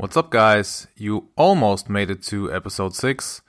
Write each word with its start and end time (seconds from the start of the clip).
What's 0.00 0.16
up, 0.16 0.30
guys? 0.30 0.86
You 0.96 1.28
almost 1.36 1.90
made 1.90 2.10
it 2.10 2.22
to 2.22 2.50
episode 2.50 2.94
6. 2.94 3.42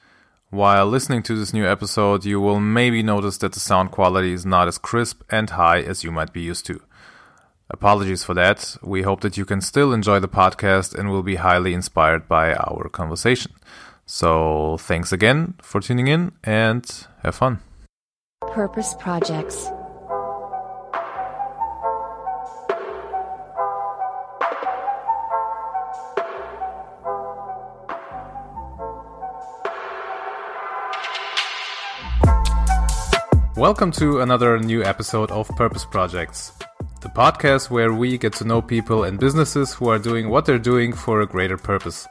While 0.50 0.86
listening 0.86 1.24
to 1.24 1.36
this 1.38 1.54
new 1.54 1.66
episode, 1.66 2.26
you 2.26 2.42
will 2.42 2.60
maybe 2.60 3.02
notice 3.02 3.38
that 3.38 3.54
the 3.54 3.62
sound 3.62 3.92
quality 3.92 4.34
is 4.34 4.46
not 4.46 4.68
as 4.68 4.78
crisp 4.78 5.22
and 5.30 5.50
high 5.50 5.80
as 5.80 6.04
you 6.04 6.12
might 6.12 6.34
be 6.34 6.42
used 6.42 6.66
to. 6.66 6.82
Apologies 7.70 8.26
for 8.26 8.34
that. 8.34 8.76
We 8.84 9.04
hope 9.04 9.22
that 9.22 9.38
you 9.38 9.46
can 9.46 9.62
still 9.62 9.94
enjoy 9.94 10.20
the 10.20 10.28
podcast 10.28 10.94
and 10.94 11.10
will 11.10 11.24
be 11.24 11.36
highly 11.36 11.74
inspired 11.74 12.28
by 12.28 12.54
our 12.54 12.90
conversation. 12.90 13.54
So, 14.06 14.76
thanks 14.78 15.14
again 15.14 15.54
for 15.62 15.80
tuning 15.80 16.08
in 16.08 16.34
and 16.44 16.86
have 17.24 17.36
fun. 17.36 17.62
Purpose 18.42 18.94
Projects. 19.00 19.70
Welcome 33.62 33.92
to 33.92 34.22
another 34.22 34.58
new 34.58 34.84
episode 34.84 35.30
of 35.30 35.48
Purpose 35.50 35.86
Projects, 35.86 36.52
the 37.02 37.10
podcast 37.10 37.70
where 37.70 37.94
we 37.94 38.18
get 38.18 38.34
to 38.38 38.44
know 38.44 38.60
people 38.60 39.04
and 39.04 39.20
businesses 39.20 39.72
who 39.72 39.88
are 39.88 40.00
doing 40.00 40.30
what 40.30 40.48
they're 40.48 40.58
doing 40.58 40.94
for 40.94 41.22
a 41.22 41.28
greater 41.28 41.58
purpose. 41.58 42.08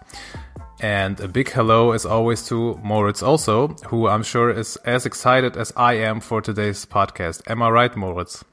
And 0.79 1.19
a 1.19 1.27
big 1.27 1.51
hello, 1.51 1.91
as 1.91 2.07
always, 2.07 2.47
to 2.47 2.79
Moritz 2.85 3.21
also, 3.21 3.67
who 3.89 4.07
I'm 4.07 4.23
sure 4.23 4.53
is 4.53 4.77
as 4.85 5.07
excited 5.07 5.57
as 5.57 5.73
I 5.77 5.95
am 5.95 6.21
for 6.21 6.41
today's 6.41 6.87
podcast. 6.87 7.43
Am 7.51 7.65
I 7.65 7.71
right, 7.71 7.97
Moritz? 7.97 8.45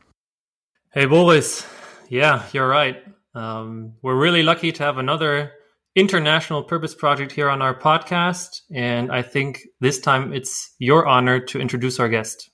Hey, 0.92 1.06
Boris. 1.06 1.68
Yeah, 2.10 2.46
you're 2.52 2.68
right. 2.68 2.98
Um, 3.36 3.94
we're 4.02 4.20
really 4.20 4.42
lucky 4.42 4.72
to 4.72 4.84
have 4.84 4.98
another 4.98 5.52
international 5.96 6.64
purpose 6.64 6.96
project 6.96 7.32
here 7.32 7.48
on 7.52 7.62
our 7.62 7.80
podcast. 7.80 8.62
And 8.74 9.12
I 9.12 9.22
think 9.22 9.62
this 9.82 10.00
time 10.00 10.34
it's 10.34 10.74
your 10.80 11.06
honor 11.06 11.40
to 11.42 11.62
introduce 11.62 12.00
our 12.00 12.10
guest. 12.10 12.50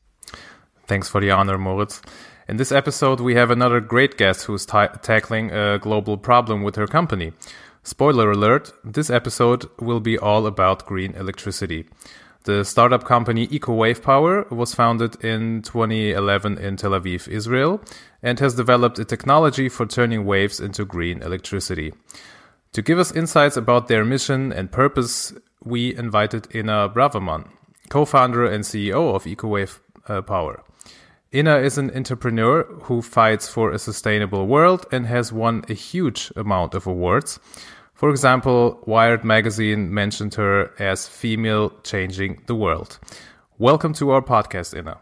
Thanks 0.86 1.08
for 1.08 1.22
the 1.22 1.32
honor, 1.32 1.58
Moritz. 1.58 2.02
In 2.48 2.58
this 2.58 2.72
episode, 2.72 3.22
we 3.22 3.36
have 3.36 3.52
another 3.52 3.80
great 3.80 4.18
guest 4.18 4.46
who's 4.46 4.66
ta- 4.66 4.88
tackling 4.88 5.52
a 5.52 5.80
global 5.80 6.18
problem 6.18 6.62
with 6.62 6.76
her 6.76 6.88
company. 6.88 7.32
Spoiler 7.84 8.32
alert, 8.32 8.74
this 8.84 9.10
episode 9.10 9.70
will 9.80 10.02
be 10.02 10.18
all 10.18 10.46
about 10.46 10.86
green 10.86 11.14
electricity. 11.16 11.86
The 12.44 12.66
startup 12.66 13.06
company 13.06 13.48
EcoWave 13.48 14.04
Power 14.04 14.46
was 14.50 14.76
founded 14.76 15.24
in 15.24 15.62
2011 15.62 16.58
in 16.58 16.76
Tel 16.76 16.92
Aviv, 16.92 17.30
Israel, 17.30 17.82
and 18.22 18.38
has 18.40 18.56
developed 18.56 19.00
a 19.00 19.06
technology 19.06 19.70
for 19.70 19.86
turning 19.86 20.26
waves 20.26 20.60
into 20.60 20.84
green 20.84 21.22
electricity. 21.22 21.94
To 22.74 22.82
give 22.82 23.00
us 23.00 23.14
insights 23.14 23.56
about 23.56 23.88
their 23.88 24.04
mission 24.04 24.52
and 24.52 24.70
purpose, 24.70 25.34
we 25.64 25.96
invited 25.96 26.54
Inna 26.54 26.90
Braverman, 26.90 27.48
co-founder 27.88 28.46
and 28.46 28.66
CEO 28.66 29.16
of 29.16 29.24
EcoWave 29.24 29.80
uh, 30.10 30.22
Power. 30.22 30.64
Inna 31.34 31.58
is 31.58 31.80
an 31.80 31.90
entrepreneur 31.96 32.64
who 32.84 33.02
fights 33.02 33.48
for 33.48 33.72
a 33.72 33.80
sustainable 33.80 34.46
world 34.46 34.86
and 34.92 35.08
has 35.08 35.34
won 35.34 35.66
a 35.68 35.74
huge 35.74 36.32
amount 36.36 36.76
of 36.76 36.86
awards. 36.86 37.40
For 37.96 38.12
example, 38.12 38.80
Wired 38.86 39.24
magazine 39.24 39.92
mentioned 39.92 40.36
her 40.36 40.70
as 40.78 41.08
female 41.08 41.72
changing 41.82 42.44
the 42.46 42.54
world. 42.54 43.00
Welcome 43.58 43.94
to 43.94 44.12
our 44.12 44.22
podcast, 44.22 44.78
Inna. 44.78 45.00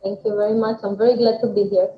Thank 0.00 0.20
you 0.24 0.36
very 0.36 0.54
much. 0.54 0.76
I'm 0.84 0.96
very 0.96 1.16
glad 1.16 1.40
to 1.40 1.48
be 1.48 1.64
here. 1.64 1.88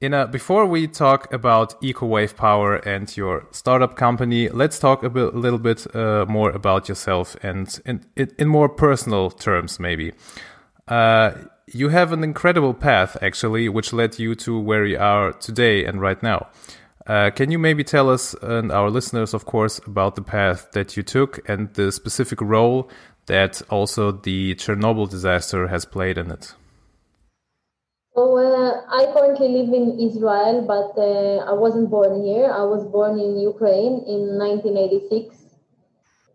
Inna, 0.00 0.26
before 0.26 0.66
we 0.66 0.88
talk 0.88 1.32
about 1.32 1.80
EcoWave 1.80 2.34
Power 2.34 2.78
and 2.78 3.16
your 3.16 3.46
startup 3.52 3.94
company, 3.94 4.48
let's 4.48 4.80
talk 4.80 5.04
a, 5.04 5.08
bit, 5.08 5.32
a 5.32 5.38
little 5.38 5.60
bit 5.60 5.86
uh, 5.94 6.26
more 6.28 6.50
about 6.50 6.88
yourself 6.88 7.36
and 7.44 7.80
in, 7.86 8.04
in, 8.16 8.48
more 8.48 8.68
personal 8.68 9.30
terms, 9.30 9.78
maybe. 9.78 10.12
Uh, 10.88 11.30
you 11.72 11.88
have 11.88 12.12
an 12.12 12.22
incredible 12.22 12.74
path, 12.74 13.16
actually, 13.20 13.68
which 13.68 13.92
led 13.92 14.18
you 14.18 14.34
to 14.36 14.58
where 14.58 14.84
you 14.84 14.98
are 14.98 15.32
today 15.32 15.84
and 15.84 16.00
right 16.00 16.22
now. 16.22 16.48
Uh, 17.06 17.30
can 17.30 17.50
you 17.50 17.58
maybe 17.58 17.84
tell 17.84 18.08
us 18.10 18.34
and 18.42 18.72
our 18.72 18.90
listeners, 18.90 19.34
of 19.34 19.44
course, 19.44 19.80
about 19.86 20.16
the 20.16 20.22
path 20.22 20.68
that 20.72 20.96
you 20.96 21.02
took 21.02 21.48
and 21.48 21.72
the 21.74 21.92
specific 21.92 22.40
role 22.40 22.90
that 23.26 23.62
also 23.70 24.12
the 24.12 24.54
Chernobyl 24.54 25.08
disaster 25.08 25.68
has 25.68 25.84
played 25.84 26.18
in 26.18 26.30
it? 26.30 26.54
So, 28.14 28.38
uh, 28.38 28.82
I 28.88 29.12
currently 29.12 29.48
live 29.48 29.72
in 29.72 30.00
Israel, 30.00 30.64
but 30.66 31.00
uh, 31.00 31.50
I 31.50 31.52
wasn't 31.52 31.90
born 31.90 32.24
here. 32.24 32.50
I 32.50 32.62
was 32.62 32.84
born 32.86 33.18
in 33.18 33.38
Ukraine 33.38 34.02
in 34.06 34.38
1986. 34.38 35.45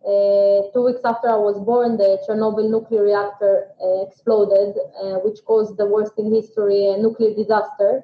Uh, 0.02 0.66
two 0.74 0.84
weeks 0.84 1.02
after 1.06 1.30
I 1.30 1.38
was 1.38 1.60
born, 1.60 1.98
the 1.98 2.18
Chernobyl 2.28 2.70
nuclear 2.70 3.04
reactor 3.04 3.68
uh, 3.80 4.02
exploded, 4.02 4.76
uh, 5.02 5.22
which 5.22 5.46
caused 5.46 5.78
the 5.78 5.86
worst 5.86 6.14
in 6.18 6.34
history 6.34 6.90
nuclear 6.98 7.36
disaster 7.36 8.04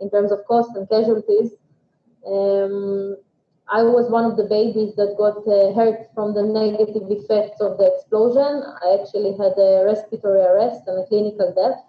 in 0.00 0.10
terms 0.10 0.32
of 0.32 0.44
cost 0.46 0.70
and 0.76 0.88
casualties. 0.88 1.52
Um, 2.26 3.16
I 3.68 3.82
was 3.82 4.08
one 4.08 4.24
of 4.24 4.36
the 4.36 4.44
babies 4.44 4.94
that 4.94 5.16
got 5.18 5.44
uh, 5.44 5.74
hurt 5.74 6.08
from 6.14 6.32
the 6.32 6.42
negative 6.42 7.10
effects 7.10 7.60
of 7.60 7.76
the 7.76 7.92
explosion. 7.92 8.62
I 8.80 8.98
actually 9.00 9.32
had 9.36 9.58
a 9.58 9.84
respiratory 9.84 10.40
arrest 10.40 10.86
and 10.86 11.02
a 11.02 11.06
clinical 11.06 11.52
death. 11.52 11.84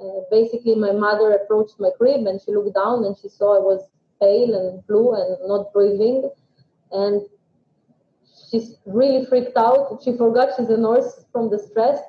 Uh, 0.00 0.26
basically, 0.30 0.74
my 0.74 0.92
mother 0.92 1.32
approached 1.32 1.78
my 1.78 1.90
crib 1.96 2.26
and 2.26 2.40
she 2.40 2.52
looked 2.52 2.74
down 2.74 3.04
and 3.04 3.16
she 3.16 3.28
saw 3.28 3.56
I 3.56 3.60
was 3.60 3.88
pale 4.20 4.54
and 4.58 4.84
blue 4.86 5.14
and 5.14 5.38
not 5.48 5.72
breathing. 5.72 6.28
And 6.90 7.22
she's 8.50 8.76
really 8.86 9.24
freaked 9.26 9.56
out. 9.56 10.00
She 10.04 10.16
forgot 10.16 10.50
she's 10.56 10.70
a 10.70 10.76
nurse 10.76 11.24
from 11.32 11.50
the 11.50 11.58
stress. 11.58 12.00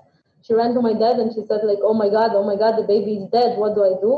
She 0.41 0.53
ran 0.53 0.73
to 0.73 0.81
my 0.81 0.93
dad 0.93 1.19
and 1.19 1.31
she 1.33 1.41
said 1.47 1.61
like, 1.63 1.79
"Oh 1.83 1.93
my 1.93 2.09
god, 2.09 2.31
oh 2.33 2.43
my 2.43 2.55
god, 2.55 2.77
the 2.77 2.87
baby 2.93 3.17
is 3.17 3.27
dead. 3.29 3.57
What 3.57 3.75
do 3.75 3.83
I 3.83 3.93
do?" 4.01 4.13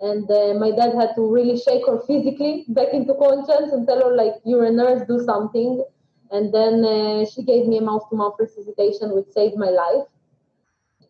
And 0.00 0.30
uh, 0.30 0.54
my 0.58 0.70
dad 0.70 0.94
had 0.94 1.14
to 1.16 1.22
really 1.36 1.56
shake 1.58 1.86
her 1.86 1.98
physically 2.06 2.64
back 2.78 2.92
into 2.92 3.14
conscience 3.14 3.72
and 3.72 3.86
tell 3.86 4.00
her 4.08 4.14
like, 4.16 4.34
"You're 4.44 4.64
a 4.64 4.72
nurse, 4.72 5.02
do 5.08 5.20
something." 5.24 5.84
And 6.30 6.52
then 6.52 6.84
uh, 6.84 7.24
she 7.26 7.42
gave 7.44 7.66
me 7.68 7.78
a 7.78 7.82
mouth-to-mouth 7.82 8.36
resuscitation, 8.40 9.14
which 9.14 9.28
saved 9.28 9.56
my 9.56 9.70
life 9.70 10.06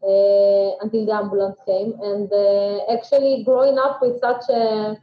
uh, 0.02 0.70
until 0.82 1.06
the 1.06 1.12
ambulance 1.12 1.58
came. 1.66 1.94
And 2.02 2.30
uh, 2.32 2.92
actually, 2.92 3.42
growing 3.44 3.78
up 3.78 4.00
with 4.02 4.20
such 4.20 4.44
a 4.50 4.96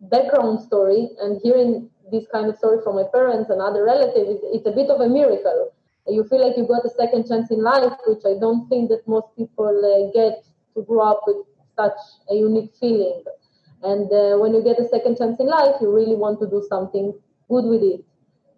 background 0.00 0.60
story 0.60 1.10
and 1.20 1.40
hearing 1.42 1.90
this 2.10 2.26
kind 2.32 2.48
of 2.48 2.56
story 2.56 2.78
from 2.82 2.96
my 2.96 3.04
parents 3.12 3.50
and 3.50 3.60
other 3.60 3.84
relatives, 3.84 4.40
it's 4.44 4.66
a 4.66 4.72
bit 4.72 4.90
of 4.90 5.00
a 5.00 5.08
miracle. 5.08 5.72
You 6.06 6.24
feel 6.24 6.46
like 6.46 6.56
you 6.56 6.66
got 6.66 6.84
a 6.84 6.90
second 6.90 7.28
chance 7.28 7.50
in 7.50 7.62
life, 7.62 7.92
which 8.06 8.24
I 8.24 8.38
don't 8.40 8.68
think 8.68 8.88
that 8.90 9.06
most 9.06 9.28
people 9.36 9.68
uh, 9.68 10.10
get 10.12 10.44
to 10.74 10.82
grow 10.82 11.10
up 11.12 11.22
with 11.26 11.36
such 11.76 11.98
a 12.30 12.34
unique 12.34 12.72
feeling. 12.80 13.22
And 13.82 14.10
uh, 14.12 14.36
when 14.38 14.54
you 14.54 14.62
get 14.62 14.78
a 14.78 14.88
second 14.88 15.18
chance 15.18 15.38
in 15.40 15.46
life, 15.46 15.76
you 15.80 15.94
really 15.94 16.16
want 16.16 16.40
to 16.40 16.46
do 16.46 16.64
something 16.68 17.14
good 17.48 17.64
with 17.64 17.82
it. 17.82 18.04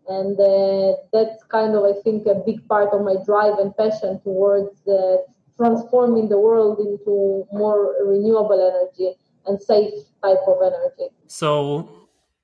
And 0.09 0.39
uh, 0.39 0.97
that's 1.13 1.45
kind 1.45 1.75
of, 1.75 1.84
I 1.84 2.01
think, 2.03 2.27
a 2.27 2.34
big 2.34 2.67
part 2.69 2.93
of 2.93 3.03
my 3.03 3.17
drive 3.25 3.59
and 3.59 3.77
passion 3.77 4.21
towards 4.21 4.87
uh, 4.89 5.19
transforming 5.57 6.29
the 6.29 6.39
world 6.39 6.79
into 6.81 7.47
more 7.53 7.95
renewable 8.05 8.61
energy 8.61 9.15
and 9.47 9.61
safe 9.61 9.95
type 10.23 10.43
of 10.47 10.59
energy. 10.63 11.15
So 11.29 12.02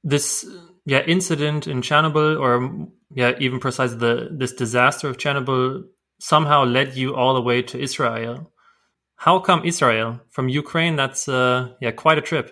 this 0.09 0.47
yeah 0.85 1.03
incident 1.15 1.67
in 1.67 1.79
Chernobyl, 1.83 2.41
or 2.45 2.53
yeah 3.21 3.33
even 3.39 3.59
precise 3.61 3.93
the 4.05 4.29
this 4.41 4.53
disaster 4.53 5.09
of 5.09 5.17
Chernobyl, 5.23 5.85
somehow 6.19 6.65
led 6.65 6.95
you 6.95 7.15
all 7.15 7.35
the 7.35 7.43
way 7.51 7.63
to 7.63 7.79
Israel. 7.79 8.53
How 9.17 9.39
come 9.41 9.61
Israel 9.65 10.21
from 10.31 10.49
Ukraine? 10.49 10.95
That's 10.97 11.29
uh, 11.29 11.69
yeah 11.81 11.93
quite 12.05 12.19
a 12.19 12.27
trip. 12.31 12.47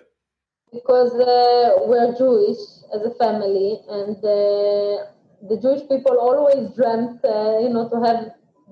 Because 0.73 1.13
uh, 1.15 1.87
we're 1.89 2.13
Jewish 2.23 2.63
as 2.95 3.03
a 3.11 3.15
family, 3.23 3.69
and 3.89 4.17
uh, 4.17 5.07
the 5.51 5.59
Jewish 5.63 5.83
people 5.89 6.17
always 6.29 6.75
dreamt, 6.75 7.25
uh, 7.25 7.59
you 7.65 7.71
know, 7.75 7.89
to 7.93 7.99
have 8.07 8.21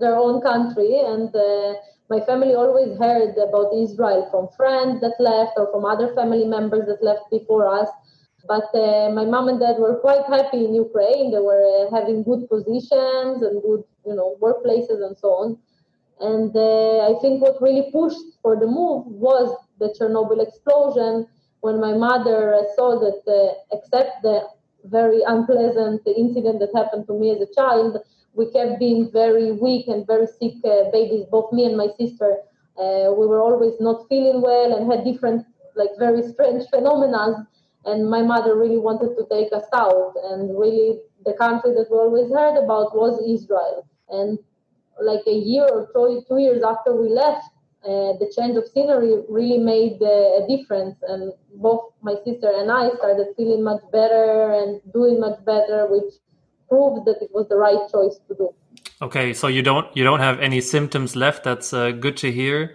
their 0.00 0.16
own 0.16 0.40
country 0.42 0.98
and 0.98 1.30
uh, 1.36 1.74
my 2.10 2.20
family 2.20 2.54
always 2.54 2.98
heard 2.98 3.34
about 3.38 3.72
Israel 3.74 4.28
from 4.30 4.48
friends 4.56 5.00
that 5.00 5.14
left 5.18 5.52
or 5.56 5.70
from 5.72 5.84
other 5.84 6.14
family 6.14 6.44
members 6.44 6.86
that 6.86 7.02
left 7.02 7.30
before 7.30 7.66
us. 7.66 7.88
But 8.46 8.68
uh, 8.74 9.10
my 9.10 9.24
mom 9.24 9.48
and 9.48 9.58
dad 9.58 9.76
were 9.78 9.96
quite 9.96 10.24
happy 10.26 10.64
in 10.64 10.74
Ukraine. 10.74 11.30
They 11.30 11.38
were 11.38 11.64
uh, 11.64 11.94
having 11.94 12.22
good 12.22 12.48
positions 12.48 13.42
and 13.42 13.62
good, 13.62 13.84
you 14.06 14.14
know, 14.14 14.36
workplaces 14.40 15.00
and 15.06 15.16
so 15.16 15.28
on. 15.42 15.58
And 16.20 16.54
uh, 16.54 17.08
I 17.10 17.18
think 17.20 17.42
what 17.42 17.60
really 17.60 17.90
pushed 17.90 18.26
for 18.42 18.56
the 18.56 18.66
move 18.66 19.06
was 19.06 19.56
the 19.78 19.94
Chernobyl 19.98 20.46
explosion. 20.46 21.26
When 21.60 21.80
my 21.80 21.94
mother 21.94 22.60
saw 22.76 23.00
that, 23.00 23.22
uh, 23.26 23.76
except 23.76 24.22
the 24.22 24.42
very 24.84 25.22
unpleasant 25.26 26.02
incident 26.06 26.60
that 26.60 26.70
happened 26.74 27.06
to 27.06 27.18
me 27.18 27.30
as 27.30 27.40
a 27.40 27.52
child, 27.54 27.98
we 28.34 28.50
kept 28.50 28.78
being 28.78 29.10
very 29.10 29.52
weak 29.52 29.88
and 29.88 30.06
very 30.06 30.26
sick 30.26 30.54
uh, 30.64 30.90
babies, 30.92 31.24
both 31.30 31.52
me 31.52 31.64
and 31.64 31.76
my 31.76 31.88
sister. 31.98 32.36
Uh, 32.76 33.12
we 33.16 33.26
were 33.26 33.40
always 33.40 33.74
not 33.80 34.06
feeling 34.08 34.42
well 34.42 34.76
and 34.76 34.90
had 34.90 35.04
different, 35.04 35.46
like 35.76 35.90
very 35.98 36.22
strange 36.22 36.64
phenomena. 36.68 37.46
And 37.86 38.08
my 38.08 38.22
mother 38.22 38.56
really 38.56 38.78
wanted 38.78 39.16
to 39.16 39.26
take 39.30 39.52
us 39.52 39.66
out. 39.72 40.14
And 40.30 40.58
really, 40.58 41.00
the 41.24 41.34
country 41.34 41.72
that 41.74 41.86
we 41.90 41.96
always 41.96 42.30
heard 42.30 42.56
about 42.62 42.96
was 42.96 43.20
Israel. 43.26 43.86
And 44.08 44.38
like 45.02 45.22
a 45.26 45.32
year 45.34 45.66
or 45.70 45.88
two, 45.92 46.24
two 46.28 46.38
years 46.38 46.62
after 46.62 46.94
we 46.94 47.08
left, 47.08 47.44
uh, 47.84 48.16
the 48.20 48.32
change 48.34 48.56
of 48.56 48.64
scenery 48.72 49.22
really 49.28 49.58
made 49.58 50.00
uh, 50.00 50.40
a 50.40 50.46
difference. 50.48 50.96
And 51.08 51.32
both 51.56 51.92
my 52.02 52.14
sister 52.24 52.50
and 52.54 52.70
I 52.70 52.90
started 52.96 53.28
feeling 53.36 53.62
much 53.62 53.82
better 53.92 54.52
and 54.52 54.80
doing 54.92 55.20
much 55.20 55.44
better, 55.44 55.86
which 55.90 56.14
proves 56.68 57.04
that 57.04 57.18
it 57.20 57.30
was 57.32 57.48
the 57.48 57.56
right 57.56 57.80
choice 57.90 58.18
to 58.28 58.34
do. 58.34 58.54
Okay, 59.02 59.34
so 59.34 59.48
you 59.48 59.60
don't 59.60 59.94
you 59.96 60.04
don't 60.04 60.20
have 60.20 60.40
any 60.40 60.60
symptoms 60.60 61.16
left. 61.16 61.44
That's 61.44 61.72
uh, 61.72 61.90
good 61.90 62.16
to 62.18 62.30
hear. 62.30 62.74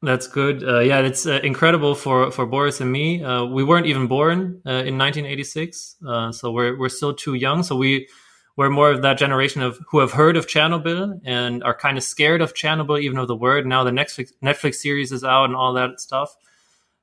That's 0.00 0.28
good. 0.28 0.62
Uh, 0.62 0.78
yeah, 0.78 1.00
it's 1.00 1.26
uh, 1.26 1.40
incredible 1.42 1.96
for 1.96 2.30
for 2.30 2.46
Boris 2.46 2.80
and 2.80 2.90
me. 2.92 3.22
Uh, 3.24 3.44
we 3.44 3.64
weren't 3.64 3.86
even 3.86 4.06
born 4.06 4.62
uh, 4.64 4.86
in 4.86 4.96
1986, 4.96 5.96
uh, 6.06 6.30
so 6.30 6.52
we're 6.52 6.78
we're 6.78 6.88
still 6.88 7.12
too 7.12 7.34
young. 7.34 7.64
So 7.64 7.74
we 7.74 8.08
we're 8.56 8.70
more 8.70 8.92
of 8.92 9.02
that 9.02 9.18
generation 9.18 9.60
of 9.60 9.80
who 9.90 9.98
have 9.98 10.12
heard 10.12 10.36
of 10.36 10.46
Chernobyl 10.46 11.20
and 11.24 11.64
are 11.64 11.74
kind 11.74 11.98
of 11.98 12.04
scared 12.04 12.40
of 12.40 12.54
Chernobyl, 12.54 13.00
even 13.00 13.18
of 13.18 13.26
the 13.26 13.34
word. 13.34 13.66
Now 13.66 13.82
the 13.82 13.90
Netflix 13.90 14.30
Netflix 14.40 14.76
series 14.76 15.10
is 15.10 15.24
out 15.24 15.46
and 15.46 15.56
all 15.56 15.72
that 15.72 16.00
stuff. 16.00 16.36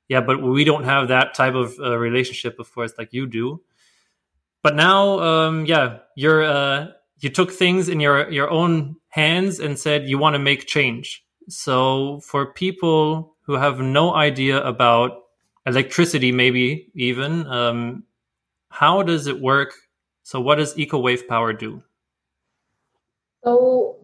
Yeah, 0.08 0.22
but 0.22 0.42
we 0.42 0.64
don't 0.64 0.86
have 0.86 1.10
that 1.10 1.34
type 1.34 1.56
of 1.56 1.78
relationship, 1.80 2.60
of 2.60 2.74
course, 2.74 2.94
like 2.98 3.12
you 3.12 3.28
do. 3.28 3.62
But 4.62 4.76
now, 4.76 5.20
um, 5.20 5.66
yeah, 5.66 6.00
you're 6.16 6.94
you 7.20 7.30
took 7.30 7.52
things 7.52 7.90
in 7.90 8.00
your 8.00 8.32
your 8.32 8.50
own 8.50 8.96
hands 9.10 9.60
and 9.60 9.78
said 9.78 10.08
you 10.08 10.18
want 10.18 10.36
to 10.36 10.40
make 10.40 10.66
change 10.66 11.25
so 11.48 12.20
for 12.22 12.54
people 12.54 13.36
who 13.42 13.54
have 13.54 13.80
no 13.80 14.16
idea 14.16 14.62
about 14.64 15.24
electricity, 15.66 16.32
maybe 16.32 16.92
even, 16.96 17.46
um, 17.48 18.04
how 18.70 19.04
does 19.04 19.28
it 19.28 19.40
work? 19.40 19.74
So 20.24 20.40
what 20.40 20.56
does 20.56 20.74
EcoWave 20.76 21.28
Power 21.28 21.54
do? 21.54 21.82
So 23.44 23.98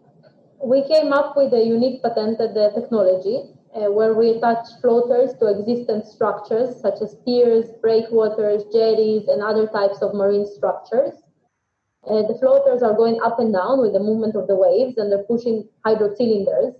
we 0.63 0.87
came 0.87 1.11
up 1.11 1.35
with 1.35 1.53
a 1.53 1.63
unique 1.63 2.03
patented 2.03 2.55
uh, 2.55 2.71
technology 2.73 3.41
uh, 3.75 3.91
where 3.91 4.13
we 4.13 4.29
attach 4.31 4.67
floaters 4.81 5.33
to 5.39 5.47
existing 5.47 6.03
structures 6.05 6.79
such 6.79 7.01
as 7.01 7.15
piers, 7.25 7.65
breakwaters, 7.81 8.63
jetties, 8.71 9.27
and 9.27 9.41
other 9.41 9.67
types 9.67 10.01
of 10.01 10.13
marine 10.13 10.45
structures. 10.45 11.13
Uh, 12.07 12.21
the 12.27 12.37
floaters 12.39 12.81
are 12.81 12.95
going 12.95 13.19
up 13.23 13.39
and 13.39 13.53
down 13.53 13.79
with 13.81 13.93
the 13.93 13.99
movement 13.99 14.35
of 14.35 14.47
the 14.47 14.55
waves 14.55 14.97
and 14.97 15.11
they're 15.11 15.23
pushing 15.23 15.67
hydro 15.85 16.13
cylinders 16.15 16.73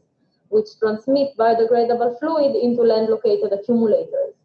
which 0.51 0.67
transmit 0.79 1.35
biodegradable 1.37 2.19
fluid 2.19 2.55
into 2.55 2.83
land-located 2.83 3.51
accumulators. 3.51 4.35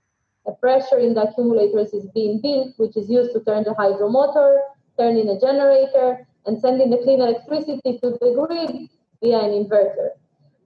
A 0.47 0.53
pressure 0.53 0.99
in 0.99 1.15
the 1.15 1.29
accumulators 1.29 1.93
is 1.93 2.07
being 2.15 2.41
built, 2.41 2.75
which 2.79 2.97
is 2.97 3.11
used 3.11 3.33
to 3.33 3.41
turn 3.41 3.65
the 3.65 3.75
hydro 3.75 4.09
motor, 4.09 4.61
turn 4.99 5.17
in 5.17 5.29
a 5.29 5.41
generator, 5.41 6.27
and 6.47 6.59
sending 6.61 6.91
the 6.91 6.99
clean 6.99 7.21
electricity 7.21 7.99
to 7.99 8.11
the 8.21 8.31
grid 8.35 8.89
via 9.21 9.41
an 9.41 9.51
inverter. 9.51 10.11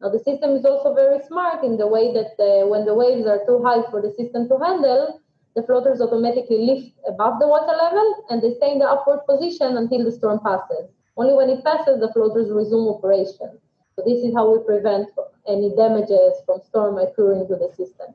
Now, 0.02 0.10
the 0.10 0.18
system 0.18 0.50
is 0.56 0.64
also 0.64 0.94
very 0.94 1.20
smart 1.26 1.64
in 1.64 1.76
the 1.76 1.86
way 1.86 2.12
that 2.12 2.32
uh, 2.38 2.66
when 2.68 2.84
the 2.84 2.94
waves 2.94 3.26
are 3.26 3.44
too 3.46 3.62
high 3.62 3.82
for 3.90 4.00
the 4.00 4.12
system 4.12 4.48
to 4.48 4.58
handle, 4.58 5.20
the 5.56 5.62
floaters 5.62 6.00
automatically 6.00 6.58
lift 6.58 6.92
above 7.08 7.40
the 7.40 7.48
water 7.48 7.76
level 7.76 8.24
and 8.30 8.40
they 8.40 8.54
stay 8.54 8.72
in 8.72 8.78
the 8.78 8.88
upward 8.88 9.20
position 9.28 9.76
until 9.76 10.04
the 10.04 10.12
storm 10.12 10.40
passes. 10.44 10.88
Only 11.16 11.34
when 11.34 11.50
it 11.50 11.64
passes, 11.64 12.00
the 12.00 12.12
floaters 12.12 12.50
resume 12.50 12.88
operation. 12.88 13.58
So 13.96 14.02
this 14.06 14.24
is 14.24 14.32
how 14.34 14.52
we 14.52 14.64
prevent 14.64 15.08
any 15.48 15.74
damages 15.76 16.42
from 16.46 16.60
storm 16.62 16.98
occurring 16.98 17.46
to 17.48 17.56
the 17.56 17.68
system. 17.76 18.14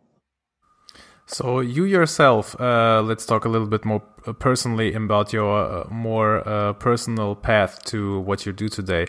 So 1.28 1.60
you 1.60 1.86
yourself, 1.86 2.60
uh, 2.62 3.02
let's 3.02 3.26
talk 3.26 3.46
a 3.46 3.50
little 3.50 3.68
bit 3.68 3.84
more 3.84 4.02
personally 4.38 4.94
about 4.94 5.34
your 5.34 5.58
uh, 5.58 5.88
more 5.90 6.48
uh, 6.48 6.74
personal 6.74 7.36
path 7.36 7.84
to 7.86 8.20
what 8.20 8.46
you 8.46 8.54
do 8.54 8.70
today. 8.70 9.08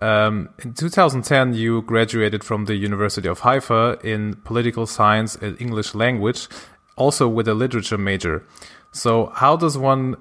Um, 0.00 0.48
in 0.64 0.72
2010, 0.74 1.54
you 1.54 1.82
graduated 1.82 2.42
from 2.42 2.64
the 2.64 2.74
University 2.74 3.28
of 3.28 3.40
Haifa 3.40 3.98
in 4.02 4.36
political 4.44 4.86
science 4.86 5.36
and 5.36 5.60
English 5.60 5.94
language, 5.94 6.48
also 6.96 7.28
with 7.28 7.48
a 7.48 7.54
literature 7.54 7.98
major. 7.98 8.46
So 8.92 9.26
how 9.34 9.56
does 9.56 9.76
one 9.76 10.16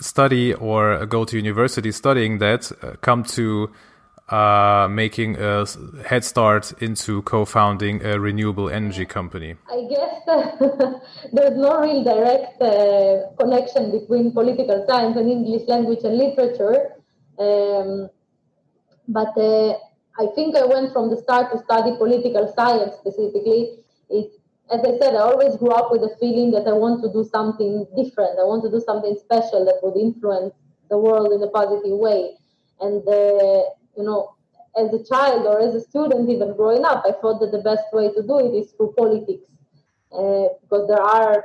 study 0.00 0.52
or 0.54 1.06
go 1.06 1.24
to 1.24 1.36
university 1.36 1.92
studying 1.92 2.38
that 2.38 2.72
uh, 2.82 2.96
come 3.02 3.22
to 3.22 3.70
uh, 4.32 4.88
making 4.88 5.36
a 5.36 5.66
head 6.06 6.24
start 6.24 6.72
into 6.80 7.20
co-founding 7.22 8.02
a 8.02 8.18
renewable 8.18 8.70
energy 8.70 9.04
company? 9.04 9.56
I 9.70 9.86
guess 9.90 10.14
uh, 10.26 10.98
there's 11.32 11.56
no 11.56 11.80
real 11.80 12.02
direct 12.02 12.60
uh, 12.62 13.28
connection 13.38 13.92
between 13.92 14.32
political 14.32 14.86
science 14.88 15.16
and 15.18 15.30
English 15.30 15.68
language 15.68 16.00
and 16.04 16.16
literature. 16.16 16.92
Um, 17.38 18.08
but 19.08 19.36
uh, 19.36 19.74
I 20.18 20.26
think 20.34 20.56
I 20.56 20.64
went 20.64 20.92
from 20.94 21.10
the 21.10 21.18
start 21.18 21.52
to 21.52 21.58
study 21.58 21.96
political 21.98 22.50
science 22.56 22.94
specifically. 22.96 23.80
It, 24.08 24.32
as 24.72 24.80
I 24.80 24.96
said, 24.98 25.14
I 25.14 25.28
always 25.28 25.56
grew 25.56 25.72
up 25.72 25.92
with 25.92 26.00
the 26.00 26.16
feeling 26.18 26.52
that 26.52 26.66
I 26.66 26.72
want 26.72 27.02
to 27.02 27.12
do 27.12 27.22
something 27.22 27.86
different. 27.94 28.38
I 28.40 28.44
want 28.44 28.64
to 28.64 28.70
do 28.70 28.80
something 28.80 29.14
special 29.20 29.66
that 29.66 29.80
would 29.82 30.00
influence 30.00 30.54
the 30.88 30.96
world 30.96 31.32
in 31.32 31.42
a 31.42 31.48
positive 31.48 31.98
way. 31.98 32.38
And 32.80 33.06
uh, 33.06 33.62
you 33.96 34.04
know, 34.04 34.34
as 34.76 34.92
a 34.92 35.04
child 35.04 35.46
or 35.46 35.60
as 35.60 35.74
a 35.74 35.80
student, 35.80 36.30
even 36.30 36.56
growing 36.56 36.84
up, 36.84 37.04
I 37.06 37.12
thought 37.12 37.40
that 37.40 37.52
the 37.52 37.62
best 37.62 37.84
way 37.92 38.12
to 38.12 38.22
do 38.22 38.38
it 38.38 38.56
is 38.56 38.72
through 38.72 38.94
politics. 38.96 39.48
Uh, 40.12 40.48
because 40.60 40.88
there 40.88 41.00
are, 41.00 41.44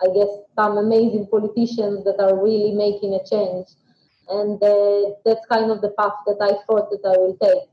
I 0.00 0.06
guess, 0.14 0.28
some 0.56 0.78
amazing 0.78 1.26
politicians 1.30 2.04
that 2.04 2.16
are 2.20 2.42
really 2.42 2.72
making 2.72 3.14
a 3.14 3.24
change. 3.24 3.68
And 4.28 4.62
uh, 4.62 5.16
that's 5.24 5.44
kind 5.46 5.70
of 5.70 5.80
the 5.80 5.90
path 5.98 6.16
that 6.26 6.38
I 6.40 6.60
thought 6.66 6.90
that 6.90 7.04
I 7.04 7.16
will 7.16 7.36
take. 7.40 7.68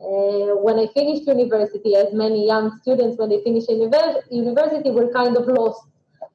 Uh, 0.00 0.56
when 0.56 0.78
I 0.78 0.86
finished 0.94 1.26
university, 1.26 1.94
as 1.94 2.12
many 2.14 2.46
young 2.46 2.78
students, 2.80 3.18
when 3.18 3.28
they 3.28 3.42
finish 3.42 3.68
university, 3.68 4.90
were 4.90 5.12
kind 5.12 5.36
of 5.36 5.46
lost. 5.46 5.86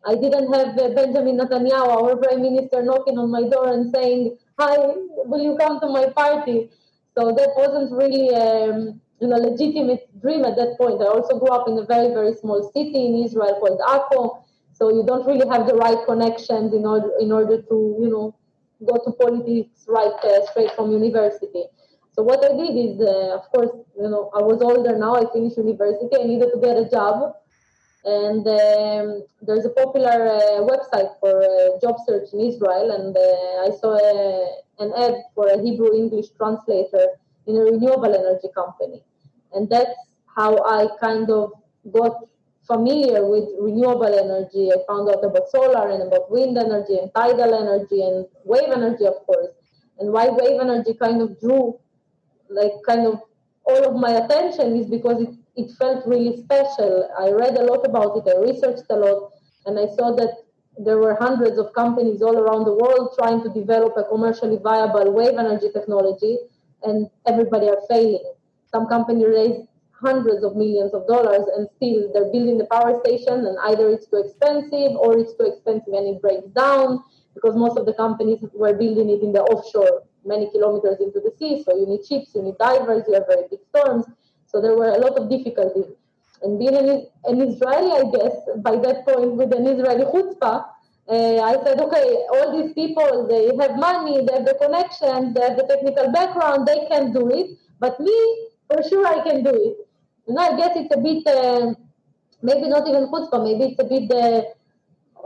I 0.05 0.13
didn't 0.13 0.53
have 0.53 0.77
uh, 0.77 0.89
Benjamin 0.89 1.37
Netanyahu, 1.37 1.87
our 1.87 2.15
prime 2.15 2.43
minister, 2.43 2.83
knocking 2.83 3.17
on 3.17 3.31
my 3.31 3.41
door 3.49 3.73
and 3.73 3.91
saying, 3.91 4.37
"Hi, 4.59 4.77
will 5.25 5.41
you 5.41 5.57
come 5.57 5.79
to 5.79 5.87
my 5.87 6.05
party?" 6.09 6.69
So 7.17 7.31
that 7.31 7.51
wasn't 7.55 7.91
really 7.91 8.35
um, 8.35 9.01
you 9.19 9.27
know, 9.27 9.37
legitimate 9.37 10.09
dream 10.21 10.43
at 10.43 10.55
that 10.57 10.75
point. 10.77 11.01
I 11.01 11.07
also 11.07 11.39
grew 11.39 11.49
up 11.49 11.67
in 11.67 11.77
a 11.77 11.85
very, 11.85 12.13
very 12.13 12.33
small 12.33 12.71
city 12.73 13.05
in 13.05 13.23
Israel 13.23 13.57
called 13.59 13.79
Akko. 13.79 14.43
So 14.73 14.89
you 14.89 15.05
don't 15.05 15.25
really 15.25 15.47
have 15.47 15.67
the 15.67 15.75
right 15.75 15.97
connections 16.05 16.73
in 16.73 16.85
order, 16.85 17.11
in 17.19 17.31
order 17.31 17.61
to, 17.61 17.97
you 18.01 18.09
know, 18.09 18.35
go 18.85 18.95
to 18.97 19.11
politics 19.13 19.85
right 19.87 20.11
uh, 20.23 20.45
straight 20.47 20.71
from 20.75 20.91
university. 20.91 21.63
So 22.11 22.23
what 22.23 22.43
I 22.43 22.55
did 22.55 22.75
is, 22.75 22.99
uh, 22.99 23.39
of 23.39 23.49
course, 23.51 23.71
you 23.97 24.09
know, 24.09 24.31
I 24.35 24.41
was 24.41 24.61
older 24.61 24.97
now. 24.97 25.15
I 25.15 25.31
finished 25.31 25.57
university. 25.57 26.09
I 26.19 26.23
needed 26.23 26.49
to 26.53 26.59
get 26.59 26.77
a 26.77 26.89
job, 26.89 27.35
and 28.05 28.47
um, 28.47 29.25
there's 29.41 29.65
a 29.65 29.69
popular 29.69 30.27
uh, 30.27 30.61
website 30.61 31.19
for 31.19 31.41
uh, 31.41 31.79
job 31.81 31.95
search 32.07 32.33
in 32.33 32.39
Israel, 32.39 32.91
and 32.91 33.17
uh, 33.17 33.65
I 33.65 33.69
saw 33.81 33.97
a, 33.97 34.83
an 34.83 34.93
ad 34.95 35.15
for 35.33 35.47
a 35.47 35.61
Hebrew 35.61 35.93
English 35.95 36.27
translator 36.37 37.07
in 37.47 37.55
a 37.55 37.61
renewable 37.61 38.13
energy 38.13 38.49
company. 38.53 39.01
And 39.53 39.69
that's 39.69 39.97
how 40.35 40.63
I 40.65 40.87
kind 41.01 41.29
of 41.31 41.53
got 41.91 42.27
familiar 42.67 43.25
with 43.25 43.49
renewable 43.59 44.13
energy. 44.13 44.71
I 44.71 44.77
found 44.87 45.09
out 45.09 45.23
about 45.23 45.49
solar 45.49 45.89
and 45.89 46.03
about 46.03 46.31
wind 46.31 46.57
energy 46.57 46.97
and 46.97 47.11
tidal 47.15 47.53
energy 47.53 48.01
and 48.03 48.25
wave 48.43 48.71
energy, 48.71 49.05
of 49.05 49.25
course. 49.25 49.49
And 49.99 50.11
why 50.11 50.29
wave 50.29 50.59
energy 50.59 50.93
kind 50.93 51.21
of 51.21 51.39
drew 51.39 51.79
like 52.49 52.73
kind 52.87 53.07
of 53.07 53.21
all 53.63 53.83
of 53.83 53.95
my 53.95 54.11
attention 54.11 54.75
is 54.77 54.87
because 54.87 55.21
it, 55.21 55.29
it 55.55 55.71
felt 55.77 56.05
really 56.05 56.37
special. 56.43 57.09
I 57.17 57.31
read 57.31 57.57
a 57.57 57.63
lot 57.63 57.85
about 57.85 58.17
it, 58.17 58.25
I 58.27 58.39
researched 58.39 58.85
a 58.89 58.95
lot, 58.95 59.31
and 59.65 59.79
I 59.79 59.87
saw 59.95 60.15
that 60.15 60.45
there 60.77 60.97
were 60.97 61.15
hundreds 61.15 61.57
of 61.57 61.73
companies 61.73 62.21
all 62.21 62.37
around 62.37 62.65
the 62.65 62.73
world 62.73 63.15
trying 63.17 63.41
to 63.43 63.49
develop 63.49 63.93
a 63.97 64.03
commercially 64.03 64.57
viable 64.61 65.11
wave 65.13 65.37
energy 65.37 65.69
technology, 65.73 66.37
and 66.83 67.09
everybody 67.25 67.67
are 67.69 67.81
failing. 67.89 68.23
Some 68.71 68.87
companies 68.87 69.27
raised 69.27 69.67
hundreds 69.91 70.43
of 70.43 70.55
millions 70.55 70.93
of 70.93 71.07
dollars, 71.07 71.47
and 71.55 71.67
still 71.77 72.11
they're 72.13 72.31
building 72.31 72.57
the 72.57 72.65
power 72.65 72.99
station, 73.05 73.45
and 73.45 73.57
either 73.63 73.89
it's 73.89 74.07
too 74.07 74.17
expensive 74.17 74.91
or 74.99 75.17
it's 75.17 75.33
too 75.37 75.45
expensive 75.45 75.93
and 75.93 76.15
it 76.15 76.21
breaks 76.21 76.47
down 76.49 77.03
because 77.33 77.55
most 77.55 77.77
of 77.77 77.85
the 77.85 77.93
companies 77.93 78.39
were 78.53 78.73
building 78.73 79.09
it 79.09 79.21
in 79.21 79.31
the 79.31 79.41
offshore, 79.41 80.03
many 80.25 80.49
kilometers 80.51 80.99
into 80.99 81.19
the 81.19 81.31
sea. 81.37 81.63
So 81.63 81.75
you 81.75 81.85
need 81.87 82.05
ships, 82.05 82.35
you 82.35 82.43
need 82.43 82.57
divers, 82.57 83.03
you 83.07 83.13
have 83.13 83.27
very 83.27 83.43
big 83.49 83.59
storms. 83.69 84.05
So 84.55 84.61
there 84.61 84.73
were 84.73 84.87
a 84.87 84.99
lot 84.99 85.17
of 85.17 85.29
difficulties. 85.29 85.91
And 86.41 86.57
being 86.57 86.77
an, 86.77 87.07
an 87.25 87.41
Israeli, 87.41 87.91
I 87.91 88.03
guess, 88.15 88.35
by 88.63 88.77
that 88.77 89.05
point 89.05 89.33
with 89.33 89.53
an 89.53 89.67
Israeli 89.67 90.05
chutzpah, 90.05 90.63
uh, 91.09 91.41
I 91.43 91.61
said, 91.65 91.81
okay, 91.81 92.07
all 92.31 92.55
these 92.55 92.71
people, 92.71 93.27
they 93.27 93.47
have 93.59 93.75
money, 93.77 94.25
they 94.25 94.33
have 94.33 94.45
the 94.45 94.55
connection, 94.55 95.33
they 95.33 95.41
have 95.41 95.57
the 95.57 95.67
technical 95.67 96.09
background, 96.09 96.65
they 96.65 96.87
can 96.87 97.11
do 97.11 97.29
it. 97.31 97.57
But 97.81 97.99
me, 97.99 98.15
for 98.71 98.81
sure, 98.87 99.05
I 99.05 99.19
can 99.27 99.43
do 99.43 99.51
it. 99.51 99.75
Know, 100.29 100.41
I 100.41 100.55
guess 100.55 100.71
it's 100.77 100.95
a 100.95 101.01
bit, 101.01 101.27
uh, 101.27 101.73
maybe 102.41 102.69
not 102.69 102.87
even 102.87 103.07
chutzpah, 103.07 103.43
maybe 103.43 103.73
it's 103.73 103.79
a 103.81 103.83
bit 103.83 104.09
uh, 104.09 104.41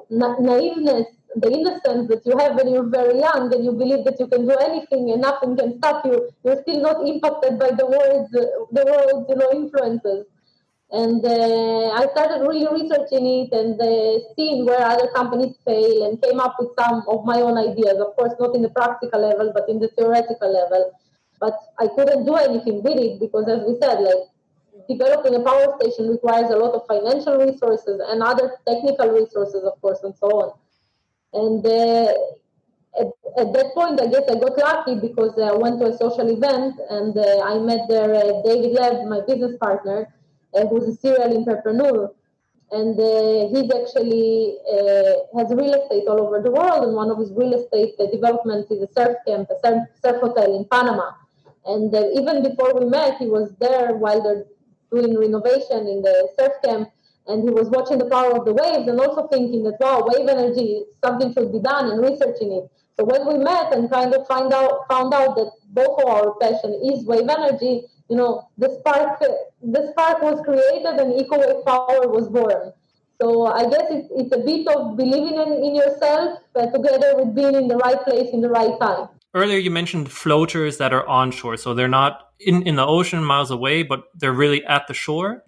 na- 0.09 0.39
naiveness, 0.39 1.05
the 1.35 1.51
innocence 1.51 2.07
that 2.09 2.25
you 2.25 2.37
have 2.37 2.55
when 2.55 2.73
you're 2.73 2.89
very 2.89 3.19
young 3.19 3.53
and 3.53 3.63
you 3.63 3.71
believe 3.71 4.03
that 4.05 4.19
you 4.19 4.27
can 4.27 4.47
do 4.47 4.55
anything 4.57 5.11
and 5.11 5.21
nothing 5.21 5.55
can 5.55 5.77
stop 5.77 6.05
you, 6.05 6.29
you're 6.43 6.61
still 6.63 6.81
not 6.81 7.05
impacted 7.07 7.59
by 7.59 7.69
the 7.69 7.85
world's, 7.85 8.31
the 8.31 8.83
world's 8.85 9.29
you 9.29 9.35
know, 9.35 9.51
influences. 9.51 10.25
And 10.91 11.23
uh, 11.23 11.93
I 11.93 12.07
started 12.13 12.41
really 12.41 12.65
researching 12.65 13.45
it 13.45 13.53
and 13.53 13.79
uh, 13.79 14.25
seeing 14.35 14.65
where 14.65 14.81
other 14.81 15.07
companies 15.13 15.55
fail 15.63 16.09
and 16.09 16.19
came 16.19 16.39
up 16.39 16.55
with 16.57 16.69
some 16.79 17.03
of 17.07 17.25
my 17.25 17.41
own 17.41 17.59
ideas. 17.59 18.01
Of 18.01 18.15
course, 18.15 18.33
not 18.39 18.55
in 18.55 18.63
the 18.63 18.69
practical 18.69 19.21
level, 19.21 19.51
but 19.53 19.69
in 19.69 19.79
the 19.79 19.89
theoretical 19.89 20.51
level. 20.51 20.91
But 21.39 21.53
I 21.77 21.87
couldn't 21.95 22.25
do 22.25 22.35
anything 22.35 22.81
with 22.81 22.97
it 22.97 23.19
because, 23.19 23.47
as 23.47 23.61
we 23.67 23.77
said, 23.79 24.01
like 24.01 24.33
developing 24.89 25.35
a 25.35 25.43
power 25.45 25.77
station 25.79 26.09
requires 26.09 26.49
a 26.49 26.57
lot 26.57 26.73
of 26.73 26.87
financial 26.87 27.37
resources 27.37 28.01
and 28.09 28.23
other 28.23 28.57
technical 28.67 29.09
resources, 29.11 29.63
of 29.63 29.79
course, 29.81 29.99
and 30.01 30.15
so 30.17 30.27
on. 30.27 30.53
And 31.33 31.65
uh, 31.65 32.13
at, 32.99 33.07
at, 33.37 33.53
that 33.53 33.71
point, 33.75 34.01
I 34.01 34.07
guess 34.07 34.23
I 34.29 34.39
got 34.39 34.57
lucky 34.57 34.95
because 34.99 35.37
I 35.39 35.53
went 35.55 35.79
to 35.79 35.87
a 35.87 35.97
social 35.97 36.29
event 36.29 36.79
and 36.89 37.15
uh, 37.15 37.43
I 37.43 37.59
met 37.59 37.87
there 37.87 38.13
uh, 38.15 38.41
David 38.43 38.71
Lev, 38.71 39.07
my 39.07 39.21
business 39.27 39.55
partner, 39.61 40.13
uh, 40.55 40.65
who's 40.67 40.87
a 40.87 40.95
serial 40.95 41.37
entrepreneur. 41.37 42.11
And 42.71 42.99
uh, 42.99 43.49
he's 43.49 43.71
actually 43.73 44.57
uh, 44.71 45.37
has 45.37 45.49
real 45.51 45.73
estate 45.73 46.07
all 46.07 46.21
over 46.21 46.39
the 46.39 46.51
world, 46.51 46.83
and 46.83 46.93
one 46.93 47.09
of 47.09 47.17
his 47.17 47.31
real 47.31 47.53
estate 47.55 47.95
developments 48.11 48.69
is 48.69 48.83
a 48.83 48.91
surf 48.93 49.17
camp, 49.25 49.49
a 49.49 49.55
surf, 49.65 49.87
surf 50.03 50.21
hotel 50.21 50.55
in 50.55 50.65
Panama. 50.65 51.11
And 51.65 51.93
even 52.15 52.43
before 52.43 52.79
we 52.79 52.85
met, 52.85 53.17
he 53.17 53.25
was 53.25 53.51
there 53.59 53.95
while 53.95 54.21
they're 54.21 54.45
doing 54.91 55.17
renovation 55.17 55.87
in 55.87 56.03
the 56.03 56.29
surf 56.37 56.53
camp 56.63 56.89
and 57.27 57.43
he 57.43 57.49
was 57.49 57.69
watching 57.69 57.97
the 57.97 58.09
power 58.09 58.35
of 58.35 58.45
the 58.45 58.53
waves 58.53 58.87
and 58.87 58.99
also 58.99 59.27
thinking 59.27 59.63
that 59.63 59.77
wow 59.79 60.03
wave 60.05 60.27
energy 60.27 60.83
something 61.03 61.33
should 61.33 61.51
be 61.51 61.59
done 61.59 61.91
and 61.91 62.01
researching 62.01 62.51
it. 62.53 62.69
So 62.97 63.05
when 63.05 63.25
we 63.27 63.37
met 63.41 63.71
and 63.71 63.89
kind 63.89 64.13
of 64.13 64.27
find 64.27 64.51
out 64.51 64.87
found 64.89 65.13
out 65.13 65.35
that 65.35 65.51
both 65.69 66.01
of 66.01 66.09
our 66.09 66.33
passion 66.41 66.73
is 66.83 67.05
wave 67.05 67.29
energy 67.29 67.85
you 68.09 68.17
know 68.17 68.49
the 68.57 68.69
spark 68.79 69.19
the 69.19 69.91
spark 69.91 70.21
was 70.21 70.41
created 70.43 70.99
and 70.99 71.13
EcoWave 71.21 71.63
power 71.65 72.07
was 72.07 72.27
born. 72.27 72.73
So 73.21 73.47
i 73.47 73.63
guess 73.69 73.87
it's, 73.91 74.09
it's 74.15 74.35
a 74.35 74.39
bit 74.39 74.67
of 74.67 74.97
believing 74.97 75.35
in, 75.35 75.53
in 75.63 75.75
yourself 75.75 76.39
uh, 76.55 76.65
together 76.71 77.13
with 77.17 77.35
being 77.35 77.55
in 77.55 77.67
the 77.67 77.77
right 77.77 78.01
place 78.03 78.29
in 78.33 78.41
the 78.41 78.49
right 78.49 78.79
time. 78.81 79.09
Earlier 79.35 79.59
you 79.59 79.69
mentioned 79.69 80.11
floaters 80.11 80.77
that 80.77 80.91
are 80.91 81.07
onshore. 81.07 81.57
So 81.57 81.75
they're 81.75 81.87
not 81.87 82.31
in, 82.39 82.63
in 82.63 82.75
the 82.75 82.85
ocean 82.85 83.23
miles 83.23 83.51
away 83.51 83.83
but 83.83 84.05
they're 84.15 84.33
really 84.33 84.65
at 84.65 84.87
the 84.87 84.93
shore 84.93 85.43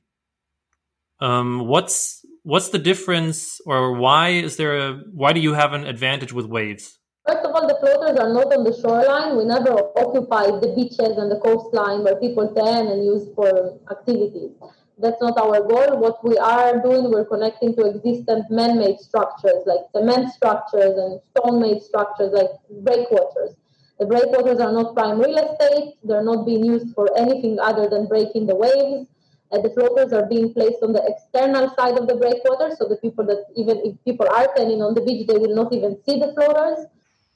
um, 1.21 1.67
what's 1.67 2.25
what's 2.43 2.69
the 2.69 2.79
difference, 2.79 3.61
or 3.65 3.93
why 3.93 4.29
is 4.29 4.57
there 4.57 4.77
a 4.77 5.01
why 5.13 5.33
do 5.33 5.39
you 5.39 5.53
have 5.53 5.73
an 5.73 5.85
advantage 5.85 6.33
with 6.33 6.45
waves? 6.47 6.97
First 7.27 7.45
of 7.45 7.53
all, 7.53 7.67
the 7.67 7.77
floaters 7.79 8.17
are 8.19 8.33
not 8.33 8.51
on 8.51 8.63
the 8.63 8.73
shoreline. 8.73 9.37
We 9.37 9.45
never 9.45 9.73
occupy 9.95 10.47
the 10.59 10.73
beaches 10.75 11.17
and 11.21 11.29
the 11.31 11.39
coastline 11.39 12.03
where 12.03 12.15
people 12.15 12.51
tan 12.53 12.87
and 12.87 13.05
use 13.05 13.29
for 13.35 13.77
activities. 13.91 14.51
That's 14.97 15.21
not 15.21 15.37
our 15.37 15.61
goal. 15.61 15.99
What 15.99 16.23
we 16.23 16.37
are 16.37 16.81
doing, 16.81 17.11
we're 17.11 17.25
connecting 17.25 17.75
to 17.75 17.85
existing 17.85 18.45
man-made 18.49 18.99
structures 18.99 19.63
like 19.65 19.81
cement 19.95 20.33
structures 20.33 20.97
and 20.97 21.21
stone-made 21.31 21.81
structures 21.81 22.31
like 22.33 22.49
breakwaters. 22.83 23.55
The 23.99 24.05
breakwaters 24.07 24.59
are 24.59 24.71
not 24.71 24.95
prime 24.95 25.19
real 25.19 25.37
estate. 25.37 25.93
They're 26.03 26.23
not 26.23 26.45
being 26.45 26.65
used 26.65 26.93
for 26.95 27.09
anything 27.17 27.59
other 27.59 27.87
than 27.87 28.07
breaking 28.07 28.47
the 28.47 28.55
waves. 28.55 29.07
Uh, 29.51 29.59
the 29.59 29.69
floaters 29.71 30.13
are 30.13 30.25
being 30.27 30.53
placed 30.53 30.81
on 30.81 30.93
the 30.93 31.03
external 31.05 31.73
side 31.77 31.97
of 31.97 32.07
the 32.07 32.15
breakwater, 32.15 32.73
so 32.77 32.87
the 32.87 32.95
people 32.97 33.25
that 33.25 33.45
even 33.55 33.81
if 33.83 33.95
people 34.05 34.27
are 34.29 34.47
standing 34.55 34.81
on 34.81 34.93
the 34.93 35.01
beach, 35.01 35.27
they 35.27 35.37
will 35.37 35.55
not 35.55 35.73
even 35.73 35.97
see 36.05 36.19
the 36.19 36.31
floaters, 36.33 36.85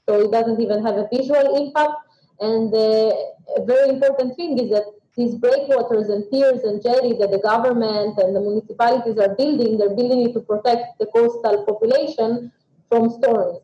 so 0.08 0.20
it 0.20 0.32
doesn't 0.32 0.60
even 0.60 0.84
have 0.84 0.96
a 0.96 1.08
visual 1.12 1.56
impact. 1.56 1.92
And 2.40 2.72
uh, 2.72 3.12
a 3.56 3.64
very 3.64 3.90
important 3.90 4.36
thing 4.36 4.58
is 4.58 4.70
that 4.70 4.84
these 5.16 5.34
breakwaters 5.34 6.08
and 6.08 6.30
piers 6.30 6.62
and 6.62 6.82
jetties 6.82 7.18
that 7.18 7.30
the 7.30 7.38
government 7.38 8.18
and 8.18 8.36
the 8.36 8.40
municipalities 8.40 9.18
are 9.18 9.34
building, 9.34 9.78
they're 9.78 9.96
building 9.96 10.28
it 10.28 10.34
to 10.34 10.40
protect 10.40 10.98
the 10.98 11.06
coastal 11.06 11.64
population 11.64 12.52
from 12.88 13.10
storms. 13.10 13.60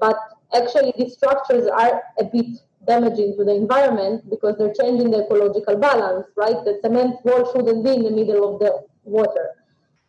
But 0.00 0.16
actually, 0.54 0.92
these 0.96 1.14
structures 1.14 1.66
are 1.66 2.02
a 2.18 2.24
bit 2.24 2.58
damaging 2.86 3.36
to 3.36 3.44
the 3.44 3.54
environment 3.54 4.28
because 4.30 4.56
they're 4.58 4.74
changing 4.74 5.10
the 5.10 5.24
ecological 5.24 5.76
balance, 5.76 6.26
right? 6.36 6.56
The 6.64 6.78
cement 6.82 7.16
wall 7.24 7.52
shouldn't 7.52 7.84
be 7.84 7.94
in 7.94 8.02
the 8.04 8.10
middle 8.10 8.54
of 8.54 8.60
the 8.60 8.86
water. 9.04 9.50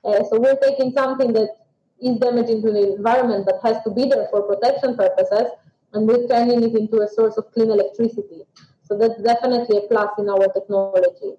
Uh, 0.04 0.24
so 0.30 0.40
we're 0.40 0.58
taking 0.58 0.92
something 0.92 1.34
that 1.34 1.50
is 2.02 2.18
damaging 2.20 2.62
to 2.62 2.72
the 2.72 2.96
environment 2.96 3.46
but 3.46 3.60
has 3.64 3.84
to 3.84 3.92
be 3.92 4.06
there 4.06 4.28
for 4.32 4.44
protection 4.44 4.96
purposes, 4.96 5.52
and 5.94 6.08
we're 6.08 6.28
turning 6.28 6.64
it 6.64 6.76
into 6.76 7.02
a 7.02 7.08
source 7.08 7.38
of 7.38 7.52
clean 7.54 7.72
electricity. 7.72 8.44
So 8.84 8.98
that's 8.98 9.22
definitely 9.22 9.78
a 9.78 9.82
plus 9.88 10.12
in 10.18 10.30
our 10.30 10.48
technology. 10.54 11.36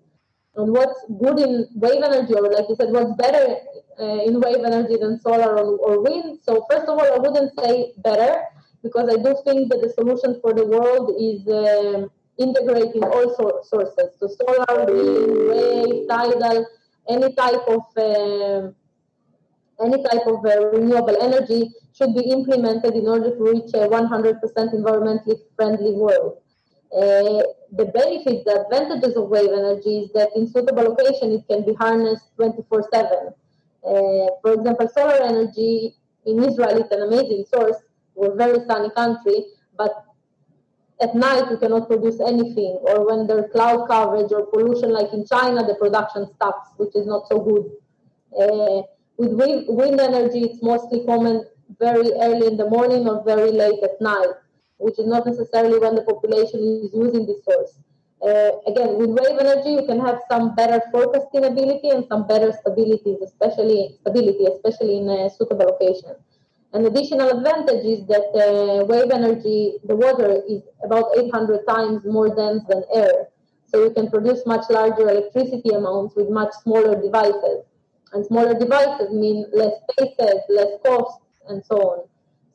And 0.56 0.72
what's 0.72 1.00
good 1.20 1.38
in 1.38 1.68
wave 1.76 2.02
energy, 2.02 2.34
or 2.34 2.42
like 2.50 2.68
you 2.68 2.76
said, 2.76 2.90
what's 2.90 3.14
better 3.16 3.56
uh, 4.00 4.22
in 4.26 4.40
wave 4.40 4.64
energy 4.64 4.96
than 4.96 5.20
solar 5.20 5.56
or, 5.56 5.78
or 5.78 6.02
wind? 6.02 6.40
So 6.42 6.66
first 6.70 6.88
of 6.88 6.98
all, 6.98 7.14
I 7.14 7.18
wouldn't 7.18 7.52
say 7.60 7.92
better 7.98 8.42
because 8.82 9.08
I 9.12 9.16
do 9.16 9.36
think 9.44 9.70
that 9.70 9.80
the 9.82 9.90
solution 9.90 10.40
for 10.40 10.52
the 10.54 10.66
world 10.66 11.14
is 11.18 11.42
um, 11.48 12.10
integrating 12.38 13.04
all 13.04 13.34
so- 13.34 13.60
sources. 13.64 14.10
So 14.18 14.28
solar, 14.28 14.86
wind, 14.86 15.48
wave, 15.48 16.08
tidal, 16.08 16.66
any 17.08 17.32
type 17.34 17.62
of 17.66 17.82
uh, 17.96 18.70
any 19.80 20.02
type 20.02 20.26
of 20.26 20.44
uh, 20.44 20.66
renewable 20.72 21.16
energy 21.22 21.70
should 21.94 22.14
be 22.14 22.22
implemented 22.30 22.94
in 22.94 23.06
order 23.06 23.30
to 23.30 23.42
reach 23.42 23.70
a 23.74 23.86
100% 23.86 24.40
environmentally 24.74 25.38
friendly 25.56 25.92
world. 25.92 26.38
Uh, 26.92 27.42
the 27.72 27.84
benefits, 27.94 28.44
the 28.44 28.64
advantages 28.64 29.16
of 29.16 29.28
wave 29.28 29.50
energy 29.50 30.00
is 30.00 30.12
that 30.12 30.30
in 30.34 30.46
suitable 30.48 30.82
location 30.82 31.32
it 31.32 31.46
can 31.46 31.64
be 31.64 31.74
harnessed 31.74 32.26
24/7. 32.36 33.34
Uh, 33.84 34.26
for 34.42 34.54
example, 34.54 34.88
solar 34.88 35.20
energy 35.22 35.94
in 36.26 36.42
Israel 36.42 36.76
is 36.82 36.90
an 36.90 37.02
amazing 37.02 37.44
source 37.44 37.76
we're 38.18 38.32
a 38.32 38.36
very 38.36 38.58
sunny 38.66 38.90
country, 38.90 39.46
but 39.76 40.04
at 41.00 41.14
night 41.14 41.48
we 41.50 41.56
cannot 41.56 41.88
produce 41.88 42.20
anything. 42.20 42.78
Or 42.82 43.06
when 43.06 43.26
there's 43.26 43.50
cloud 43.52 43.86
coverage 43.86 44.32
or 44.32 44.46
pollution, 44.46 44.90
like 44.90 45.12
in 45.12 45.24
China, 45.24 45.64
the 45.64 45.76
production 45.76 46.26
stops, 46.34 46.70
which 46.76 46.94
is 46.96 47.06
not 47.06 47.28
so 47.28 47.38
good. 47.38 47.64
Uh, 48.38 48.82
with 49.16 49.32
wind, 49.32 49.66
wind 49.68 50.00
energy, 50.00 50.42
it's 50.44 50.62
mostly 50.62 51.04
common 51.06 51.44
very 51.78 52.10
early 52.20 52.46
in 52.46 52.56
the 52.56 52.68
morning 52.68 53.08
or 53.08 53.22
very 53.24 53.52
late 53.52 53.82
at 53.82 54.00
night, 54.00 54.34
which 54.78 54.98
is 54.98 55.06
not 55.06 55.26
necessarily 55.26 55.78
when 55.78 55.94
the 55.94 56.02
population 56.02 56.60
is 56.60 56.90
using 56.92 57.26
this 57.26 57.44
source. 57.44 57.78
Uh, 58.20 58.50
again, 58.66 58.98
with 58.98 59.10
wave 59.10 59.38
energy, 59.38 59.70
you 59.70 59.86
can 59.86 60.00
have 60.00 60.18
some 60.28 60.54
better 60.56 60.82
forecasting 60.90 61.44
ability 61.44 61.90
and 61.90 62.04
some 62.08 62.26
better 62.26 62.52
stabilities, 62.52 63.18
especially 63.22 63.96
stability, 64.00 64.46
especially 64.46 64.98
in 64.98 65.08
a 65.08 65.30
suitable 65.30 65.66
location. 65.66 66.16
An 66.74 66.84
additional 66.84 67.30
advantage 67.30 67.84
is 67.84 68.06
that 68.08 68.28
uh, 68.36 68.84
wave 68.84 69.10
energy, 69.10 69.78
the 69.84 69.96
water 69.96 70.42
is 70.46 70.62
about 70.84 71.16
800 71.16 71.66
times 71.66 72.04
more 72.04 72.28
dense 72.28 72.62
than 72.68 72.82
air. 72.94 73.28
So 73.66 73.84
you 73.84 73.90
can 73.90 74.10
produce 74.10 74.44
much 74.44 74.68
larger 74.68 75.08
electricity 75.08 75.70
amounts 75.70 76.14
with 76.14 76.28
much 76.28 76.52
smaller 76.62 77.00
devices. 77.00 77.64
And 78.12 78.24
smaller 78.24 78.52
devices 78.58 79.10
mean 79.12 79.46
less 79.52 79.72
spaces, 79.90 80.40
less 80.50 80.72
cost, 80.84 81.20
and 81.48 81.64
so 81.64 81.76
on. 81.76 82.08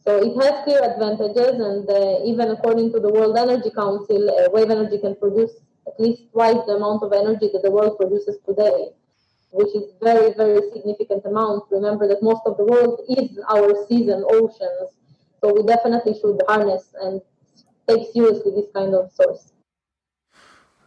So 0.05 0.17
it 0.21 0.33
has 0.43 0.63
clear 0.63 0.83
advantages, 0.83 1.59
and 1.59 1.89
uh, 1.89 2.25
even 2.25 2.51
according 2.51 2.91
to 2.93 2.99
the 2.99 3.09
World 3.09 3.37
Energy 3.37 3.71
Council, 3.71 4.29
uh, 4.29 4.49
wave 4.51 4.69
energy 4.69 4.99
can 4.99 5.15
produce 5.15 5.51
at 5.87 5.99
least 5.99 6.23
twice 6.31 6.57
the 6.67 6.73
amount 6.73 7.03
of 7.03 7.13
energy 7.13 7.49
that 7.53 7.63
the 7.63 7.71
world 7.71 7.97
produces 7.97 8.37
today 8.45 8.89
which 9.53 9.73
is 9.75 9.93
very, 10.01 10.33
very 10.33 10.61
significant 10.73 11.23
amount. 11.25 11.63
Remember 11.71 12.07
that 12.07 12.21
most 12.21 12.41
of 12.45 12.57
the 12.57 12.65
world 12.65 13.01
is 13.09 13.39
our 13.49 13.85
seas 13.87 14.09
and 14.09 14.25
oceans. 14.29 14.89
So 15.41 15.53
we 15.53 15.63
definitely 15.63 16.13
should 16.19 16.41
harness 16.47 16.93
and 17.01 17.21
take 17.87 18.11
seriously 18.13 18.51
this 18.55 18.65
kind 18.73 18.93
of 18.95 19.11
source. 19.11 19.53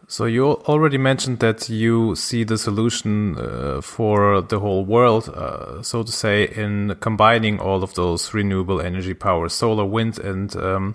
So 0.09 0.27
you 0.27 0.45
already 0.47 0.99
mentioned 0.99 1.41
that 1.41 1.69
you 1.69 2.15
see 2.15 2.45
the 2.45 2.57
solution 2.57 3.37
uh, 3.37 3.81
for 3.81 4.41
the 4.41 4.61
whole 4.61 4.85
world, 4.85 5.29
uh, 5.29 5.83
so 5.83 6.05
to 6.05 6.13
say, 6.13 6.47
in 6.47 6.97
combining 7.01 7.59
all 7.59 7.83
of 7.83 7.95
those 7.95 8.33
renewable 8.33 8.81
energy 8.81 9.15
powers, 9.15 9.53
solar, 9.53 9.85
wind, 9.85 10.21
and 10.21 10.55
um, 10.57 10.95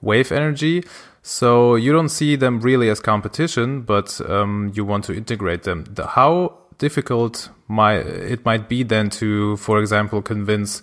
wave 0.00 0.30
energy. 0.30 0.84
So 1.22 1.74
you 1.74 1.92
don't 1.92 2.10
see 2.10 2.36
them 2.36 2.60
really 2.60 2.88
as 2.90 3.00
competition, 3.00 3.82
but 3.82 4.20
um, 4.30 4.70
you 4.74 4.84
want 4.84 5.04
to 5.04 5.14
integrate 5.14 5.64
them. 5.64 5.84
The, 5.90 6.06
how 6.06 6.58
difficult 6.78 7.50
might 7.68 8.06
it 8.06 8.44
might 8.44 8.68
be 8.68 8.82
then 8.82 9.10
to, 9.10 9.56
for 9.56 9.80
example, 9.80 10.22
convince 10.22 10.82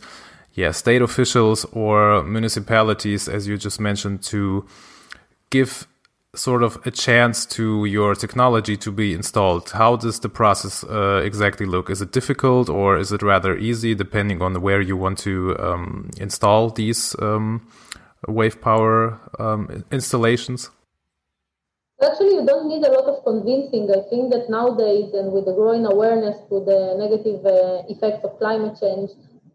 yeah 0.53 0.71
state 0.71 1.01
officials 1.01 1.65
or 1.71 2.23
municipalities, 2.23 3.27
as 3.27 3.47
you 3.47 3.57
just 3.57 3.79
mentioned, 3.79 4.23
to 4.23 4.65
give 5.49 5.87
sort 6.33 6.63
of 6.63 6.79
a 6.85 6.91
chance 6.91 7.45
to 7.45 7.83
your 7.85 8.15
technology 8.15 8.77
to 8.77 8.91
be 8.91 9.13
installed. 9.13 9.69
How 9.71 9.97
does 9.97 10.21
the 10.21 10.29
process 10.29 10.83
uh, 10.85 11.21
exactly 11.25 11.65
look? 11.65 11.89
Is 11.89 12.01
it 12.01 12.13
difficult 12.13 12.69
or 12.69 12.97
is 12.97 13.11
it 13.11 13.21
rather 13.21 13.57
easy, 13.57 13.93
depending 13.95 14.41
on 14.41 14.61
where 14.61 14.79
you 14.79 14.95
want 14.95 15.17
to 15.19 15.57
um, 15.59 16.09
install 16.17 16.69
these 16.69 17.15
um, 17.19 17.67
wave 18.27 18.61
power 18.61 19.19
um, 19.39 19.83
installations? 19.91 20.69
Actually, 22.03 22.33
you 22.33 22.45
don't 22.45 22.67
need 22.67 22.83
a 22.83 22.91
lot 22.91 23.05
of 23.05 23.23
convincing. 23.23 23.89
I 23.91 24.01
think 24.09 24.31
that 24.33 24.49
nowadays, 24.49 25.13
and 25.13 25.31
with 25.31 25.45
the 25.45 25.53
growing 25.53 25.85
awareness 25.85 26.37
to 26.49 26.59
the 26.65 26.95
negative 26.97 27.45
uh, 27.45 27.83
effects 27.93 28.25
of 28.25 28.39
climate 28.39 28.75
change 28.81 29.11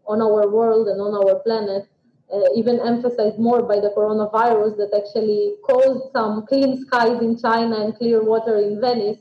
on 0.07 0.21
our 0.21 0.47
world 0.49 0.87
and 0.87 1.01
on 1.01 1.13
our 1.13 1.39
planet, 1.39 1.89
uh, 2.33 2.47
even 2.55 2.79
emphasized 2.79 3.37
more 3.37 3.61
by 3.63 3.79
the 3.79 3.91
coronavirus 3.95 4.77
that 4.77 4.91
actually 4.95 5.55
caused 5.63 6.11
some 6.13 6.45
clean 6.47 6.79
skies 6.85 7.21
in 7.21 7.37
China 7.37 7.83
and 7.83 7.97
clear 7.97 8.23
water 8.23 8.57
in 8.57 8.79
Venice, 8.79 9.19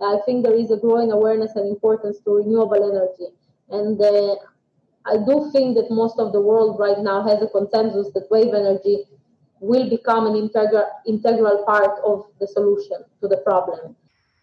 I 0.00 0.18
think 0.26 0.44
there 0.44 0.54
is 0.54 0.70
a 0.70 0.76
growing 0.76 1.12
awareness 1.12 1.56
and 1.56 1.68
importance 1.68 2.18
to 2.24 2.30
renewable 2.30 2.84
energy. 2.84 3.32
And 3.70 4.00
uh, 4.00 4.36
I 5.06 5.16
do 5.24 5.50
think 5.52 5.76
that 5.76 5.90
most 5.90 6.18
of 6.18 6.32
the 6.32 6.40
world 6.40 6.78
right 6.78 6.98
now 6.98 7.22
has 7.26 7.40
a 7.40 7.48
consensus 7.48 8.12
that 8.12 8.30
wave 8.30 8.52
energy 8.52 9.04
will 9.60 9.88
become 9.88 10.26
an 10.26 10.36
integral 10.36 10.88
integral 11.06 11.64
part 11.64 11.98
of 12.04 12.26
the 12.40 12.46
solution 12.46 12.98
to 13.20 13.28
the 13.28 13.38
problem. 13.38 13.96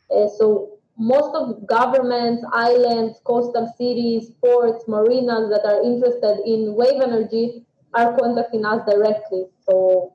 Uh, 0.09 0.27
so 0.37 0.79
most 0.97 1.35
of 1.35 1.65
governments, 1.65 2.45
islands, 2.53 3.19
coastal 3.23 3.71
cities, 3.77 4.31
ports, 4.41 4.87
marinas 4.87 5.49
that 5.49 5.65
are 5.65 5.81
interested 5.83 6.41
in 6.45 6.75
wave 6.75 7.01
energy 7.01 7.65
are 7.93 8.17
contacting 8.17 8.65
us 8.65 8.81
directly. 8.87 9.45
So 9.67 10.13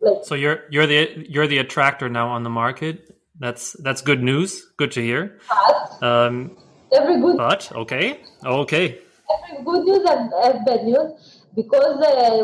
like, 0.00 0.24
so 0.24 0.34
you're 0.34 0.64
you're 0.70 0.86
the 0.86 1.26
you're 1.28 1.46
the 1.46 1.58
attractor 1.58 2.08
now 2.08 2.28
on 2.28 2.42
the 2.42 2.50
market. 2.50 3.16
That's 3.38 3.72
that's 3.72 4.00
good 4.00 4.22
news. 4.22 4.72
Good 4.76 4.92
to 4.92 5.02
hear. 5.02 5.38
But 5.48 6.02
um, 6.02 6.56
every 6.94 7.20
good 7.20 7.36
but 7.36 7.70
okay 7.74 8.20
okay 8.44 8.98
every 9.34 9.64
good 9.64 9.84
news 9.84 10.04
and, 10.08 10.32
and 10.32 10.64
bad 10.64 10.84
news 10.84 11.33
because 11.54 11.98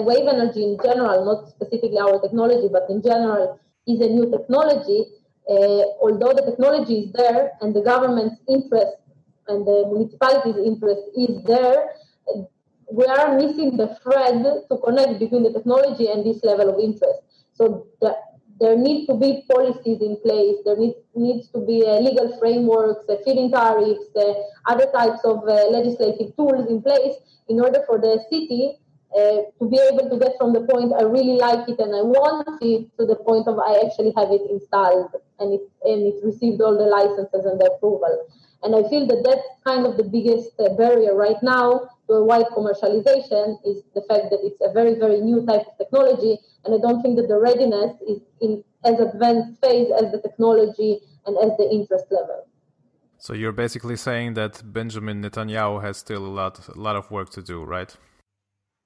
wave 0.05 0.29
energy 0.29 0.63
in 0.63 0.79
general, 0.83 1.25
not 1.25 1.49
specifically 1.49 1.99
our 1.99 2.21
technology, 2.21 2.69
but 2.71 2.87
in 2.89 3.03
general, 3.03 3.59
is 3.87 4.01
a 4.01 4.09
new 4.09 4.31
technology. 4.31 5.07
Uh, 5.49 5.83
although 6.01 6.33
the 6.33 6.43
technology 6.49 7.01
is 7.01 7.13
there 7.13 7.53
and 7.61 7.75
the 7.75 7.81
government's 7.81 8.37
interest 8.49 8.97
and 9.49 9.67
the 9.67 9.85
municipality's 9.91 10.57
interest 10.65 11.03
is 11.17 11.43
there, 11.45 11.91
we 12.93 13.05
are 13.07 13.37
missing 13.37 13.77
the 13.77 13.97
thread 14.03 14.43
to 14.69 14.77
connect 14.85 15.19
between 15.19 15.43
the 15.43 15.53
technology 15.53 16.09
and 16.09 16.25
this 16.25 16.43
level 16.45 16.71
of 16.71 16.79
interest. 16.79 17.21
So 17.53 17.87
the, 18.01 18.17
there 18.61 18.77
need 18.77 19.07
to 19.07 19.15
be 19.15 19.45
policies 19.51 20.03
in 20.03 20.17
place. 20.23 20.57
There 20.65 20.77
needs, 20.77 20.97
needs 21.15 21.49
to 21.49 21.65
be 21.65 21.85
uh, 21.87 21.99
legal 22.01 22.39
frameworks, 22.39 23.09
uh, 23.09 23.17
feed-in 23.25 23.51
tariffs, 23.51 24.15
uh, 24.17 24.35
other 24.67 24.87
types 24.93 25.21
of 25.25 25.49
uh, 25.49 25.69
legislative 25.71 26.37
tools 26.37 26.69
in 26.69 26.83
place 26.83 27.15
in 27.49 27.61
order 27.61 27.83
for 27.87 27.99
the 27.99 28.23
city 28.31 28.79
uh, 29.17 29.43
to 29.59 29.69
be 29.69 29.79
able 29.91 30.09
to 30.09 30.17
get 30.19 30.39
from 30.39 30.53
the 30.53 30.63
point 30.63 30.93
I 30.95 31.03
really 31.03 31.35
like 31.35 31.69
it 31.69 31.79
and 31.79 31.95
I 31.95 32.03
want 32.03 32.47
it 32.63 32.87
to 32.99 33.07
the 33.07 33.17
point 33.17 33.49
of 33.49 33.59
I 33.59 33.83
actually 33.85 34.13
have 34.17 34.31
it 34.31 34.43
installed 34.49 35.11
and 35.41 35.55
it 35.55 35.63
and 35.83 36.07
it 36.07 36.23
received 36.23 36.61
all 36.61 36.79
the 36.79 36.87
licenses 36.87 37.45
and 37.45 37.59
the 37.61 37.73
approval. 37.75 38.27
And 38.63 38.77
I 38.77 38.89
feel 38.89 39.07
that 39.07 39.25
that's 39.25 39.49
kind 39.67 39.87
of 39.87 39.97
the 39.97 40.05
biggest 40.05 40.53
uh, 40.61 40.75
barrier 40.77 41.17
right 41.17 41.43
now 41.43 41.91
to 42.07 42.13
a 42.13 42.25
wide 42.25 42.47
commercialization 42.55 43.59
is 43.65 43.83
the 43.95 44.05
fact 44.07 44.31
that 44.31 44.41
it's 44.43 44.61
a 44.61 44.73
very 44.73 44.95
very 44.95 45.21
new 45.21 45.45
type 45.47 45.67
of 45.67 45.79
technology, 45.79 46.39
and 46.65 46.75
I 46.75 46.79
don't 46.79 47.03
think 47.03 47.17
that 47.17 47.27
the 47.27 47.41
readiness 47.41 47.97
is 48.07 48.21
in 48.41 48.63
as 48.85 49.01
advanced 49.01 49.61
phase 49.63 49.91
as 49.91 50.13
the 50.13 50.21
technology 50.21 51.01
and 51.27 51.37
as 51.39 51.57
the 51.59 51.69
interest 51.71 52.07
level. 52.11 52.47
So 53.19 53.35
you're 53.35 53.53
basically 53.53 53.97
saying 53.97 54.35
that 54.35 54.63
Benjamin 54.65 55.23
Netanyahu 55.23 55.83
has 55.83 55.99
still 55.99 56.25
a 56.25 56.35
lot 56.41 56.69
a 56.69 56.79
lot 56.79 56.97
of 56.97 57.11
work 57.11 57.31
to 57.31 57.43
do, 57.43 57.65
right? 57.65 57.97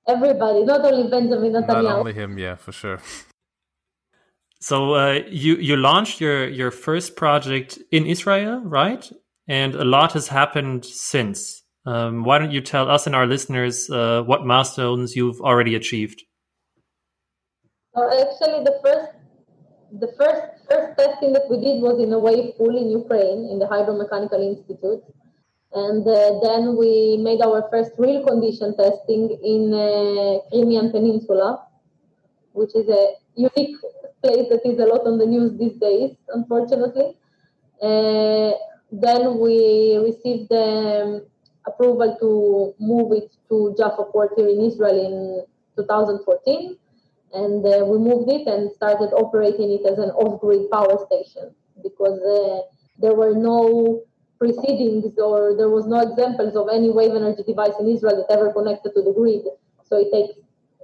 Everybody, 0.08 0.64
not 0.64 0.84
only 0.84 1.10
Benjamin 1.10 1.52
Netanyahu. 1.52 1.82
Not 1.82 1.98
only 2.00 2.12
him, 2.12 2.38
yeah, 2.38 2.56
for 2.56 2.72
sure. 2.72 2.98
So 4.64 4.94
uh, 4.94 5.20
you 5.28 5.56
you 5.56 5.76
launched 5.76 6.22
your 6.22 6.48
your 6.48 6.70
first 6.70 7.16
project 7.16 7.78
in 7.92 8.06
Israel, 8.06 8.62
right? 8.64 9.04
And 9.46 9.74
a 9.74 9.84
lot 9.84 10.14
has 10.14 10.28
happened 10.28 10.86
since. 10.86 11.62
Um, 11.84 12.24
why 12.24 12.38
don't 12.38 12.50
you 12.50 12.62
tell 12.62 12.90
us 12.90 13.06
and 13.06 13.14
our 13.14 13.26
listeners 13.26 13.90
uh, 13.90 14.22
what 14.22 14.46
milestones 14.46 15.14
you've 15.14 15.38
already 15.42 15.74
achieved? 15.74 16.22
Uh, 17.94 18.08
actually, 18.22 18.64
the 18.64 18.80
first 18.82 19.12
the 20.00 20.08
first 20.16 20.64
first 20.70 20.96
testing 20.96 21.34
that 21.34 21.44
we 21.50 21.60
did 21.60 21.82
was 21.82 22.00
in 22.00 22.10
a 22.14 22.18
wave 22.18 22.56
pool 22.56 22.74
in 22.74 22.88
Ukraine 22.88 23.50
in 23.52 23.58
the 23.58 23.66
Hydromechanical 23.66 24.40
Institute. 24.40 25.04
And 25.74 26.06
uh, 26.06 26.38
then 26.40 26.76
we 26.76 27.18
made 27.18 27.42
our 27.42 27.68
first 27.68 27.92
real 27.98 28.24
condition 28.24 28.76
testing 28.76 29.36
in 29.42 29.74
uh, 29.74 30.38
Crimean 30.48 30.92
Peninsula, 30.92 31.66
which 32.52 32.76
is 32.76 32.88
a 32.88 33.14
unique 33.34 33.76
place 34.22 34.46
that 34.50 34.62
is 34.64 34.78
a 34.78 34.86
lot 34.86 35.04
on 35.04 35.18
the 35.18 35.26
news 35.26 35.58
these 35.58 35.76
days, 35.80 36.12
unfortunately. 36.28 37.16
Uh, 37.82 38.52
then 38.92 39.38
we 39.40 39.98
received 39.98 40.52
um, 40.52 41.26
approval 41.66 42.16
to 42.20 42.74
move 42.78 43.10
it 43.12 43.34
to 43.48 43.74
Jaffa 43.76 44.04
port 44.12 44.30
here 44.36 44.48
in 44.48 44.60
Israel 44.60 44.94
in 44.94 45.44
2014. 45.76 46.78
And 47.32 47.66
uh, 47.66 47.84
we 47.84 47.98
moved 47.98 48.30
it 48.30 48.46
and 48.46 48.70
started 48.70 49.10
operating 49.12 49.72
it 49.72 49.84
as 49.90 49.98
an 49.98 50.10
off 50.10 50.40
grid 50.40 50.70
power 50.70 51.04
station 51.10 51.52
because 51.82 52.20
uh, 52.22 52.62
there 53.00 53.14
were 53.14 53.34
no 53.34 54.04
precedings 54.38 55.18
or 55.18 55.56
there 55.56 55.70
was 55.70 55.86
no 55.86 56.00
examples 56.00 56.56
of 56.56 56.68
any 56.72 56.90
wave 56.90 57.14
energy 57.14 57.42
device 57.46 57.74
in 57.80 57.88
Israel 57.88 58.16
that 58.16 58.34
ever 58.34 58.52
connected 58.52 58.92
to 58.94 59.02
the 59.02 59.12
grid. 59.12 59.42
So 59.84 59.98
it 59.98 60.10
takes 60.12 60.38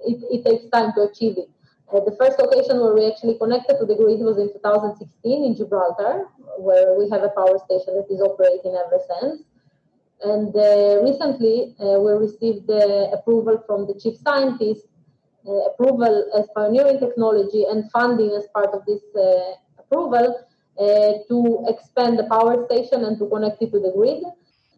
it, 0.04 0.18
it 0.30 0.44
takes 0.44 0.70
time 0.70 0.92
to 0.94 1.02
achieve 1.02 1.36
it. 1.36 1.50
Uh, 1.92 2.00
the 2.04 2.16
first 2.16 2.38
location 2.38 2.80
where 2.80 2.94
we 2.94 3.06
actually 3.06 3.36
connected 3.36 3.76
to 3.78 3.84
the 3.84 3.96
grid 3.96 4.20
was 4.20 4.38
in 4.38 4.52
2016 4.52 5.44
in 5.44 5.56
Gibraltar, 5.56 6.28
where 6.58 6.94
we 6.94 7.10
have 7.10 7.22
a 7.22 7.30
power 7.30 7.58
station 7.58 7.96
that 7.98 8.06
is 8.08 8.20
operating 8.22 8.78
ever 8.78 9.00
since. 9.10 9.42
And 10.22 10.54
uh, 10.54 11.02
recently, 11.02 11.74
uh, 11.80 11.98
we 11.98 12.12
received 12.12 12.66
the 12.66 13.10
approval 13.12 13.62
from 13.66 13.86
the 13.86 13.94
chief 13.94 14.18
scientist, 14.18 14.86
uh, 15.48 15.72
approval 15.72 16.30
as 16.36 16.46
pioneering 16.54 17.00
technology, 17.00 17.64
and 17.64 17.90
funding 17.90 18.30
as 18.36 18.46
part 18.54 18.70
of 18.72 18.84
this 18.86 19.02
uh, 19.16 19.54
approval 19.78 20.36
uh, 20.36 20.49
to 20.78 21.64
expand 21.68 22.18
the 22.18 22.26
power 22.30 22.66
station 22.66 23.04
and 23.04 23.18
to 23.18 23.26
connect 23.28 23.62
it 23.62 23.72
to 23.72 23.80
the 23.80 23.92
grid. 23.94 24.22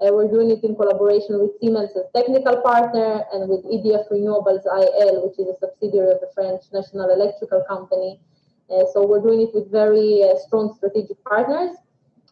Uh, 0.02 0.10
we're 0.10 0.26
doing 0.26 0.50
it 0.50 0.64
in 0.64 0.74
collaboration 0.74 1.38
with 1.38 1.52
Siemens 1.60 1.94
as 1.94 2.10
technical 2.14 2.60
partner 2.60 3.22
and 3.32 3.48
with 3.48 3.62
EDF 3.64 4.10
Renewables 4.10 4.66
IL, 4.66 5.22
which 5.22 5.38
is 5.38 5.46
a 5.46 5.56
subsidiary 5.60 6.10
of 6.10 6.18
the 6.18 6.28
French 6.34 6.62
National 6.72 7.10
Electrical 7.10 7.62
Company. 7.68 8.18
Uh, 8.66 8.82
so 8.92 9.06
we're 9.06 9.20
doing 9.20 9.42
it 9.42 9.54
with 9.54 9.70
very 9.70 10.24
uh, 10.24 10.34
strong 10.46 10.74
strategic 10.74 11.22
partners. 11.22 11.76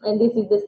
And 0.02 0.20
this 0.20 0.32
is 0.32 0.48
the, 0.48 0.66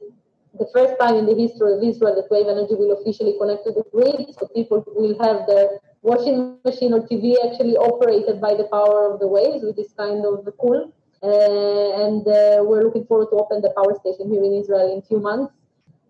the 0.57 0.69
first 0.71 0.95
time 0.97 1.15
in 1.15 1.25
the 1.25 1.35
history 1.35 1.73
of 1.73 1.83
Israel 1.83 2.15
that 2.15 2.31
wave 2.31 2.47
energy 2.47 2.75
will 2.75 2.95
officially 2.95 3.35
connect 3.37 3.65
to 3.65 3.71
the 3.71 3.83
grid. 3.91 4.31
So 4.39 4.47
people 4.55 4.85
will 4.87 5.19
have 5.19 5.45
their 5.45 5.83
washing 6.03 6.55
machine 6.63 6.93
or 6.93 7.01
TV 7.07 7.35
actually 7.43 7.75
operated 7.75 8.39
by 8.39 8.53
the 8.53 8.69
power 8.71 9.11
of 9.11 9.19
the 9.19 9.27
waves, 9.27 9.65
which 9.65 9.79
is 9.79 9.91
kind 9.91 10.23
of 10.23 10.47
cool. 10.55 10.93
Uh, 11.23 12.05
and 12.05 12.27
uh, 12.27 12.61
we're 12.61 12.83
looking 12.83 13.05
forward 13.05 13.27
to 13.31 13.37
open 13.37 13.61
the 13.61 13.69
power 13.77 13.97
station 13.99 14.29
here 14.29 14.43
in 14.43 14.53
Israel 14.55 14.91
in 14.91 14.99
a 14.99 15.01
few 15.01 15.19
months 15.19 15.53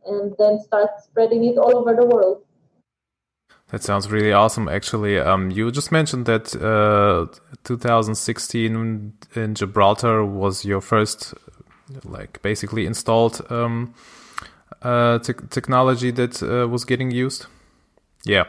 and 0.07 0.33
then 0.39 0.59
start 0.59 0.89
spreading 1.03 1.45
it 1.45 1.57
all 1.57 1.77
over 1.77 1.95
the 1.95 2.05
world. 2.05 2.43
That 3.69 3.83
sounds 3.83 4.09
really 4.09 4.31
awesome, 4.31 4.67
actually. 4.67 5.19
Um, 5.19 5.51
you 5.51 5.71
just 5.71 5.91
mentioned 5.91 6.25
that 6.25 6.55
uh, 6.55 7.31
2016 7.63 9.13
in 9.35 9.55
Gibraltar 9.55 10.25
was 10.25 10.65
your 10.65 10.81
first, 10.81 11.33
like, 12.03 12.41
basically 12.41 12.85
installed 12.85 13.41
um, 13.51 13.93
uh, 14.81 15.19
te 15.19 15.33
technology 15.49 16.11
that 16.11 16.41
uh, 16.43 16.67
was 16.67 16.85
getting 16.85 17.11
used. 17.11 17.45
Yeah. 18.25 18.45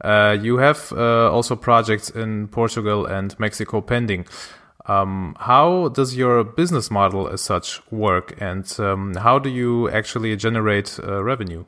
Uh, 0.00 0.36
you 0.40 0.58
have 0.58 0.92
also 0.92 1.56
projects 1.56 2.10
in 2.10 2.48
Portugal 2.48 3.06
and 3.06 3.38
Mexico 3.38 3.80
pending. 3.80 4.26
Um, 4.88 5.36
how 5.38 5.88
does 5.88 6.16
your 6.16 6.42
business 6.42 6.90
model 6.90 7.28
as 7.28 7.42
such 7.42 7.82
work, 7.90 8.34
and 8.40 8.64
um, 8.80 9.14
how 9.16 9.38
do 9.38 9.50
you 9.50 9.90
actually 9.90 10.34
generate 10.36 10.98
uh, 11.02 11.22
revenue? 11.22 11.66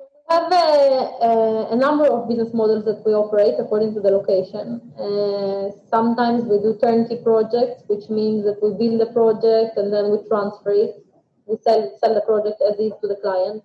We 0.00 0.06
have 0.30 0.50
a, 0.50 0.56
a, 0.56 1.68
a, 1.72 1.76
number 1.76 2.06
of 2.06 2.28
business 2.28 2.54
models 2.54 2.86
that 2.86 3.02
we 3.04 3.12
operate 3.12 3.56
according 3.58 3.92
to 3.92 4.00
the 4.00 4.10
location. 4.10 4.80
Uh, 4.98 5.76
sometimes 5.90 6.44
we 6.44 6.56
do 6.58 6.78
turnkey 6.82 7.18
projects, 7.22 7.82
which 7.88 8.08
means 8.08 8.44
that 8.46 8.56
we 8.62 8.72
build 8.72 9.02
the 9.02 9.12
project 9.12 9.76
and 9.76 9.92
then 9.92 10.10
we 10.10 10.26
transfer 10.26 10.72
it. 10.72 11.04
We 11.44 11.58
sell, 11.62 11.94
sell 12.02 12.14
the 12.14 12.22
project 12.22 12.62
as 12.66 12.78
is 12.80 12.92
to 13.02 13.06
the 13.06 13.16
client. 13.16 13.62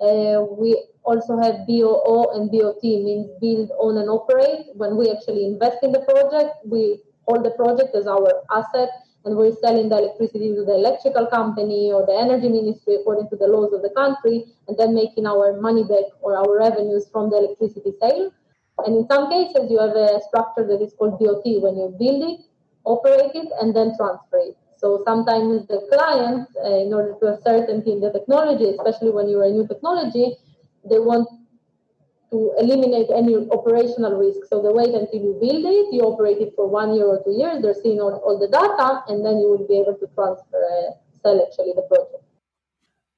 Uh, 0.00 0.44
we 0.58 0.76
also 1.04 1.38
have 1.38 1.66
BOO 1.68 2.34
and 2.34 2.50
BOT, 2.50 2.82
means 2.82 3.30
build, 3.40 3.70
own, 3.78 3.96
and 3.98 4.10
operate. 4.10 4.66
When 4.74 4.96
we 4.96 5.10
actually 5.10 5.46
invest 5.46 5.78
in 5.84 5.92
the 5.92 6.00
project, 6.00 6.50
we 6.66 7.00
hold 7.26 7.44
the 7.44 7.50
project 7.50 7.94
as 7.94 8.06
our 8.06 8.42
asset 8.52 8.90
and 9.24 9.36
we're 9.36 9.54
selling 9.56 9.88
the 9.88 9.96
electricity 9.96 10.54
to 10.54 10.64
the 10.64 10.74
electrical 10.74 11.26
company 11.26 11.90
or 11.92 12.04
the 12.04 12.12
energy 12.12 12.48
ministry 12.48 12.96
according 12.96 13.28
to 13.30 13.36
the 13.36 13.46
laws 13.46 13.72
of 13.72 13.80
the 13.80 13.90
country, 13.90 14.44
and 14.68 14.76
then 14.78 14.94
making 14.94 15.26
our 15.26 15.58
money 15.60 15.82
back 15.82 16.04
or 16.20 16.36
our 16.36 16.58
revenues 16.58 17.08
from 17.10 17.30
the 17.30 17.36
electricity 17.36 17.92
sale. 18.00 18.30
And 18.84 18.96
in 18.96 19.06
some 19.08 19.30
cases, 19.30 19.70
you 19.70 19.78
have 19.78 19.96
a 19.96 20.20
structure 20.28 20.66
that 20.66 20.82
is 20.82 20.92
called 20.92 21.18
BOT 21.18 21.44
when 21.62 21.76
you 21.76 21.94
build 21.98 22.22
it, 22.30 22.40
operate 22.84 23.32
it, 23.34 23.48
and 23.60 23.74
then 23.74 23.96
transfer 23.96 24.38
it. 24.38 24.56
So 24.76 25.02
sometimes 25.06 25.66
the 25.68 25.80
clients, 25.90 26.52
uh, 26.62 26.84
in 26.84 26.92
order 26.92 27.14
to 27.20 27.26
have 27.30 27.38
certainty 27.42 27.92
in 27.92 28.00
the 28.00 28.12
technology, 28.12 28.76
especially 28.76 29.10
when 29.10 29.30
you're 29.30 29.44
a 29.44 29.50
new 29.50 29.66
technology, 29.66 30.36
they 30.84 30.98
want 30.98 31.28
to 32.34 32.52
eliminate 32.58 33.08
any 33.14 33.34
operational 33.56 34.18
risk. 34.18 34.40
So 34.50 34.60
they 34.60 34.72
wait 34.80 34.92
until 34.92 35.20
you 35.26 35.32
build 35.40 35.64
it, 35.64 35.86
you 35.94 36.02
operate 36.02 36.38
it 36.38 36.52
for 36.56 36.66
one 36.68 36.92
year 36.96 37.06
or 37.06 37.22
two 37.22 37.30
years, 37.30 37.62
they're 37.62 37.80
seeing 37.80 38.00
all, 38.00 38.14
all 38.26 38.38
the 38.44 38.48
data, 38.48 39.04
and 39.08 39.24
then 39.24 39.38
you 39.38 39.48
will 39.52 39.66
be 39.68 39.78
able 39.78 39.94
to 40.02 40.06
transfer, 40.16 40.58
uh, 40.74 40.90
sell 41.22 41.38
actually 41.46 41.72
the 41.76 41.82
project. 41.82 42.24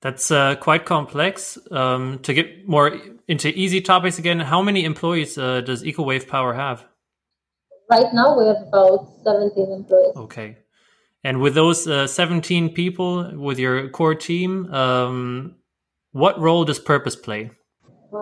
That's 0.02 0.30
uh, 0.30 0.56
quite 0.56 0.84
complex. 0.84 1.58
Um, 1.70 2.18
to 2.24 2.34
get 2.34 2.68
more 2.68 3.00
into 3.26 3.48
easy 3.58 3.80
topics 3.80 4.18
again, 4.18 4.38
how 4.38 4.60
many 4.60 4.84
employees 4.84 5.38
uh, 5.38 5.62
does 5.62 5.82
EcoWave 5.82 6.28
Power 6.28 6.52
have? 6.52 6.84
Right 7.90 8.12
now, 8.12 8.38
we 8.38 8.46
have 8.46 8.62
about 8.68 9.08
17 9.24 9.72
employees. 9.72 10.16
Okay. 10.16 10.58
And 11.24 11.40
with 11.40 11.54
those 11.54 11.88
uh, 11.88 12.06
17 12.06 12.74
people, 12.74 13.32
with 13.34 13.58
your 13.58 13.88
core 13.88 14.14
team, 14.14 14.72
um, 14.74 15.56
what 16.12 16.38
role 16.38 16.64
does 16.64 16.78
purpose 16.78 17.16
play? 17.16 17.50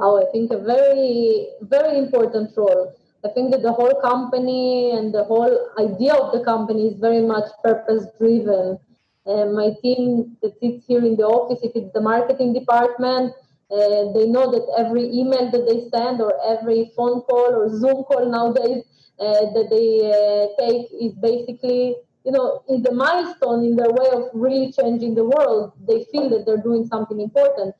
Wow, 0.00 0.20
I 0.22 0.30
think 0.32 0.50
a 0.52 0.58
very, 0.58 1.48
very 1.62 1.98
important 1.98 2.56
role. 2.56 2.94
I 3.24 3.28
think 3.28 3.52
that 3.52 3.62
the 3.62 3.72
whole 3.72 4.00
company 4.02 4.90
and 4.92 5.14
the 5.14 5.24
whole 5.24 5.54
idea 5.78 6.14
of 6.14 6.32
the 6.32 6.44
company 6.44 6.88
is 6.88 6.98
very 6.98 7.22
much 7.22 7.44
purpose 7.62 8.06
driven. 8.18 8.78
Uh, 9.26 9.46
my 9.46 9.70
team 9.82 10.36
that 10.42 10.58
sits 10.60 10.84
here 10.86 11.04
in 11.04 11.16
the 11.16 11.22
office, 11.24 11.60
if 11.62 11.72
it's 11.74 11.92
the 11.94 12.00
marketing 12.00 12.52
department, 12.52 13.32
uh, 13.70 14.12
they 14.12 14.26
know 14.26 14.50
that 14.50 14.66
every 14.78 15.04
email 15.12 15.50
that 15.50 15.64
they 15.66 15.88
send 15.88 16.20
or 16.20 16.32
every 16.46 16.92
phone 16.96 17.20
call 17.22 17.54
or 17.54 17.68
Zoom 17.70 18.04
call 18.04 18.30
nowadays 18.30 18.84
uh, 19.20 19.46
that 19.54 19.68
they 19.70 19.88
uh, 20.12 20.46
take 20.60 20.86
is 21.00 21.14
basically, 21.14 21.96
you 22.24 22.32
know, 22.32 22.62
is 22.68 22.84
a 22.86 22.92
milestone 22.92 23.64
in 23.64 23.76
their 23.76 23.90
way 23.90 24.08
of 24.12 24.28
really 24.34 24.70
changing 24.72 25.14
the 25.14 25.24
world. 25.24 25.72
They 25.88 26.04
feel 26.12 26.28
that 26.30 26.44
they're 26.46 26.62
doing 26.62 26.86
something 26.86 27.20
important. 27.20 27.74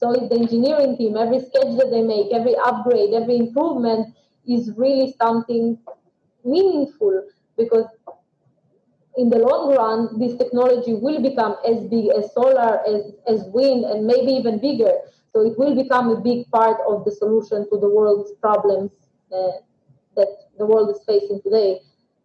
So 0.00 0.12
it's 0.12 0.28
the 0.30 0.36
engineering 0.36 0.96
team. 0.96 1.16
Every 1.16 1.40
sketch 1.40 1.76
that 1.76 1.90
they 1.90 2.02
make, 2.02 2.32
every 2.32 2.56
upgrade, 2.56 3.12
every 3.12 3.36
improvement 3.36 4.14
is 4.48 4.72
really 4.76 5.14
something 5.20 5.78
meaningful 6.42 7.28
because 7.58 7.86
in 9.16 9.28
the 9.28 9.38
long 9.38 9.74
run, 9.76 10.18
this 10.18 10.36
technology 10.36 10.94
will 10.94 11.20
become 11.20 11.56
as 11.68 11.84
big 11.84 12.08
as 12.16 12.32
solar, 12.32 12.80
as, 12.88 13.12
as 13.28 13.44
wind, 13.52 13.84
and 13.84 14.06
maybe 14.06 14.32
even 14.32 14.58
bigger. 14.58 14.92
So 15.32 15.42
it 15.42 15.58
will 15.58 15.74
become 15.74 16.08
a 16.08 16.20
big 16.20 16.50
part 16.50 16.78
of 16.88 17.04
the 17.04 17.12
solution 17.12 17.68
to 17.70 17.78
the 17.78 17.88
world's 17.88 18.32
problems 18.40 18.90
uh, 19.32 19.60
that 20.16 20.28
the 20.58 20.64
world 20.64 20.96
is 20.96 21.02
facing 21.06 21.42
today. 21.42 21.80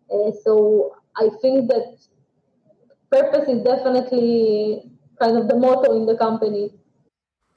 Uh, 0.10 0.32
so 0.44 0.96
I 1.18 1.30
think 1.42 1.68
that 1.70 1.98
purpose 3.12 3.50
is 3.50 3.64
definitely 3.64 4.90
kind 5.22 5.38
of 5.38 5.48
the 5.48 5.56
motto 5.56 5.96
in 5.98 6.06
the 6.06 6.18
company. 6.18 6.72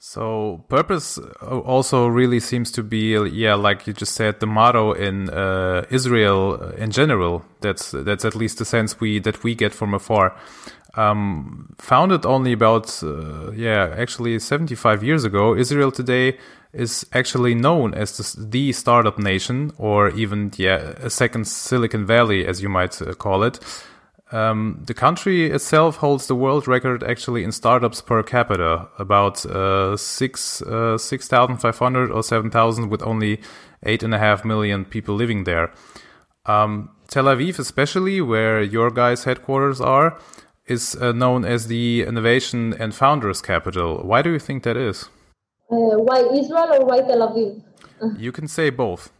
So 0.00 0.64
purpose 0.68 1.18
uh, 1.18 1.58
also 1.58 2.06
really 2.06 2.38
seems 2.38 2.70
to 2.72 2.84
be, 2.84 3.18
yeah, 3.32 3.54
like 3.54 3.86
you 3.86 3.92
just 3.92 4.14
said, 4.14 4.38
the 4.38 4.46
motto 4.46 4.92
in 4.92 5.28
uh, 5.28 5.86
Israel 5.90 6.58
uh, 6.60 6.70
in 6.76 6.92
general. 6.92 7.44
That's 7.60 7.90
that's 7.90 8.24
at 8.24 8.36
least 8.36 8.58
the 8.58 8.64
sense 8.64 9.00
we 9.00 9.18
that 9.20 9.42
we 9.42 9.56
get 9.56 9.74
from 9.74 9.94
afar. 9.94 10.36
Um, 10.94 11.74
founded 11.78 12.26
only 12.26 12.52
about, 12.52 13.02
uh, 13.02 13.52
yeah, 13.52 13.94
actually 13.96 14.38
75 14.38 15.04
years 15.04 15.24
ago, 15.24 15.54
Israel 15.54 15.92
today 15.92 16.38
is 16.72 17.06
actually 17.12 17.54
known 17.54 17.94
as 17.94 18.16
the, 18.16 18.46
the 18.46 18.72
startup 18.72 19.18
nation, 19.18 19.70
or 19.78 20.10
even 20.10 20.52
yeah, 20.56 20.94
a 21.02 21.10
second 21.10 21.46
Silicon 21.46 22.06
Valley, 22.06 22.46
as 22.46 22.62
you 22.62 22.68
might 22.68 23.00
uh, 23.02 23.14
call 23.14 23.42
it. 23.42 23.60
Um, 24.30 24.82
the 24.86 24.94
country 24.94 25.46
itself 25.50 25.96
holds 25.96 26.26
the 26.26 26.34
world 26.34 26.68
record 26.68 27.02
actually 27.02 27.44
in 27.44 27.52
startups 27.52 28.02
per 28.02 28.22
capita, 28.22 28.88
about 28.98 29.46
uh, 29.46 29.96
six 29.96 30.60
uh, 30.62 30.98
six 30.98 31.28
thousand 31.28 31.58
five 31.58 31.78
hundred 31.78 32.10
or 32.10 32.22
seven 32.22 32.50
thousand, 32.50 32.90
with 32.90 33.02
only 33.02 33.40
eight 33.84 34.02
and 34.02 34.14
a 34.14 34.18
half 34.18 34.44
million 34.44 34.84
people 34.84 35.14
living 35.14 35.44
there. 35.44 35.72
Um, 36.44 36.90
Tel 37.08 37.24
Aviv, 37.24 37.58
especially 37.58 38.20
where 38.20 38.60
your 38.62 38.90
guys' 38.90 39.24
headquarters 39.24 39.80
are, 39.80 40.18
is 40.66 40.94
uh, 40.96 41.12
known 41.12 41.46
as 41.46 41.68
the 41.68 42.02
innovation 42.02 42.74
and 42.78 42.94
founders 42.94 43.40
capital. 43.40 44.02
Why 44.02 44.20
do 44.20 44.30
you 44.30 44.38
think 44.38 44.62
that 44.64 44.76
is? 44.76 45.08
Uh, 45.70 45.96
why 46.04 46.20
Israel 46.34 46.68
or 46.74 46.84
why 46.84 47.00
Tel 47.00 47.26
Aviv? 47.28 47.62
You 48.18 48.32
can 48.32 48.46
say 48.46 48.68
both. 48.68 49.10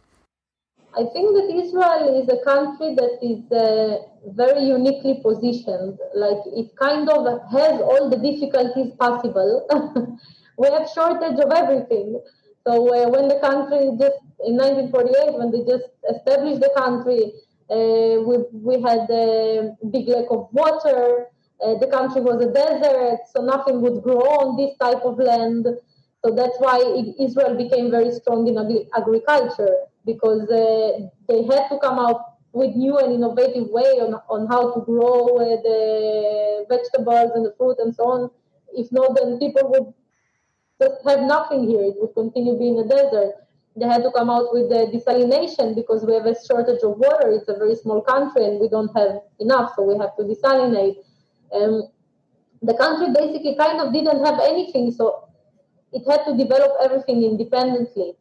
I 0.93 1.03
think 1.13 1.33
that 1.35 1.49
Israel 1.63 2.21
is 2.21 2.29
a 2.29 2.43
country 2.43 2.95
that 2.95 3.19
is 3.21 3.51
uh, 3.51 4.08
very 4.27 4.63
uniquely 4.65 5.19
positioned. 5.23 5.97
Like 6.13 6.41
it 6.45 6.75
kind 6.75 7.09
of 7.09 7.25
has 7.51 7.81
all 7.81 8.09
the 8.09 8.17
difficulties 8.17 8.93
possible. 8.99 9.65
we 10.57 10.67
have 10.67 10.89
shortage 10.89 11.39
of 11.39 11.51
everything. 11.51 12.21
So 12.65 12.73
uh, 12.93 13.09
when 13.09 13.27
the 13.27 13.39
country 13.39 13.91
just 13.99 14.19
in 14.45 14.55
1948, 14.57 15.37
when 15.37 15.51
they 15.51 15.63
just 15.65 15.85
established 16.09 16.61
the 16.61 16.71
country, 16.75 17.33
uh, 17.69 18.21
we 18.27 18.37
we 18.53 18.81
had 18.81 19.09
a 19.09 19.75
big 19.91 20.07
lack 20.07 20.29
of 20.29 20.49
water. 20.51 21.27
Uh, 21.63 21.75
the 21.77 21.87
country 21.87 22.21
was 22.21 22.41
a 22.41 22.51
desert, 22.51 23.19
so 23.33 23.41
nothing 23.43 23.81
would 23.81 24.01
grow 24.01 24.23
on 24.41 24.55
this 24.55 24.75
type 24.77 25.03
of 25.03 25.17
land. 25.19 25.67
So 26.23 26.33
that's 26.35 26.57
why 26.59 26.79
Israel 27.19 27.55
became 27.55 27.91
very 27.91 28.11
strong 28.11 28.47
in 28.47 28.57
agriculture 28.95 29.75
because 30.05 30.49
uh, 30.49 31.07
they 31.27 31.43
had 31.43 31.69
to 31.69 31.77
come 31.79 31.99
out 31.99 32.28
with 32.51 32.75
new 32.75 32.97
and 32.97 33.13
innovative 33.13 33.69
way 33.69 34.01
on, 34.01 34.15
on 34.29 34.47
how 34.47 34.73
to 34.73 34.81
grow 34.81 35.37
uh, 35.37 35.61
the 35.61 36.65
vegetables 36.67 37.31
and 37.35 37.45
the 37.45 37.53
fruit 37.57 37.77
and 37.79 37.93
so 37.93 38.03
on. 38.05 38.29
If 38.73 38.91
not, 38.91 39.15
then 39.15 39.39
people 39.39 39.69
would 39.71 39.93
just 40.81 41.07
have 41.07 41.21
nothing 41.21 41.69
here. 41.69 41.83
It 41.83 41.95
would 41.97 42.13
continue 42.13 42.57
being 42.57 42.79
a 42.79 42.87
desert. 42.87 43.35
They 43.75 43.85
had 43.85 44.03
to 44.03 44.11
come 44.11 44.29
out 44.29 44.51
with 44.51 44.69
the 44.69 44.89
desalination 44.91 45.75
because 45.75 46.03
we 46.05 46.13
have 46.13 46.25
a 46.25 46.35
shortage 46.45 46.81
of 46.83 46.97
water. 46.97 47.29
It's 47.31 47.47
a 47.47 47.53
very 47.57 47.75
small 47.75 48.01
country 48.01 48.45
and 48.45 48.59
we 48.59 48.67
don't 48.67 48.95
have 48.97 49.21
enough, 49.39 49.73
so 49.75 49.83
we 49.83 49.97
have 49.99 50.15
to 50.17 50.23
desalinate. 50.23 50.97
Um, 51.53 51.83
the 52.61 52.73
country 52.73 53.13
basically 53.13 53.55
kind 53.55 53.79
of 53.79 53.93
didn't 53.93 54.25
have 54.25 54.39
anything, 54.41 54.91
so 54.91 55.29
it 55.93 56.03
had 56.09 56.25
to 56.25 56.35
develop 56.35 56.73
everything 56.81 57.23
independently. 57.23 58.13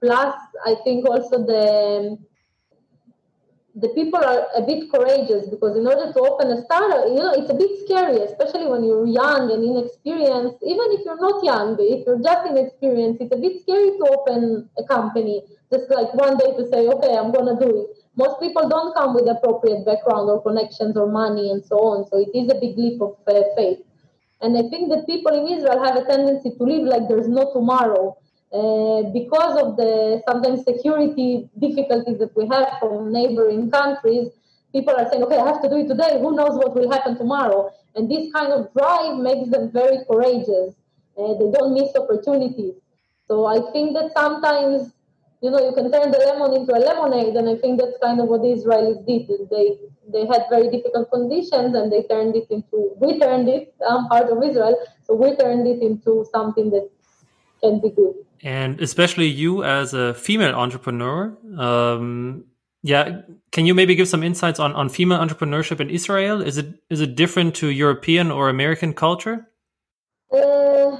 Plus, 0.00 0.34
I 0.64 0.76
think 0.82 1.06
also 1.08 1.44
the 1.44 2.18
the 3.74 3.88
people 3.90 4.20
are 4.20 4.48
a 4.54 4.62
bit 4.62 4.90
courageous 4.92 5.48
because 5.48 5.76
in 5.76 5.86
order 5.86 6.12
to 6.12 6.20
open 6.20 6.50
a 6.52 6.62
startup, 6.64 7.08
you 7.08 7.16
know, 7.16 7.32
it's 7.32 7.50
a 7.50 7.54
bit 7.54 7.70
scary, 7.84 8.20
especially 8.20 8.66
when 8.68 8.84
you're 8.84 9.06
young 9.06 9.50
and 9.50 9.64
inexperienced. 9.64 10.60
Even 10.62 10.92
if 10.92 11.00
you're 11.06 11.20
not 11.20 11.42
young, 11.42 11.76
if 11.80 12.06
you're 12.06 12.20
just 12.20 12.46
inexperienced, 12.46 13.22
it's 13.22 13.32
a 13.32 13.40
bit 13.40 13.62
scary 13.62 13.96
to 13.96 14.04
open 14.12 14.68
a 14.76 14.84
company 14.84 15.42
just 15.72 15.90
like 15.90 16.12
one 16.12 16.36
day 16.36 16.52
to 16.52 16.68
say, 16.68 16.86
okay, 16.86 17.16
I'm 17.16 17.32
gonna 17.32 17.58
do 17.58 17.88
it. 17.88 17.96
Most 18.14 18.40
people 18.40 18.68
don't 18.68 18.94
come 18.94 19.14
with 19.14 19.26
appropriate 19.26 19.86
background 19.86 20.28
or 20.28 20.42
connections 20.42 20.98
or 20.98 21.10
money 21.10 21.50
and 21.50 21.64
so 21.64 21.76
on. 21.80 22.06
So 22.08 22.18
it 22.18 22.28
is 22.36 22.50
a 22.52 22.60
big 22.60 22.76
leap 22.76 23.00
of 23.00 23.16
uh, 23.26 23.40
faith. 23.56 23.78
And 24.42 24.58
I 24.58 24.68
think 24.68 24.90
that 24.90 25.06
people 25.06 25.32
in 25.32 25.48
Israel 25.56 25.82
have 25.82 25.96
a 25.96 26.04
tendency 26.04 26.50
to 26.50 26.62
live 26.62 26.84
like 26.84 27.08
there's 27.08 27.28
no 27.28 27.50
tomorrow. 27.54 28.18
Uh, 28.52 29.08
because 29.14 29.56
of 29.62 29.76
the 29.78 30.20
sometimes 30.28 30.62
security 30.64 31.48
difficulties 31.58 32.18
that 32.18 32.36
we 32.36 32.46
have 32.48 32.68
from 32.78 33.10
neighboring 33.10 33.70
countries, 33.70 34.28
people 34.72 34.94
are 34.94 35.08
saying, 35.08 35.22
okay, 35.22 35.38
I 35.38 35.46
have 35.46 35.62
to 35.62 35.70
do 35.70 35.78
it 35.78 35.88
today. 35.88 36.20
Who 36.20 36.36
knows 36.36 36.60
what 36.60 36.74
will 36.74 36.90
happen 36.90 37.16
tomorrow? 37.16 37.70
And 37.94 38.10
this 38.10 38.30
kind 38.30 38.52
of 38.52 38.70
drive 38.74 39.16
makes 39.16 39.48
them 39.48 39.72
very 39.72 40.04
courageous. 40.04 40.76
Uh, 41.16 41.32
they 41.40 41.48
don't 41.50 41.72
miss 41.72 41.96
opportunities. 41.96 42.74
So 43.26 43.46
I 43.46 43.72
think 43.72 43.94
that 43.96 44.12
sometimes, 44.14 44.92
you 45.40 45.50
know, 45.50 45.60
you 45.64 45.72
can 45.72 45.90
turn 45.90 46.10
the 46.10 46.18
lemon 46.18 46.52
into 46.52 46.76
a 46.76 46.80
lemonade, 46.80 47.34
and 47.36 47.48
I 47.48 47.56
think 47.56 47.80
that's 47.80 47.96
kind 48.02 48.20
of 48.20 48.28
what 48.28 48.42
the 48.42 48.52
Israelis 48.52 49.00
did. 49.06 49.28
They 49.48 49.78
they 50.12 50.26
had 50.26 50.44
very 50.50 50.68
difficult 50.68 51.10
conditions, 51.10 51.74
and 51.74 51.90
they 51.90 52.02
turned 52.02 52.36
it 52.36 52.50
into 52.50 52.92
we 53.00 53.18
turned 53.18 53.48
it 53.48 53.74
um, 53.88 54.08
part 54.08 54.28
of 54.28 54.42
Israel, 54.42 54.76
so 55.04 55.14
we 55.14 55.36
turned 55.36 55.66
it 55.66 55.80
into 55.80 56.26
something 56.30 56.68
that 56.70 56.90
can 57.62 57.80
be 57.80 57.90
good 57.90 58.14
and 58.42 58.80
especially 58.80 59.26
you 59.26 59.62
as 59.62 59.94
a 59.94 60.14
female 60.14 60.54
entrepreneur. 60.54 61.36
Um, 61.56 62.44
yeah, 62.82 63.22
can 63.52 63.64
you 63.64 63.74
maybe 63.74 63.94
give 63.94 64.08
some 64.08 64.24
insights 64.24 64.58
on, 64.58 64.72
on 64.72 64.88
female 64.88 65.18
entrepreneurship 65.18 65.78
in 65.78 65.88
Israel? 65.88 66.42
Is 66.42 66.58
it 66.58 66.82
is 66.90 67.00
it 67.00 67.14
different 67.14 67.54
to 67.56 67.68
European 67.68 68.30
or 68.32 68.48
American 68.48 68.92
culture? 68.92 69.46
Uh, 70.32 70.96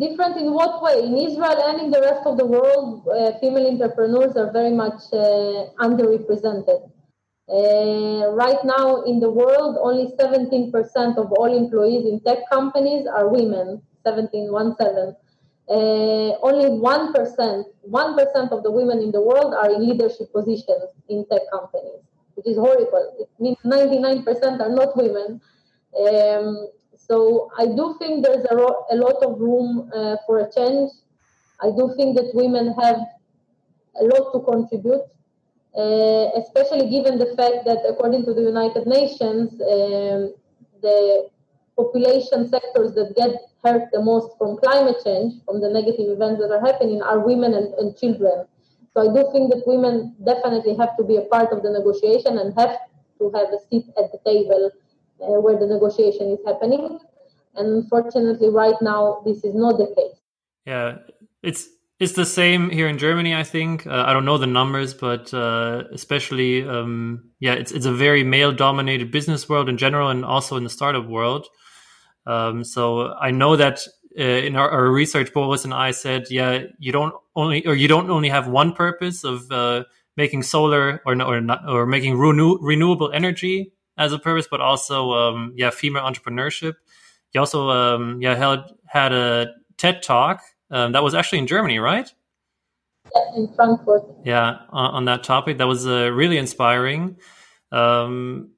different 0.00 0.36
in 0.36 0.52
what 0.52 0.82
way? 0.82 1.04
In 1.04 1.16
Israel 1.16 1.58
and 1.68 1.80
in 1.80 1.90
the 1.90 2.00
rest 2.00 2.26
of 2.26 2.36
the 2.36 2.46
world, 2.46 3.06
uh, 3.06 3.38
female 3.38 3.68
entrepreneurs 3.68 4.36
are 4.36 4.50
very 4.52 4.72
much 4.72 5.00
uh, 5.12 5.70
underrepresented. 5.78 6.90
Uh, 7.48 8.32
right 8.32 8.58
now 8.64 9.02
in 9.02 9.20
the 9.20 9.30
world, 9.30 9.78
only 9.80 10.10
17% 10.18 10.72
of 11.16 11.30
all 11.38 11.56
employees 11.56 12.04
in 12.04 12.18
tech 12.26 12.38
companies 12.50 13.06
are 13.06 13.28
women, 13.28 13.80
17, 14.04 14.50
1 14.50 14.76
7. 14.76 15.16
Uh, 15.68 16.38
only 16.46 16.66
1%, 16.66 17.64
1% 17.90 18.52
of 18.52 18.62
the 18.62 18.70
women 18.70 19.00
in 19.00 19.10
the 19.10 19.20
world 19.20 19.52
are 19.54 19.70
in 19.72 19.88
leadership 19.88 20.32
positions 20.32 20.84
in 21.08 21.26
tech 21.26 21.42
companies, 21.52 22.02
which 22.34 22.46
is 22.46 22.56
horrible. 22.56 23.16
It 23.18 23.28
means 23.40 23.56
99% 23.64 24.60
are 24.60 24.70
not 24.70 24.96
women. 24.96 25.40
Um, 25.98 26.68
so 26.96 27.50
I 27.58 27.66
do 27.66 27.96
think 27.98 28.24
there's 28.24 28.46
a, 28.50 28.56
ro- 28.56 28.86
a 28.90 28.96
lot 28.96 29.22
of 29.24 29.40
room 29.40 29.90
uh, 29.94 30.16
for 30.26 30.38
a 30.38 30.52
change. 30.52 30.92
I 31.60 31.70
do 31.70 31.92
think 31.96 32.16
that 32.16 32.30
women 32.34 32.72
have 32.80 32.98
a 34.00 34.04
lot 34.04 34.32
to 34.32 34.40
contribute 34.40 35.02
uh, 35.76 36.30
especially 36.40 36.88
given 36.88 37.18
the 37.18 37.34
fact 37.36 37.64
that 37.66 37.84
according 37.88 38.24
to 38.24 38.32
the 38.32 38.40
United 38.40 38.86
Nations, 38.86 39.52
um, 39.60 40.32
the 40.80 41.28
population 41.76 42.48
sectors 42.48 42.94
that 42.94 43.14
get 43.16 43.32
hurt 43.64 43.88
the 43.92 44.02
most 44.02 44.36
from 44.38 44.56
climate 44.58 44.96
change, 45.04 45.44
from 45.44 45.60
the 45.60 45.68
negative 45.68 46.08
events 46.08 46.40
that 46.40 46.50
are 46.50 46.64
happening, 46.64 47.02
are 47.02 47.20
women 47.20 47.54
and, 47.54 47.74
and 47.74 47.96
children. 47.96 48.46
So 48.94 49.02
I 49.02 49.12
do 49.12 49.28
think 49.32 49.52
that 49.52 49.62
women 49.66 50.16
definitely 50.24 50.74
have 50.76 50.96
to 50.96 51.04
be 51.04 51.16
a 51.16 51.22
part 51.22 51.52
of 51.52 51.62
the 51.62 51.70
negotiation 51.70 52.38
and 52.38 52.58
have 52.58 52.76
to 53.18 53.30
have 53.34 53.48
a 53.52 53.60
seat 53.68 53.86
at 53.98 54.10
the 54.10 54.18
table 54.24 54.70
uh, 55.20 55.40
where 55.40 55.58
the 55.58 55.66
negotiation 55.66 56.30
is 56.30 56.38
happening. 56.46 56.98
And 57.56 57.84
unfortunately, 57.84 58.48
right 58.48 58.80
now, 58.80 59.22
this 59.24 59.44
is 59.44 59.54
not 59.54 59.78
the 59.78 59.86
case. 59.94 60.18
Yeah, 60.64 60.98
it's 61.42 61.68
it's 61.98 62.12
the 62.12 62.26
same 62.26 62.68
here 62.70 62.88
in 62.88 62.98
Germany. 62.98 63.34
I 63.34 63.42
think 63.42 63.86
uh, 63.86 64.04
I 64.06 64.12
don't 64.12 64.26
know 64.26 64.36
the 64.36 64.46
numbers, 64.46 64.92
but 64.92 65.32
uh, 65.32 65.84
especially 65.92 66.66
um, 66.68 67.30
yeah, 67.40 67.54
it's 67.54 67.72
it's 67.72 67.86
a 67.86 67.92
very 67.92 68.22
male 68.22 68.52
dominated 68.52 69.10
business 69.10 69.48
world 69.48 69.68
in 69.68 69.78
general, 69.78 70.10
and 70.10 70.24
also 70.24 70.56
in 70.56 70.64
the 70.64 70.70
startup 70.70 71.06
world. 71.06 71.46
Um, 72.26 72.64
so 72.64 73.14
I 73.14 73.30
know 73.30 73.56
that 73.56 73.80
uh, 74.18 74.22
in 74.22 74.56
our, 74.56 74.68
our, 74.68 74.90
research, 74.90 75.32
Boris 75.32 75.64
and 75.64 75.74
I 75.74 75.90
said, 75.92 76.26
yeah, 76.30 76.64
you 76.78 76.90
don't 76.90 77.14
only 77.34 77.66
or 77.66 77.74
you 77.74 77.86
don't 77.86 78.10
only 78.10 78.28
have 78.30 78.48
one 78.48 78.72
purpose 78.72 79.24
of 79.24 79.50
uh, 79.52 79.84
making 80.16 80.42
solar 80.42 81.02
or 81.06 81.20
or 81.22 81.40
not 81.40 81.68
or 81.68 81.86
making 81.86 82.18
renew, 82.18 82.58
renewable 82.60 83.12
energy 83.12 83.72
as 83.96 84.12
a 84.12 84.18
purpose, 84.18 84.48
but 84.50 84.60
also 84.60 85.12
um, 85.12 85.52
yeah, 85.56 85.70
female 85.70 86.02
entrepreneurship. 86.02 86.74
You 87.32 87.40
also 87.40 87.68
um, 87.70 88.20
yeah 88.20 88.34
held 88.34 88.72
had 88.86 89.12
a 89.12 89.54
TED 89.76 90.02
talk 90.02 90.42
um, 90.70 90.92
that 90.92 91.02
was 91.02 91.14
actually 91.14 91.38
in 91.38 91.46
Germany, 91.46 91.78
right? 91.78 92.10
Yeah, 93.14 93.36
in 93.36 93.54
Frankfurt. 93.54 94.02
Yeah, 94.24 94.58
on, 94.70 94.94
on 94.94 95.04
that 95.04 95.22
topic, 95.22 95.58
that 95.58 95.66
was 95.66 95.86
uh, 95.86 96.10
really 96.10 96.38
inspiring. 96.38 97.18
Um, 97.70 98.50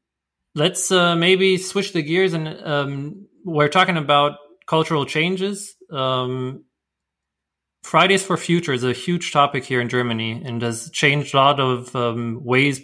let's 0.55 0.91
uh, 0.91 1.17
maybe 1.17 1.59
switch 1.59 1.93
the 1.93 2.03
gears, 2.03 2.33
and 2.33 2.49
um, 2.65 3.27
we're 3.49 3.69
talking 3.69 3.97
about 3.97 4.33
cultural 4.67 5.07
changes. 5.07 5.75
Um, 5.91 6.65
Fridays 7.83 8.23
for 8.23 8.37
Future 8.37 8.73
is 8.73 8.85
a 8.85 8.93
huge 8.93 9.33
topic 9.33 9.65
here 9.65 9.81
in 9.81 9.89
Germany, 9.89 10.43
and 10.45 10.61
has 10.63 10.91
changed 10.91 11.35
a 11.35 11.39
lot 11.39 11.59
of 11.59 11.95
um, 11.97 12.41
ways, 12.45 12.81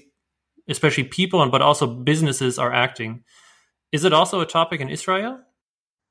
especially 0.68 1.04
people, 1.04 1.46
but 1.50 1.60
also 1.60 1.86
businesses 1.86 2.58
are 2.58 2.72
acting. 2.72 3.22
Is 3.92 4.04
it 4.04 4.12
also 4.12 4.40
a 4.40 4.46
topic 4.46 4.80
in 4.80 4.88
Israel? 4.88 5.40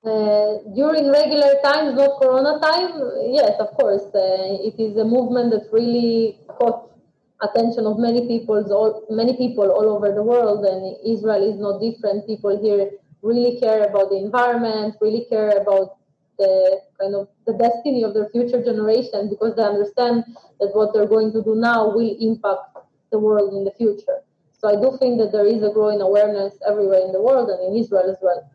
Uh, 0.06 0.60
during 0.76 1.10
regular 1.10 1.54
times, 1.64 1.96
not 1.96 2.20
Corona 2.22 2.60
time, 2.60 2.92
yes, 3.32 3.54
of 3.60 3.70
course, 3.80 4.04
uh, 4.14 4.68
it 4.68 4.76
is 4.78 4.98
a 4.98 5.06
movement 5.06 5.52
that 5.52 5.66
really 5.72 6.38
caught 6.60 6.92
attention 7.42 7.86
of 7.86 7.98
many 7.98 8.28
people, 8.28 8.62
all, 8.72 9.06
many 9.10 9.36
people 9.38 9.72
all 9.72 9.90
over 9.96 10.14
the 10.14 10.22
world, 10.22 10.66
and 10.66 10.96
Israel 11.08 11.42
is 11.50 11.60
not 11.60 11.80
different. 11.80 12.28
People 12.28 12.62
here 12.62 12.92
really 13.24 13.60
care 13.60 13.84
about 13.86 14.10
the 14.10 14.18
environment, 14.18 14.96
really 15.02 15.26
care 15.30 15.50
about 15.62 15.98
the 16.38 16.82
kind 17.00 17.16
of 17.16 17.28
the 17.48 17.54
destiny 17.54 18.04
of 18.04 18.14
their 18.14 18.30
future 18.30 18.64
generation 18.64 19.30
because 19.30 19.56
they 19.56 19.64
understand 19.64 20.24
that 20.60 20.72
what 20.74 20.94
they're 20.94 21.08
going 21.08 21.32
to 21.32 21.42
do 21.44 21.56
now 21.56 21.88
will 21.88 22.16
impact 22.20 22.78
the 23.12 23.20
world 23.20 23.54
in 23.54 23.64
the 23.64 23.72
future. 23.72 24.20
So 24.60 24.70
I 24.70 24.76
do 24.76 24.98
think 25.00 25.20
that 25.20 25.32
there 25.32 25.46
is 25.46 25.62
a 25.64 25.72
growing 25.72 26.02
awareness 26.02 26.54
everywhere 26.68 27.02
in 27.02 27.12
the 27.12 27.22
world 27.22 27.50
and 27.50 27.60
in 27.68 27.82
Israel 27.82 28.10
as 28.10 28.18
well. 28.22 28.50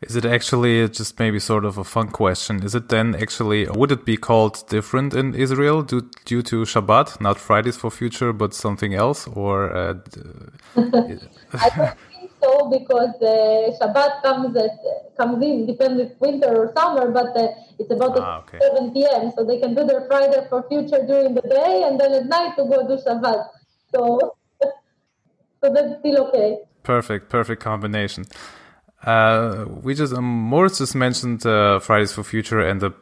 Is 0.00 0.16
it 0.16 0.24
actually 0.24 0.88
just 0.88 1.18
maybe 1.18 1.38
sort 1.38 1.64
of 1.64 1.78
a 1.78 1.84
fun 1.84 2.08
question? 2.08 2.62
Is 2.62 2.74
it 2.74 2.88
then 2.90 3.14
actually, 3.14 3.66
would 3.66 3.90
it 3.90 4.04
be 4.04 4.16
called 4.16 4.64
different 4.68 5.14
in 5.14 5.34
Israel 5.34 5.82
due, 5.82 6.10
due 6.24 6.42
to 6.42 6.56
Shabbat, 6.62 7.20
not 7.20 7.38
Fridays 7.38 7.76
for 7.76 7.90
Future, 7.90 8.32
but 8.32 8.52
something 8.52 8.92
else? 8.94 9.26
Or 9.28 9.74
uh, 9.74 9.94
I 11.54 11.94
so 12.44 12.68
because 12.70 13.14
uh, 13.22 13.72
Shabbat 13.78 14.22
comes 14.22 14.56
at, 14.56 15.16
comes 15.16 15.42
in, 15.42 15.66
depends 15.66 16.00
if 16.02 16.20
winter 16.20 16.54
or 16.54 16.72
summer, 16.76 17.10
but 17.10 17.36
uh, 17.36 17.48
it's 17.78 17.90
about 17.90 18.18
ah, 18.18 18.42
okay. 18.42 18.58
7 18.60 18.92
p.m. 18.92 19.32
So 19.36 19.44
they 19.44 19.58
can 19.58 19.74
do 19.74 19.84
their 19.84 20.06
Friday 20.06 20.46
for 20.48 20.62
Future 20.68 21.04
during 21.06 21.34
the 21.34 21.42
day 21.42 21.84
and 21.86 21.98
then 21.98 22.12
at 22.12 22.26
night 22.26 22.54
to 22.56 22.64
go 22.64 22.86
do 22.86 23.02
Shabbat. 23.02 23.48
So, 23.94 24.36
so 25.60 25.72
that's 25.72 25.98
still 26.00 26.28
okay. 26.28 26.58
Perfect, 26.82 27.30
perfect 27.30 27.62
combination. 27.62 28.24
Uh, 29.04 29.66
we 29.82 29.94
just 29.94 30.14
um, 30.14 30.24
Moritz 30.24 30.78
just 30.78 30.94
mentioned 30.94 31.44
uh, 31.44 31.78
Fridays 31.78 32.12
for 32.12 32.24
Future 32.24 32.60
and 32.60 32.80
the 32.80 32.94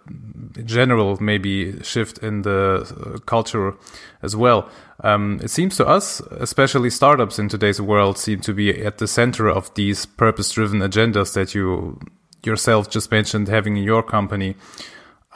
general 0.65 1.17
maybe 1.23 1.81
shift 1.83 2.19
in 2.19 2.43
the 2.43 3.15
uh, 3.15 3.19
culture 3.21 3.75
as 4.21 4.35
well. 4.35 4.69
Um, 5.05 5.41
it 5.43 5.51
seems 5.51 5.77
to 5.77 5.87
us, 5.87 6.21
especially 6.21 6.91
startups 6.91 7.38
in 7.38 7.49
today's 7.49 7.81
world, 7.81 8.19
seem 8.19 8.41
to 8.41 8.53
be 8.53 8.85
at 8.85 8.99
the 8.99 9.07
center 9.07 9.49
of 9.49 9.73
these 9.75 10.05
purpose-driven 10.05 10.81
agendas 10.81 11.35
that 11.35 11.55
you 11.55 12.01
yourself 12.45 12.91
just 12.91 13.11
mentioned 13.11 13.49
having 13.49 13.77
in 13.77 13.85
your 13.85 14.03
company. 14.03 14.57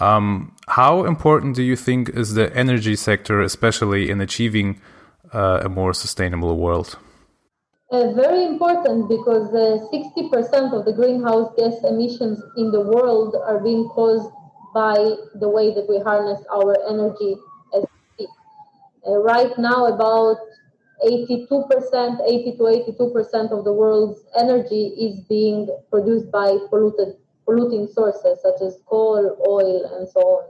Um, 0.00 0.54
how 0.68 1.04
important 1.04 1.54
do 1.54 1.62
you 1.62 1.76
think 1.76 2.08
is 2.08 2.34
the 2.34 2.54
energy 2.56 2.96
sector, 2.96 3.40
especially 3.40 4.10
in 4.10 4.20
achieving 4.20 4.80
uh, 5.32 5.60
a 5.64 5.68
more 5.68 5.94
sustainable 5.94 6.56
world? 6.58 6.98
Uh, 7.92 8.12
very 8.14 8.44
important 8.44 9.08
because 9.08 9.54
uh, 9.54 9.78
60% 9.94 10.72
of 10.76 10.84
the 10.84 10.92
greenhouse 10.92 11.52
gas 11.56 11.74
emissions 11.84 12.42
in 12.56 12.72
the 12.72 12.80
world 12.80 13.36
are 13.46 13.60
being 13.60 13.88
caused 13.90 14.28
by 14.74 14.96
the 15.36 15.48
way 15.48 15.72
that 15.72 15.86
we 15.88 16.00
harness 16.00 16.42
our 16.52 16.74
energy 16.90 17.36
as 17.76 17.84
we 17.84 18.00
speak. 18.12 18.28
Uh, 19.06 19.18
right 19.18 19.56
now, 19.56 19.86
about 19.86 20.36
82%, 21.06 21.46
80 22.26 22.56
to 22.56 22.62
82% 22.64 23.52
of 23.56 23.64
the 23.64 23.72
world's 23.72 24.24
energy 24.36 24.88
is 24.98 25.20
being 25.28 25.68
produced 25.88 26.28
by 26.32 26.58
polluted, 26.68 27.14
polluting 27.44 27.86
sources 27.86 28.42
such 28.42 28.62
as 28.62 28.80
coal, 28.86 29.38
oil, 29.46 29.96
and 29.96 30.08
so 30.08 30.20
on. 30.20 30.44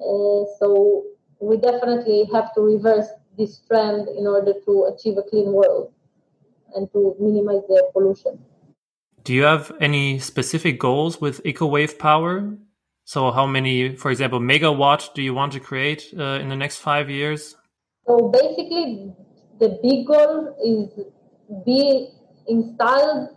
Uh, 0.00 0.46
so 0.58 1.04
we 1.38 1.58
definitely 1.58 2.26
have 2.32 2.54
to 2.54 2.62
reverse 2.62 3.08
this 3.36 3.58
trend 3.68 4.08
in 4.08 4.26
order 4.26 4.54
to 4.64 4.84
achieve 4.84 5.18
a 5.18 5.22
clean 5.22 5.52
world 5.52 5.92
and 6.74 6.90
to 6.92 7.16
minimize 7.20 7.62
the 7.68 7.82
pollution. 7.92 8.38
Do 9.26 9.34
you 9.34 9.42
have 9.42 9.72
any 9.80 10.20
specific 10.20 10.78
goals 10.78 11.20
with 11.20 11.42
EcoWave 11.42 11.98
Power? 11.98 12.56
So, 13.04 13.30
how 13.32 13.46
many, 13.46 13.96
for 13.96 14.10
example, 14.10 14.40
megawatt 14.40 15.14
do 15.14 15.22
you 15.22 15.34
want 15.34 15.52
to 15.54 15.60
create 15.60 16.14
uh, 16.16 16.38
in 16.42 16.48
the 16.48 16.56
next 16.56 16.78
five 16.78 17.10
years? 17.10 17.56
So, 18.06 18.28
basically, 18.28 19.12
the 19.58 19.78
big 19.82 20.06
goal 20.06 20.54
is 20.62 21.06
be 21.64 22.10
installed 22.48 23.30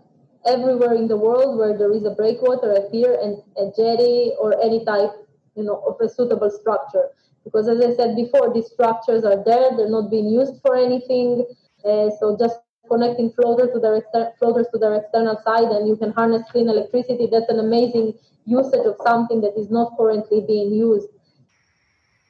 everywhere 0.46 0.94
in 0.94 1.08
the 1.08 1.18
world 1.18 1.58
where 1.58 1.78
there 1.78 1.92
is 1.92 2.06
a 2.06 2.12
breakwater, 2.12 2.72
a 2.74 2.90
pier, 2.90 3.18
and 3.22 3.38
a 3.58 3.72
jetty, 3.76 4.34
or 4.40 4.60
any 4.64 4.86
type, 4.86 5.12
you 5.56 5.64
know, 5.64 5.84
of 5.88 5.98
a 6.02 6.10
suitable 6.10 6.50
structure. 6.50 7.10
Because, 7.44 7.68
as 7.68 7.82
I 7.82 7.96
said 7.96 8.16
before, 8.16 8.54
these 8.54 8.68
structures 8.68 9.24
are 9.24 9.44
there; 9.44 9.76
they're 9.76 9.90
not 9.90 10.12
being 10.12 10.30
used 10.30 10.62
for 10.62 10.76
anything. 10.76 11.46
Uh, 11.84 12.10
so, 12.20 12.38
just 12.40 12.60
connecting 12.90 13.32
floaters 13.32 13.72
to 13.74 13.80
their 13.80 13.96
exter- 13.96 14.34
floaters 14.40 14.68
to 14.74 14.80
their 14.80 14.96
external 14.96 15.38
side, 15.46 15.70
and 15.72 15.88
you 15.88 15.96
can 15.96 16.12
harness 16.12 16.44
clean 16.52 16.70
electricity. 16.70 17.28
That's 17.32 17.50
an 17.50 17.60
amazing 17.60 18.14
usage 18.46 18.86
of 18.86 18.98
something 19.06 19.42
that 19.42 19.58
is 19.58 19.70
not 19.72 19.98
currently 19.98 20.42
being 20.48 20.74
used. 20.74 21.10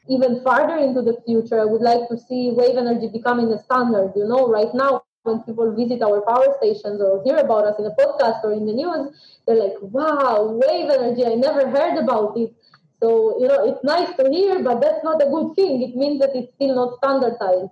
Even 0.09 0.41
farther 0.41 0.75
into 0.77 1.01
the 1.01 1.21
future, 1.25 1.59
I 1.61 1.65
would 1.65 1.81
like 1.81 2.07
to 2.09 2.17
see 2.17 2.51
wave 2.51 2.77
energy 2.77 3.07
becoming 3.07 3.51
a 3.53 3.57
standard. 3.59 4.13
You 4.15 4.27
know, 4.27 4.47
right 4.49 4.73
now 4.75 4.99
when 4.99 5.15
people 5.17 5.49
visit 5.49 5.79
our 5.79 5.97
power 6.01 6.27
stations 6.57 6.77
or 6.77 7.01
hear 7.23 7.37
about 7.37 7.43
us 7.45 7.55
in 7.61 7.69
a 7.69 7.73
podcast 7.73 8.25
or 8.27 8.35
in 8.35 8.49
the 8.51 8.57
news, 8.59 8.99
they're 9.45 9.55
like, 9.55 9.75
"Wow, 9.81 10.57
wave 10.63 10.89
energy! 10.89 11.25
I 11.25 11.35
never 11.35 11.67
heard 11.67 11.97
about 11.97 12.37
it." 12.37 12.53
So 13.01 13.39
you 13.39 13.47
know, 13.47 13.63
it's 13.65 13.83
nice 13.83 14.11
to 14.17 14.29
hear, 14.29 14.61
but 14.63 14.81
that's 14.81 15.03
not 15.03 15.21
a 15.21 15.29
good 15.29 15.55
thing. 15.55 15.81
It 15.81 15.95
means 15.95 16.19
that 16.19 16.35
it's 16.35 16.53
still 16.53 16.75
not 16.75 16.95
standardized 16.97 17.71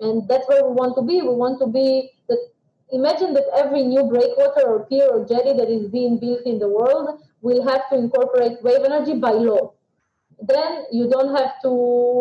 and 0.00 0.26
that's 0.28 0.48
where 0.48 0.64
we 0.66 0.72
want 0.74 0.96
to 0.96 1.02
be. 1.02 1.20
We 1.22 1.34
want 1.34 1.58
to 1.60 1.66
be. 1.66 2.10
Imagine 2.92 3.32
that 3.32 3.48
every 3.56 3.84
new 3.84 4.04
breakwater 4.04 4.66
or 4.66 4.86
pier 4.86 5.08
or 5.08 5.24
jetty 5.24 5.54
that 5.54 5.70
is 5.70 5.88
being 5.88 6.18
built 6.18 6.42
in 6.44 6.58
the 6.58 6.68
world 6.68 7.20
will 7.40 7.66
have 7.66 7.88
to 7.90 7.96
incorporate 7.96 8.62
wave 8.62 8.84
energy 8.84 9.14
by 9.14 9.32
law. 9.32 9.72
then 10.42 10.84
you 10.90 11.08
don't 11.08 11.34
have 11.36 11.52
to 11.62 11.70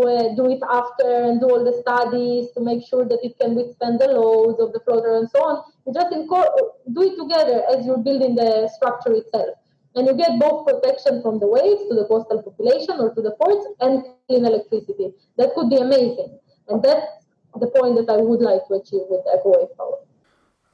uh, 0.05 0.35
do 0.35 0.45
it 0.51 0.61
after 0.69 1.23
and 1.25 1.39
do 1.41 1.47
all 1.49 1.63
the 1.65 1.73
studies 1.81 2.51
to 2.51 2.61
make 2.61 2.85
sure 2.85 3.03
that 3.03 3.19
it 3.23 3.37
can 3.39 3.55
withstand 3.55 3.99
the 3.99 4.07
loads 4.07 4.59
of 4.59 4.71
the 4.73 4.79
floater 4.81 5.17
and 5.17 5.29
so 5.29 5.39
on. 5.39 5.63
You 5.85 5.93
just 5.93 6.11
do 6.11 7.01
it 7.01 7.15
together 7.17 7.63
as 7.73 7.85
you're 7.85 7.97
building 7.97 8.35
the 8.35 8.69
structure 8.75 9.13
itself. 9.13 9.57
And 9.95 10.07
you 10.07 10.13
get 10.13 10.39
both 10.39 10.67
protection 10.67 11.21
from 11.21 11.39
the 11.39 11.47
waves 11.47 11.81
to 11.89 11.95
the 11.95 12.05
coastal 12.05 12.43
population 12.43 12.95
or 12.99 13.13
to 13.13 13.21
the 13.21 13.31
ports 13.31 13.65
and 13.81 14.05
clean 14.27 14.45
electricity. 14.45 15.13
That 15.37 15.53
could 15.55 15.69
be 15.69 15.77
amazing. 15.77 16.39
And 16.69 16.81
that's 16.83 17.25
the 17.59 17.67
point 17.67 17.95
that 17.97 18.09
I 18.13 18.17
would 18.17 18.41
like 18.41 18.67
to 18.67 18.75
achieve 18.75 19.09
with 19.09 19.25
EcoWave 19.25 19.75
Power. 19.75 19.97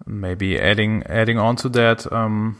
Maybe 0.08 0.60
adding 0.60 1.04
adding 1.08 1.38
on 1.38 1.58
to 1.58 1.70
that, 1.70 2.12
um, 2.12 2.58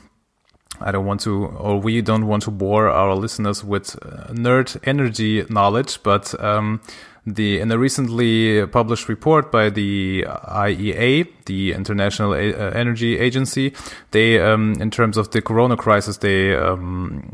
I 0.82 0.92
don't 0.92 1.06
want 1.06 1.22
to, 1.22 1.46
or 1.46 1.80
we 1.80 2.02
don't 2.02 2.28
want 2.28 2.44
to 2.44 2.52
bore 2.52 2.90
our 2.90 3.16
listeners 3.16 3.64
with 3.64 3.96
uh, 4.04 4.34
nerd 4.34 4.78
energy 4.84 5.46
knowledge, 5.50 6.04
but 6.04 6.40
um, 6.44 6.82
the 7.26 7.60
in 7.60 7.72
a 7.72 7.78
recently 7.78 8.66
published 8.68 9.10
report 9.10 9.52
by 9.52 9.70
the 9.70 10.26
IEA, 10.28 11.28
the 11.46 11.74
International 11.74 12.32
uh, 12.32 12.36
Energy 12.36 13.18
Agency, 13.20 13.74
they, 14.12 14.40
um, 14.40 14.76
in 14.80 14.92
terms 14.92 15.18
of 15.18 15.32
the 15.32 15.42
Corona 15.42 15.76
crisis, 15.76 16.18
they 16.18 16.56
um, 16.56 17.32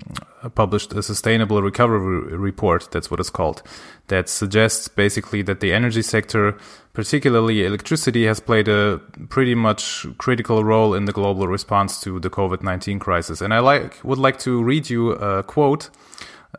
published 0.49 0.93
a 0.93 1.01
sustainable 1.01 1.61
recovery 1.61 2.37
report. 2.37 2.89
That's 2.91 3.09
what 3.09 3.19
it's 3.19 3.29
called. 3.29 3.63
That 4.07 4.29
suggests 4.29 4.87
basically 4.87 5.41
that 5.43 5.59
the 5.59 5.73
energy 5.73 6.01
sector, 6.01 6.57
particularly 6.93 7.65
electricity, 7.65 8.25
has 8.25 8.39
played 8.39 8.67
a 8.67 8.99
pretty 9.29 9.55
much 9.55 10.05
critical 10.17 10.63
role 10.63 10.93
in 10.93 11.05
the 11.05 11.13
global 11.13 11.47
response 11.47 12.01
to 12.01 12.19
the 12.19 12.29
COVID 12.29 12.61
nineteen 12.63 12.99
crisis. 12.99 13.41
And 13.41 13.53
I 13.53 13.59
like 13.59 13.99
would 14.03 14.19
like 14.19 14.39
to 14.39 14.61
read 14.63 14.89
you 14.89 15.11
a 15.11 15.43
quote 15.43 15.89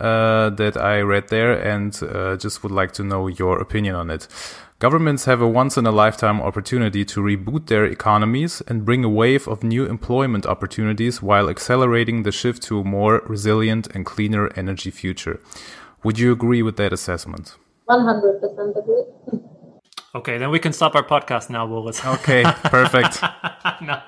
uh, 0.01 0.51
that 0.51 0.77
I 0.77 1.01
read 1.01 1.29
there 1.29 1.53
and 1.53 1.95
uh, 2.03 2.37
just 2.37 2.63
would 2.63 2.73
like 2.73 2.93
to 2.93 3.03
know 3.05 3.29
your 3.29 3.61
opinion 3.61 3.95
on 3.95 4.11
it. 4.11 4.27
Governments 4.85 5.25
have 5.25 5.41
a 5.41 5.49
once 5.49 5.79
in 5.79 5.87
a 5.87 5.91
lifetime 5.91 6.43
opportunity 6.43 7.07
to 7.07 7.23
reboot 7.23 7.69
their 7.69 7.87
economies 7.87 8.61
and 8.69 8.85
bring 8.85 9.03
a 9.03 9.09
wave 9.09 9.49
of 9.49 9.65
new 9.65 9.87
employment 9.87 10.45
opportunities 10.45 11.23
while 11.23 11.49
accelerating 11.49 12.23
the 12.23 12.31
shift 12.31 12.63
to 12.65 12.81
a 12.81 12.85
more 12.85 13.23
resilient 13.25 13.87
and 13.95 14.05
cleaner 14.05 14.51
energy 14.57 14.91
future. 14.91 15.41
Would 16.03 16.19
you 16.19 16.33
agree 16.33 16.61
with 16.61 16.77
that 16.77 16.93
assessment? 16.93 17.57
100% 17.89 18.77
agree. 18.77 19.05
Okay, 20.15 20.37
then 20.37 20.51
we 20.51 20.59
can 20.59 20.75
stop 20.75 20.95
our 20.95 21.03
podcast 21.03 21.49
now, 21.49 21.67
Boris. 21.67 22.05
Okay, 22.17 22.45
perfect. 22.65 23.23
no. 23.81 23.99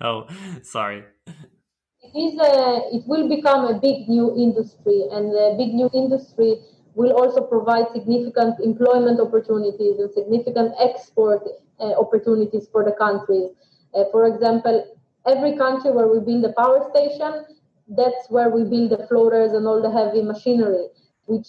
no, 0.00 0.26
sorry. 0.62 1.02
It 1.26 2.12
is 2.16 2.38
a, 2.38 2.96
it 2.96 3.02
will 3.08 3.28
become 3.28 3.66
a 3.66 3.80
big 3.80 4.08
new 4.08 4.32
industry, 4.36 5.02
and 5.10 5.32
the 5.32 5.56
big 5.58 5.74
new 5.74 5.90
industry 5.92 6.62
will 6.94 7.12
also 7.12 7.40
provide 7.40 7.86
significant 7.92 8.60
employment 8.60 9.20
opportunities 9.20 9.98
and 9.98 10.12
significant 10.12 10.72
export 10.78 11.42
uh, 11.80 11.92
opportunities 11.98 12.68
for 12.70 12.84
the 12.84 12.92
countries. 12.92 13.50
Uh, 13.94 14.04
for 14.10 14.26
example, 14.26 14.96
every 15.26 15.56
country 15.56 15.90
where 15.90 16.08
we 16.08 16.20
build 16.20 16.44
a 16.44 16.52
power 16.52 16.88
station, 16.90 17.44
that's 17.88 18.28
where 18.28 18.50
we 18.50 18.64
build 18.64 18.90
the 18.90 19.06
floaters 19.08 19.52
and 19.52 19.66
all 19.66 19.80
the 19.82 19.90
heavy 19.90 20.22
machinery, 20.22 20.86
which 21.26 21.48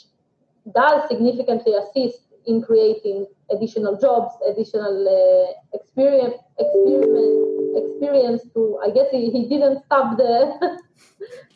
does 0.74 1.08
significantly 1.10 1.74
assist 1.74 2.22
in 2.46 2.62
creating 2.62 3.26
additional 3.52 3.98
jobs, 4.00 4.34
additional 4.50 5.08
uh, 5.08 5.78
experience, 5.78 6.36
experiment, 6.60 7.78
experience 7.78 8.44
to. 8.54 8.80
I 8.84 8.90
guess 8.90 9.08
he, 9.12 9.30
he 9.30 9.48
didn't 9.48 9.84
stop 9.86 10.18
the. 10.18 10.80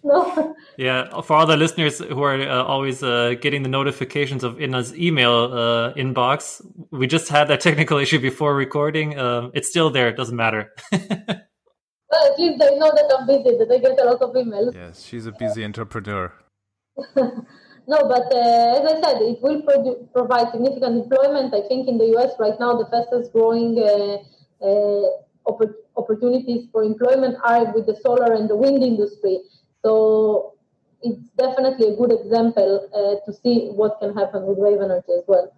no. 0.04 0.56
Yeah, 0.78 1.22
for 1.22 1.36
all 1.36 1.46
the 1.46 1.58
listeners 1.58 2.00
who 2.00 2.22
are 2.24 2.42
uh, 2.42 2.64
always 2.64 3.04
uh, 3.04 3.36
getting 3.42 3.64
the 3.64 3.70
notifications 3.70 4.44
of 4.44 4.60
Inna's 4.62 4.96
email 4.96 5.52
uh, 5.52 5.94
inbox, 5.94 6.62
we 6.92 7.08
just 7.08 7.30
had 7.30 7.48
that 7.50 7.62
technical 7.68 7.98
issue 7.98 8.20
before 8.20 8.56
recording. 8.56 9.18
Um, 9.20 9.52
it's 9.54 9.70
still 9.70 9.90
there; 9.90 10.08
it 10.10 10.18
doesn't 10.18 10.36
matter. 10.36 10.72
well, 10.92 11.02
at 11.02 12.40
least 12.40 12.60
they 12.60 12.78
know 12.78 12.92
that 12.94 13.18
I'm 13.18 13.28
busy. 13.28 13.58
That 13.58 13.72
I 13.72 13.78
get 13.80 14.00
a 14.00 14.06
lot 14.06 14.22
of 14.22 14.34
emails. 14.36 14.74
Yes, 14.74 15.04
she's 15.04 15.26
a 15.26 15.32
busy 15.32 15.64
entrepreneur. 15.64 16.34
No, 17.88 18.04
but 18.04 18.28
uh, 18.36 18.76
as 18.76 18.84
I 18.84 19.02
said, 19.02 19.22
it 19.22 19.42
will 19.42 19.62
produ- 19.62 20.12
provide 20.12 20.52
significant 20.52 21.08
employment. 21.08 21.54
I 21.54 21.66
think 21.70 21.88
in 21.88 21.98
the 21.98 22.18
US 22.18 22.34
right 22.38 22.60
now, 22.60 22.76
the 22.76 22.86
fastest 22.92 23.32
growing 23.32 23.80
uh, 23.80 24.18
uh, 24.60 25.08
opp- 25.48 25.80
opportunities 25.96 26.68
for 26.72 26.84
employment 26.84 27.38
are 27.46 27.72
with 27.74 27.86
the 27.86 27.96
solar 28.04 28.34
and 28.34 28.50
the 28.50 28.58
wind 28.58 28.84
industry. 28.84 29.40
So 29.84 30.56
it's 31.02 31.30
definitely 31.38 31.94
a 31.94 31.96
good 31.96 32.12
example 32.12 32.90
uh, 32.94 33.26
to 33.26 33.38
see 33.38 33.70
what 33.70 34.00
can 34.00 34.16
happen 34.16 34.46
with 34.46 34.58
wave 34.58 34.82
energy 34.82 35.14
as 35.18 35.24
well. 35.28 35.54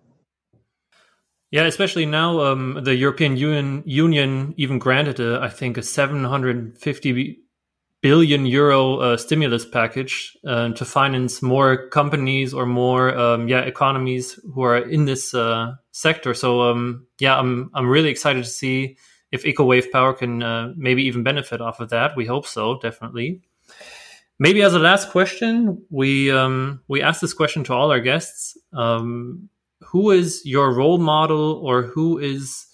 Yeah, 1.52 1.64
especially 1.64 2.06
now, 2.06 2.42
um, 2.42 2.80
the 2.84 2.96
European 2.96 3.36
Union, 3.36 3.82
Union 3.86 4.54
even 4.58 4.78
granted, 4.78 5.20
a, 5.20 5.40
I 5.42 5.50
think, 5.50 5.78
a 5.78 5.82
750 5.82 7.40
billion 8.02 8.46
euro 8.46 8.98
uh, 8.98 9.18
stimulus 9.18 9.66
package 9.66 10.38
uh, 10.48 10.70
to 10.70 10.86
finance 10.86 11.42
more 11.42 11.90
companies 11.90 12.54
or 12.54 12.66
more 12.66 13.18
um, 13.18 13.48
yeah 13.50 13.60
economies 13.60 14.40
who 14.54 14.62
are 14.62 14.78
in 14.78 15.06
this 15.06 15.34
uh, 15.34 15.74
sector. 15.92 16.34
So 16.34 16.62
um, 16.62 17.08
yeah, 17.20 17.38
I'm 17.38 17.72
I'm 17.74 17.88
really 17.88 18.10
excited 18.10 18.44
to 18.44 18.50
see 18.50 18.98
if 19.32 19.44
EcoWave 19.44 19.92
Power 19.92 20.14
can 20.14 20.42
uh, 20.42 20.74
maybe 20.76 21.04
even 21.04 21.24
benefit 21.24 21.62
off 21.62 21.80
of 21.80 21.90
that. 21.90 22.16
We 22.16 22.26
hope 22.26 22.48
so, 22.48 22.80
definitely. 22.80 23.42
Maybe 24.42 24.62
as 24.64 24.74
a 24.74 24.80
last 24.80 25.10
question, 25.12 25.84
we 25.90 26.32
um, 26.32 26.80
we 26.88 27.02
ask 27.02 27.20
this 27.20 27.34
question 27.34 27.64
to 27.66 27.74
all 27.74 27.92
our 27.92 28.00
guests. 28.00 28.58
Um, 28.72 29.50
who 29.82 30.12
is 30.12 30.42
your 30.46 30.74
role 30.74 30.98
model, 30.98 31.60
or 31.62 31.84
who 31.84 32.18
is 32.20 32.66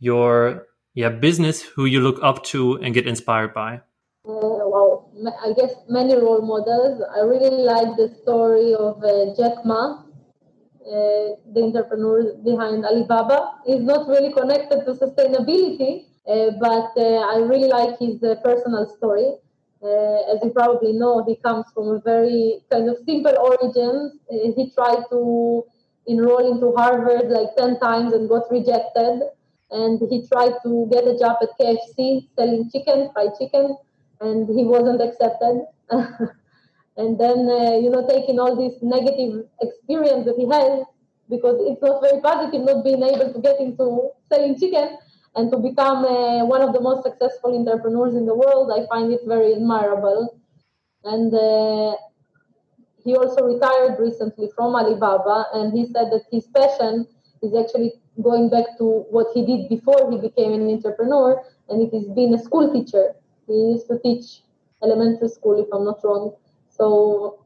your 0.00 0.66
yeah 0.94 1.10
business 1.10 1.62
who 1.62 1.84
you 1.84 2.00
look 2.00 2.18
up 2.22 2.42
to 2.50 2.74
and 2.82 2.92
get 2.92 3.06
inspired 3.06 3.54
by? 3.54 3.80
Uh, 4.26 4.66
wow, 4.66 5.10
I 5.46 5.52
guess 5.54 5.70
many 5.88 6.16
role 6.16 6.42
models. 6.42 7.00
I 7.14 7.20
really 7.20 7.62
like 7.62 7.96
the 7.96 8.08
story 8.22 8.74
of 8.74 8.98
uh, 9.04 9.30
Jack 9.38 9.64
Ma, 9.64 10.02
uh, 10.02 11.38
the 11.54 11.62
entrepreneur 11.62 12.34
behind 12.42 12.84
Alibaba. 12.84 13.62
He's 13.64 13.82
not 13.82 14.08
really 14.08 14.32
connected 14.32 14.84
to 14.86 14.94
sustainability, 14.94 16.06
uh, 16.26 16.58
but 16.58 16.90
uh, 16.98 17.30
I 17.30 17.38
really 17.46 17.68
like 17.68 17.98
his 18.00 18.22
uh, 18.24 18.42
personal 18.42 18.86
story. 18.96 19.38
As 19.84 20.38
you 20.42 20.50
probably 20.54 20.92
know, 20.92 21.24
he 21.26 21.36
comes 21.36 21.66
from 21.74 21.88
a 21.88 22.00
very 22.00 22.62
kind 22.70 22.88
of 22.88 22.98
simple 23.04 23.34
origins. 23.38 24.12
he 24.30 24.70
tried 24.74 25.04
to 25.10 25.64
enroll 26.06 26.52
into 26.52 26.72
Harvard 26.76 27.30
like 27.30 27.54
10 27.56 27.80
times 27.80 28.12
and 28.12 28.28
got 28.28 28.50
rejected. 28.50 29.22
And 29.70 30.00
he 30.10 30.26
tried 30.28 30.52
to 30.64 30.88
get 30.92 31.06
a 31.06 31.18
job 31.18 31.38
at 31.40 31.48
KFC 31.58 32.28
selling 32.36 32.70
chicken, 32.70 33.10
fried 33.12 33.30
chicken 33.38 33.76
and 34.20 34.48
he 34.48 34.64
wasn't 34.64 35.02
accepted. 35.02 35.66
and 35.90 37.18
then, 37.18 37.48
uh, 37.48 37.76
you 37.78 37.90
know, 37.90 38.06
taking 38.08 38.38
all 38.38 38.54
this 38.54 38.80
negative 38.82 39.46
experience 39.60 40.26
that 40.26 40.36
he 40.36 40.46
has, 40.48 40.84
because 41.28 41.56
it's 41.60 41.82
not 41.82 42.02
very 42.02 42.20
positive 42.20 42.62
not 42.62 42.84
being 42.84 43.02
able 43.02 43.32
to 43.32 43.40
get 43.40 43.58
into 43.58 44.10
selling 44.28 44.58
chicken 44.58 44.98
and 45.34 45.50
to 45.50 45.56
become 45.58 46.04
uh, 46.04 46.44
one 46.44 46.62
of 46.62 46.72
the 46.72 46.80
most 46.80 47.02
successful 47.02 47.56
entrepreneurs 47.56 48.14
in 48.14 48.26
the 48.26 48.34
world, 48.34 48.70
I 48.70 48.86
find 48.86 49.12
it 49.12 49.20
very 49.26 49.54
admirable. 49.54 50.38
And 51.04 51.34
uh, 51.34 51.96
he 53.02 53.16
also 53.16 53.46
retired 53.46 53.98
recently 53.98 54.48
from 54.54 54.76
Alibaba, 54.76 55.46
and 55.54 55.72
he 55.72 55.86
said 55.86 56.12
that 56.12 56.22
his 56.30 56.46
passion 56.48 57.06
is 57.42 57.54
actually 57.54 57.94
going 58.22 58.50
back 58.50 58.78
to 58.78 59.06
what 59.10 59.28
he 59.34 59.44
did 59.44 59.68
before 59.68 60.10
he 60.10 60.18
became 60.18 60.52
an 60.52 60.68
entrepreneur, 60.68 61.42
and 61.68 61.82
it 61.82 61.96
is 61.96 62.08
being 62.10 62.34
a 62.34 62.38
school 62.38 62.72
teacher 62.72 63.14
he 63.48 63.54
used 63.54 63.88
to 63.88 63.98
teach 63.98 64.42
elementary 64.82 65.28
school, 65.28 65.60
if 65.60 65.66
I'm 65.72 65.84
not 65.84 66.00
wrong. 66.04 66.34
So 66.68 67.44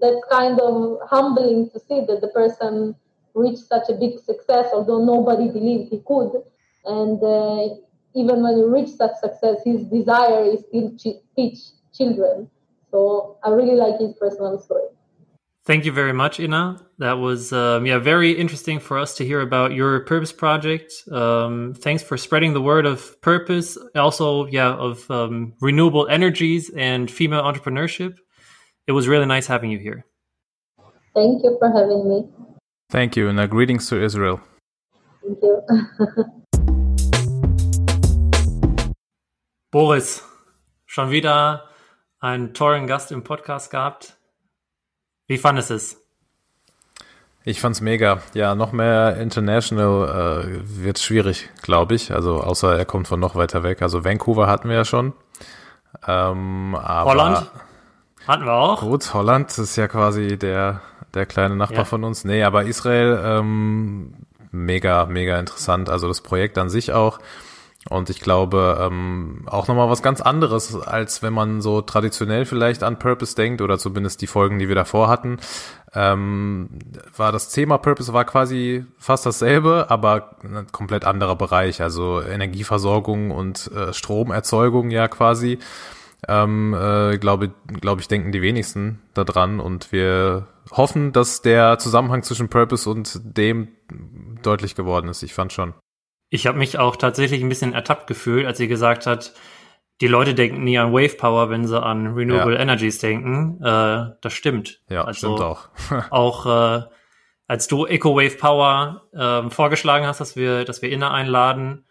that's 0.00 0.24
kind 0.30 0.58
of 0.60 0.98
humbling 1.08 1.70
to 1.70 1.80
see 1.80 2.04
that 2.06 2.20
the 2.20 2.28
person 2.28 2.94
reached 3.34 3.66
such 3.66 3.88
a 3.88 3.94
big 3.94 4.18
success, 4.18 4.68
although 4.72 5.04
nobody 5.04 5.48
believed 5.48 5.90
he 5.90 6.02
could. 6.06 6.42
And 6.90 7.22
uh, 7.22 7.74
even 8.14 8.42
when 8.42 8.56
he 8.56 8.64
reached 8.64 8.96
such 8.96 9.14
success, 9.20 9.58
his 9.64 9.84
desire 9.84 10.44
is 10.44 10.64
still 10.68 10.90
to 10.98 11.14
teach 11.36 11.58
children. 11.94 12.50
So 12.90 13.38
I 13.44 13.50
really 13.50 13.76
like 13.76 14.00
his 14.00 14.14
personal 14.18 14.58
story. 14.58 14.88
Thank 15.66 15.84
you 15.84 15.92
very 15.92 16.12
much, 16.12 16.40
Inna. 16.40 16.84
That 16.98 17.18
was 17.18 17.52
um, 17.52 17.86
yeah 17.86 17.98
very 17.98 18.32
interesting 18.32 18.80
for 18.80 18.98
us 18.98 19.14
to 19.18 19.24
hear 19.24 19.40
about 19.40 19.72
your 19.72 20.00
purpose 20.00 20.32
project. 20.32 20.92
Um, 21.12 21.74
thanks 21.74 22.02
for 22.02 22.16
spreading 22.16 22.54
the 22.54 22.62
word 22.62 22.86
of 22.86 23.20
purpose, 23.20 23.78
also 23.94 24.46
yeah 24.46 24.72
of 24.72 25.08
um, 25.10 25.52
renewable 25.60 26.08
energies 26.08 26.70
and 26.76 27.08
female 27.08 27.42
entrepreneurship. 27.42 28.16
It 28.88 28.92
was 28.92 29.06
really 29.06 29.26
nice 29.26 29.46
having 29.46 29.70
you 29.70 29.78
here. 29.78 30.04
Thank 31.14 31.44
you 31.44 31.56
for 31.60 31.70
having 31.70 32.08
me. 32.08 32.28
Thank 32.88 33.16
you, 33.16 33.28
and 33.28 33.38
uh, 33.38 33.46
greetings 33.46 33.88
to 33.90 34.02
Israel. 34.02 34.40
Thank 35.22 35.38
you. 35.42 36.32
Boris, 39.70 40.24
schon 40.86 41.10
wieder 41.10 41.64
einen 42.18 42.54
tollen 42.54 42.86
Gast 42.86 43.12
im 43.12 43.22
Podcast 43.22 43.70
gehabt. 43.70 44.16
Wie 45.26 45.38
fandest 45.38 45.70
du 45.70 45.74
es? 45.74 45.96
Ich 47.44 47.60
fand's 47.60 47.80
mega. 47.80 48.20
Ja, 48.34 48.54
noch 48.54 48.72
mehr 48.72 49.16
international 49.16 50.44
äh, 50.44 50.60
wird 50.84 50.98
schwierig, 50.98 51.48
glaube 51.62 51.94
ich. 51.94 52.12
Also 52.12 52.40
außer 52.42 52.76
er 52.76 52.84
kommt 52.84 53.08
von 53.08 53.20
noch 53.20 53.34
weiter 53.34 53.62
weg. 53.62 53.80
Also 53.80 54.04
Vancouver 54.04 54.46
hatten 54.46 54.68
wir 54.68 54.76
ja 54.76 54.84
schon. 54.84 55.14
Ähm, 56.06 56.74
aber 56.74 57.10
Holland 57.10 57.50
hatten 58.26 58.44
wir 58.44 58.52
auch. 58.52 58.80
Gut, 58.80 59.14
Holland 59.14 59.56
ist 59.56 59.76
ja 59.76 59.88
quasi 59.88 60.36
der 60.38 60.82
der 61.14 61.26
kleine 61.26 61.56
Nachbar 61.56 61.78
Ja. 61.78 61.84
von 61.84 62.04
uns. 62.04 62.24
Nee, 62.24 62.42
aber 62.44 62.64
Israel 62.64 63.20
ähm, 63.24 64.14
mega 64.52 65.06
mega 65.06 65.38
interessant. 65.38 65.88
Also 65.88 66.08
das 66.08 66.20
Projekt 66.20 66.58
an 66.58 66.68
sich 66.70 66.92
auch. 66.92 67.20
Und 67.88 68.10
ich 68.10 68.20
glaube, 68.20 68.78
ähm, 68.78 69.44
auch 69.46 69.66
nochmal 69.66 69.88
was 69.88 70.02
ganz 70.02 70.20
anderes, 70.20 70.76
als 70.76 71.22
wenn 71.22 71.32
man 71.32 71.62
so 71.62 71.80
traditionell 71.80 72.44
vielleicht 72.44 72.82
an 72.82 72.98
Purpose 72.98 73.34
denkt 73.34 73.62
oder 73.62 73.78
zumindest 73.78 74.20
die 74.20 74.26
Folgen, 74.26 74.58
die 74.58 74.68
wir 74.68 74.74
davor 74.74 75.08
hatten. 75.08 75.38
Ähm, 75.94 76.68
war 77.16 77.32
das 77.32 77.48
Thema 77.48 77.78
Purpose 77.78 78.12
war 78.12 78.26
quasi 78.26 78.84
fast 78.98 79.24
dasselbe, 79.24 79.86
aber 79.88 80.36
ein 80.42 80.66
komplett 80.70 81.06
anderer 81.06 81.36
Bereich. 81.36 81.80
Also 81.80 82.20
Energieversorgung 82.20 83.30
und 83.30 83.70
äh, 83.72 83.94
Stromerzeugung 83.94 84.90
ja 84.90 85.08
quasi. 85.08 85.58
Ähm, 86.28 86.74
äh, 86.74 87.16
glaube, 87.16 87.50
glaube 87.80 88.02
ich, 88.02 88.08
denken 88.08 88.30
die 88.30 88.42
wenigsten 88.42 89.00
daran 89.14 89.58
und 89.58 89.90
wir 89.90 90.48
hoffen, 90.70 91.12
dass 91.12 91.40
der 91.40 91.78
Zusammenhang 91.78 92.22
zwischen 92.24 92.50
Purpose 92.50 92.88
und 92.90 93.20
dem 93.24 93.68
deutlich 94.42 94.74
geworden 94.74 95.08
ist. 95.08 95.22
Ich 95.22 95.32
fand 95.32 95.54
schon. 95.54 95.72
Ich 96.30 96.46
habe 96.46 96.58
mich 96.58 96.78
auch 96.78 96.96
tatsächlich 96.96 97.42
ein 97.42 97.48
bisschen 97.48 97.74
ertappt 97.74 98.06
gefühlt, 98.06 98.46
als 98.46 98.58
sie 98.58 98.68
gesagt 98.68 99.06
hat, 99.06 99.34
die 100.00 100.06
Leute 100.08 100.34
denken 100.34 100.64
nie 100.64 100.78
an 100.78 100.92
Wave 100.92 101.16
Power, 101.16 101.50
wenn 101.50 101.66
sie 101.66 101.80
an 101.80 102.14
Renewable 102.14 102.54
Ja. 102.54 102.60
Energies 102.60 102.98
denken. 103.00 103.62
Äh, 103.62 104.12
das 104.22 104.32
stimmt. 104.32 104.80
Ja, 104.88 105.04
Also 105.04 105.18
stimmt 105.36 105.40
auch. 105.42 105.68
Auch 106.10 106.46
äh, 106.46 106.82
als 107.46 107.66
du 107.68 107.84
Eco 107.84 108.16
Wave 108.16 108.36
Power 108.38 109.02
ähm, 109.14 109.50
vorgeschlagen 109.50 110.06
hast, 110.06 110.20
dass 110.20 110.36
wir, 110.36 110.64
dass 110.64 110.80
wir 110.82 110.90
Inner 110.90 111.10
einladen, 111.10 111.84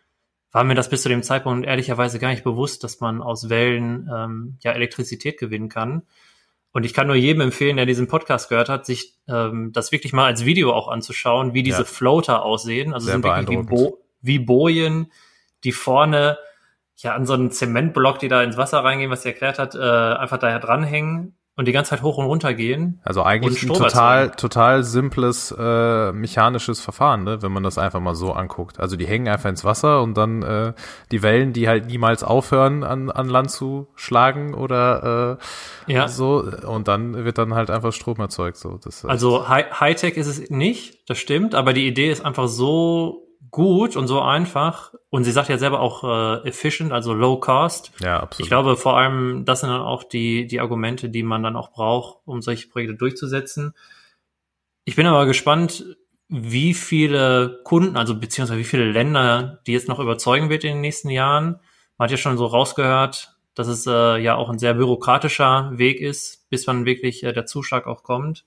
war 0.52 0.64
mir 0.64 0.74
das 0.74 0.90
bis 0.90 1.04
zu 1.04 1.10
dem 1.10 1.22
Zeitpunkt 1.22 1.68
ehrlicherweise 1.68 2.18
gar 2.18 2.30
nicht 2.30 2.44
bewusst, 2.44 2.84
dass 2.84 3.00
man 3.02 3.22
aus 3.22 3.50
Wellen 3.50 4.10
ähm, 4.12 4.58
ja 4.64 4.72
Elektrizität 4.72 5.38
gewinnen 5.38 5.70
kann. 5.70 6.04
Und 6.72 6.86
ich 6.86 6.94
kann 6.94 7.08
nur 7.08 7.16
jedem 7.16 7.42
empfehlen, 7.42 7.78
der 7.78 7.86
diesen 7.86 8.08
Podcast 8.08 8.50
gehört 8.50 8.70
hat, 8.70 8.86
sich 8.86 9.16
ähm, 9.28 9.72
das 9.74 9.92
wirklich 9.92 10.14
mal 10.14 10.26
als 10.26 10.46
Video 10.46 10.72
auch 10.74 10.88
anzuschauen, 10.88 11.54
wie 11.54 11.62
diese 11.62 11.80
Ja. 11.80 11.84
Floater 11.84 12.44
aussehen. 12.44 12.94
Also 12.94 13.06
Sehr 13.06 13.16
sind 13.16 13.24
wirklich 13.26 13.50
wie. 13.50 13.64
Bo 13.64 14.00
wie 14.22 14.40
Bojen, 14.40 15.12
die 15.64 15.72
vorne 15.72 16.38
ja 16.98 17.14
an 17.16 17.26
so 17.26 17.34
einen 17.34 17.52
Zementblock, 17.52 18.20
die 18.20 18.28
da 18.28 18.44
ins 18.44 18.58
Wasser 18.58 18.84
reingehen, 18.84 19.10
was 19.12 19.24
sie 19.24 19.30
erklärt 19.30 19.60
hat, 19.60 19.76
äh, 19.76 19.80
einfach 19.80 20.38
daher 20.38 20.60
dranhängen 20.60 21.36
und 21.56 21.66
die 21.68 21.72
ganze 21.74 21.90
Zeit 21.92 22.02
hoch 22.04 22.18
und 22.18 22.26
runter 22.26 22.54
gehen. 22.54 23.02
Also 23.04 23.24
eigentlich 23.24 23.62
ein 23.64 23.68
total, 23.74 24.32
total 24.32 24.84
simples 24.84 25.54
äh, 25.58 26.12
mechanisches 26.14 26.80
Verfahren, 26.82 27.24
ne? 27.26 27.42
wenn 27.42 27.52
man 27.52 27.64
das 27.64 27.78
einfach 27.78 28.00
mal 28.00 28.16
so 28.16 28.32
anguckt. 28.32 28.80
Also 28.80 28.96
die 28.96 29.06
hängen 29.06 29.28
einfach 29.28 29.50
ins 29.50 29.66
Wasser 29.66 30.02
und 30.02 30.16
dann 30.18 30.42
äh, 30.42 30.74
die 31.12 31.22
Wellen, 31.22 31.52
die 31.52 31.68
halt 31.68 31.88
niemals 31.88 32.24
aufhören, 32.24 32.84
an, 32.86 33.10
an 33.12 33.28
Land 33.30 33.52
zu 33.52 33.88
schlagen 33.96 34.54
oder 34.54 35.38
äh, 35.88 35.94
Ja. 35.94 36.08
so. 36.10 36.44
Und 36.66 36.88
dann 36.88 37.26
wird 37.26 37.38
dann 37.38 37.54
halt 37.54 37.70
einfach 37.70 37.92
Strom 37.94 38.20
erzeugt. 38.20 38.56
So. 38.58 38.78
Das, 38.84 38.96
ist- 39.04 39.06
Also 39.06 39.48
Hi- 39.50 39.66
Hightech 39.72 40.16
ist 40.18 40.28
es 40.28 40.50
nicht, 40.50 41.10
das 41.10 41.18
stimmt, 41.18 41.56
aber 41.56 41.74
die 41.74 41.88
Idee 41.88 42.10
ist 42.12 42.26
einfach 42.26 42.48
so 42.48 43.26
gut 43.52 43.96
und 43.96 44.08
so 44.08 44.22
einfach. 44.22 44.94
Und 45.10 45.24
sie 45.24 45.32
sagt 45.32 45.50
ja 45.50 45.58
selber 45.58 45.80
auch 45.80 46.04
äh, 46.04 46.48
efficient, 46.48 46.92
also 46.92 47.14
low 47.14 47.40
cost. 47.40 47.92
ja, 48.00 48.20
absolut. 48.20 48.46
Ich 48.46 48.50
glaube, 48.50 48.76
vor 48.78 48.98
allem, 48.98 49.46
das 49.46 49.62
sind 49.62 49.70
dann 49.70 49.82
auch 49.82 50.04
die, 50.04 50.48
die 50.48 50.60
Argumente, 50.60 51.10
die 51.10 51.24
man 51.24 51.44
dann 51.44 51.56
auch 51.56 51.72
braucht, 51.72 52.20
um 52.26 52.42
solche 52.42 52.68
Projekte 52.68 52.96
durchzusetzen. 52.96 53.74
Ich 54.86 54.96
bin 54.96 55.08
aber 55.08 55.26
gespannt, 55.26 55.98
wie 56.28 56.74
viele 56.74 57.62
Kunden, 57.64 57.98
also 57.98 58.20
beziehungsweise 58.20 58.60
wie 58.60 58.66
viele 58.66 58.92
Länder, 58.92 59.62
die 59.66 59.74
jetzt 59.74 59.88
noch 59.88 60.00
überzeugen 60.00 60.50
wird 60.50 60.64
in 60.64 60.74
den 60.74 60.82
nächsten 60.82 61.10
Jahren. 61.10 61.60
Man 61.98 62.06
hat 62.06 62.12
ja 62.12 62.18
schon 62.18 62.38
so 62.38 62.46
rausgehört, 62.46 63.36
dass 63.56 63.68
es 63.68 63.88
äh, 63.88 64.18
ja 64.18 64.36
auch 64.36 64.50
ein 64.50 64.60
sehr 64.60 64.76
bürokratischer 64.76 65.72
Weg 65.74 66.02
ist, 66.02 66.50
bis 66.50 66.68
man 66.68 66.86
wirklich 66.86 67.24
äh, 67.24 67.34
der 67.34 67.46
Zuschlag 67.46 67.88
auch 67.88 68.04
kommt. 68.04 68.46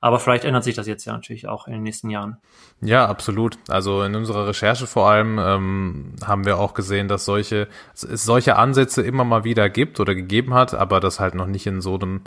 Aber 0.00 0.20
vielleicht 0.20 0.44
ändert 0.44 0.62
sich 0.62 0.76
das 0.76 0.86
jetzt 0.86 1.04
ja 1.04 1.12
natürlich 1.12 1.48
auch 1.48 1.66
in 1.66 1.72
den 1.72 1.82
nächsten 1.82 2.08
Jahren. 2.08 2.36
Ja, 2.80 3.06
absolut. 3.06 3.58
Also 3.68 4.02
in 4.02 4.14
unserer 4.14 4.46
Recherche 4.46 4.86
vor 4.86 5.10
allem 5.10 5.38
ähm, 5.40 6.14
haben 6.24 6.44
wir 6.44 6.58
auch 6.58 6.74
gesehen, 6.74 7.08
dass 7.08 7.24
solche 7.24 7.66
es 7.94 8.24
solche 8.24 8.56
Ansätze 8.56 9.02
immer 9.02 9.24
mal 9.24 9.42
wieder 9.42 9.68
gibt 9.68 9.98
oder 9.98 10.14
gegeben 10.14 10.54
hat, 10.54 10.72
aber 10.72 11.00
das 11.00 11.18
halt 11.18 11.34
noch 11.34 11.46
nicht 11.46 11.66
in 11.66 11.80
so 11.80 11.96
einem 11.96 12.22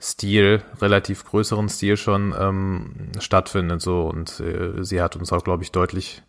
Stil, 0.00 0.62
relativ 0.80 1.24
größeren 1.24 1.68
Stil 1.68 1.96
schon 1.96 2.34
ähm, 2.36 3.12
stattfindet. 3.20 3.82
So 3.82 4.02
und 4.08 4.40
äh, 4.40 4.82
sie 4.82 5.00
hat 5.00 5.14
uns 5.14 5.32
auch, 5.32 5.44
glaube 5.44 5.62
ich, 5.62 5.70
deutlich 5.70 6.22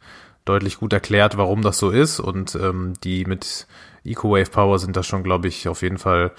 deutlich 0.46 0.78
gut 0.78 0.94
erklärt, 0.94 1.38
warum 1.38 1.62
das 1.62 1.78
so 1.78 1.90
ist 1.90 2.20
und 2.20 2.56
ähm, 2.56 2.94
die 3.04 3.26
mit 3.26 3.66
EcoWave 4.06 4.50
Power 4.50 4.80
sind 4.80 4.98
da 4.98 5.04
schon, 5.04 5.24
glaube 5.24 5.48
ich, 5.48 5.68
auf 5.68 5.82
jeden 5.82 5.98
Fall 5.98 6.32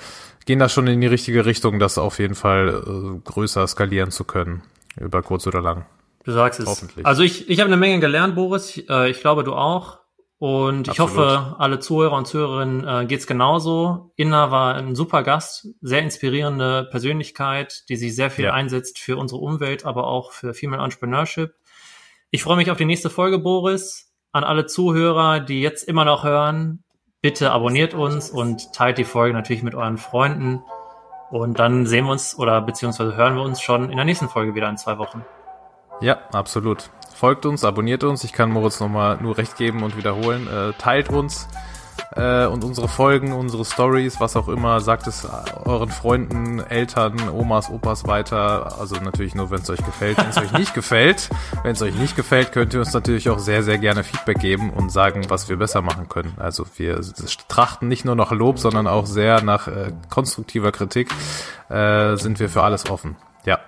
gehen 0.44 0.58
da 0.58 0.68
schon 0.68 0.86
in 0.86 1.00
die 1.00 1.06
richtige 1.06 1.46
Richtung, 1.46 1.78
das 1.78 1.98
auf 1.98 2.18
jeden 2.18 2.34
Fall 2.34 2.82
äh, 2.86 3.20
größer 3.24 3.66
skalieren 3.66 4.10
zu 4.10 4.24
können 4.24 4.62
über 4.98 5.22
kurz 5.22 5.46
oder 5.46 5.60
lang. 5.60 5.86
Du 6.24 6.32
sagst 6.32 6.60
es. 6.60 6.66
Hoffentlich. 6.66 7.04
Also 7.04 7.22
ich, 7.22 7.50
ich 7.50 7.60
habe 7.60 7.68
eine 7.68 7.76
Menge 7.76 8.00
gelernt, 8.00 8.34
Boris. 8.34 8.76
Ich, 8.76 8.88
äh, 8.88 9.10
ich 9.10 9.20
glaube, 9.20 9.44
du 9.44 9.54
auch. 9.54 9.98
Und 10.38 10.88
ich 10.88 11.00
Absolut. 11.00 11.26
hoffe, 11.26 11.56
alle 11.58 11.78
Zuhörer 11.78 12.16
und 12.16 12.26
Zuhörerinnen 12.26 12.86
äh, 12.86 13.06
geht's 13.06 13.26
genauso. 13.26 14.12
Inna 14.16 14.50
war 14.50 14.74
ein 14.74 14.94
super 14.94 15.22
Gast, 15.22 15.68
sehr 15.80 16.02
inspirierende 16.02 16.86
Persönlichkeit, 16.90 17.84
die 17.88 17.96
sich 17.96 18.14
sehr 18.14 18.30
viel 18.30 18.46
Ja. 18.46 18.52
einsetzt 18.52 18.98
für 18.98 19.16
unsere 19.16 19.40
Umwelt, 19.40 19.84
aber 19.86 20.06
auch 20.06 20.32
für 20.32 20.52
Female 20.52 20.82
Entrepreneurship. 20.82 21.54
Ich 22.30 22.42
freue 22.42 22.56
mich 22.56 22.70
auf 22.70 22.76
die 22.76 22.84
nächste 22.84 23.10
Folge, 23.10 23.38
Boris. 23.38 24.12
An 24.32 24.44
alle 24.44 24.66
Zuhörer, 24.66 25.40
die 25.40 25.60
jetzt 25.62 25.84
immer 25.84 26.04
noch 26.04 26.24
hören, 26.24 26.83
bitte 27.24 27.52
abonniert 27.52 27.94
uns 27.94 28.28
und 28.28 28.74
teilt 28.74 28.98
die 28.98 29.04
Folge 29.04 29.32
natürlich 29.32 29.62
mit 29.62 29.74
euren 29.74 29.96
Freunden. 29.96 30.62
Und 31.30 31.58
dann 31.58 31.86
sehen 31.86 32.04
wir 32.04 32.12
uns 32.12 32.38
oder 32.38 32.60
beziehungsweise 32.60 33.16
hören 33.16 33.34
wir 33.34 33.42
uns 33.42 33.62
schon 33.62 33.88
in 33.88 33.96
der 33.96 34.04
nächsten 34.04 34.28
Folge 34.28 34.54
wieder 34.54 34.68
in 34.68 34.76
zwei 34.76 34.98
Wochen. 34.98 35.24
Ja, 36.02 36.18
absolut. 36.34 36.90
Folgt 37.14 37.46
uns, 37.46 37.64
abonniert 37.64 38.04
uns. 38.04 38.24
Ich 38.24 38.34
kann 38.34 38.50
Moritz 38.50 38.78
nochmal 38.78 39.16
nur 39.22 39.38
recht 39.38 39.56
geben 39.56 39.82
und 39.84 39.96
wiederholen. 39.96 40.46
Äh, 40.48 40.74
teilt 40.74 41.08
uns 41.08 41.48
äh, 42.16 42.46
und 42.46 42.64
unsere 42.64 42.88
Folgen, 42.88 43.32
unsere 43.32 43.64
Stories, 43.64 44.20
was 44.20 44.36
auch 44.36 44.48
immer. 44.48 44.80
Sagt 44.80 45.06
es 45.06 45.26
euren 45.64 45.90
Freunden, 45.90 46.60
Eltern, 46.60 47.28
Omas, 47.28 47.70
Opas 47.70 48.06
weiter. 48.06 48.78
Also 48.78 48.96
natürlich 48.96 49.34
nur, 49.34 49.50
wenn 49.50 49.60
es 49.60 49.70
euch 49.70 49.84
gefällt. 49.84 50.18
Wenn 50.18 50.28
es 50.28 50.38
euch 50.38 50.52
nicht 50.52 50.74
gefällt, 50.74 51.30
wenn 51.62 51.72
es 51.72 51.82
euch 51.82 51.94
nicht 51.94 52.16
gefällt, 52.16 52.52
könnt 52.52 52.74
ihr 52.74 52.80
uns 52.80 52.92
natürlich 52.92 53.30
auch 53.30 53.38
sehr, 53.38 53.62
sehr 53.62 53.78
gerne 53.78 54.04
Feedback 54.04 54.38
geben 54.38 54.70
und 54.70 54.90
sagen, 54.90 55.24
was 55.28 55.48
wir 55.48 55.56
besser 55.56 55.82
machen 55.82 56.08
können. 56.08 56.34
Also 56.38 56.66
wir 56.76 57.00
trachten 57.48 57.88
nicht 57.88 58.04
nur 58.04 58.14
nach 58.14 58.30
Lob, 58.30 58.58
sondern 58.58 58.86
auch 58.86 59.06
sehr 59.06 59.42
nach 59.42 59.68
äh, 59.68 59.92
konstruktiver 60.10 60.72
Kritik. 60.72 61.10
Äh, 61.68 62.16
sind 62.16 62.38
wir 62.40 62.48
für 62.48 62.62
alles 62.62 62.90
offen. 62.90 63.16
Ja. 63.44 63.58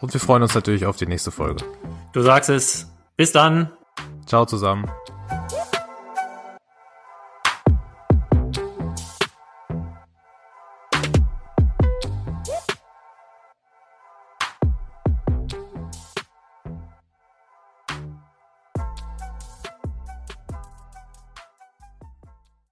Und 0.00 0.12
wir 0.12 0.20
freuen 0.20 0.42
uns 0.42 0.54
natürlich 0.54 0.86
auf 0.86 0.96
die 0.96 1.06
nächste 1.06 1.30
Folge. 1.30 1.64
Du 2.12 2.22
sagst 2.22 2.50
es. 2.50 2.86
Bis 3.16 3.32
dann. 3.32 3.70
Ciao 4.26 4.44
zusammen. 4.44 4.90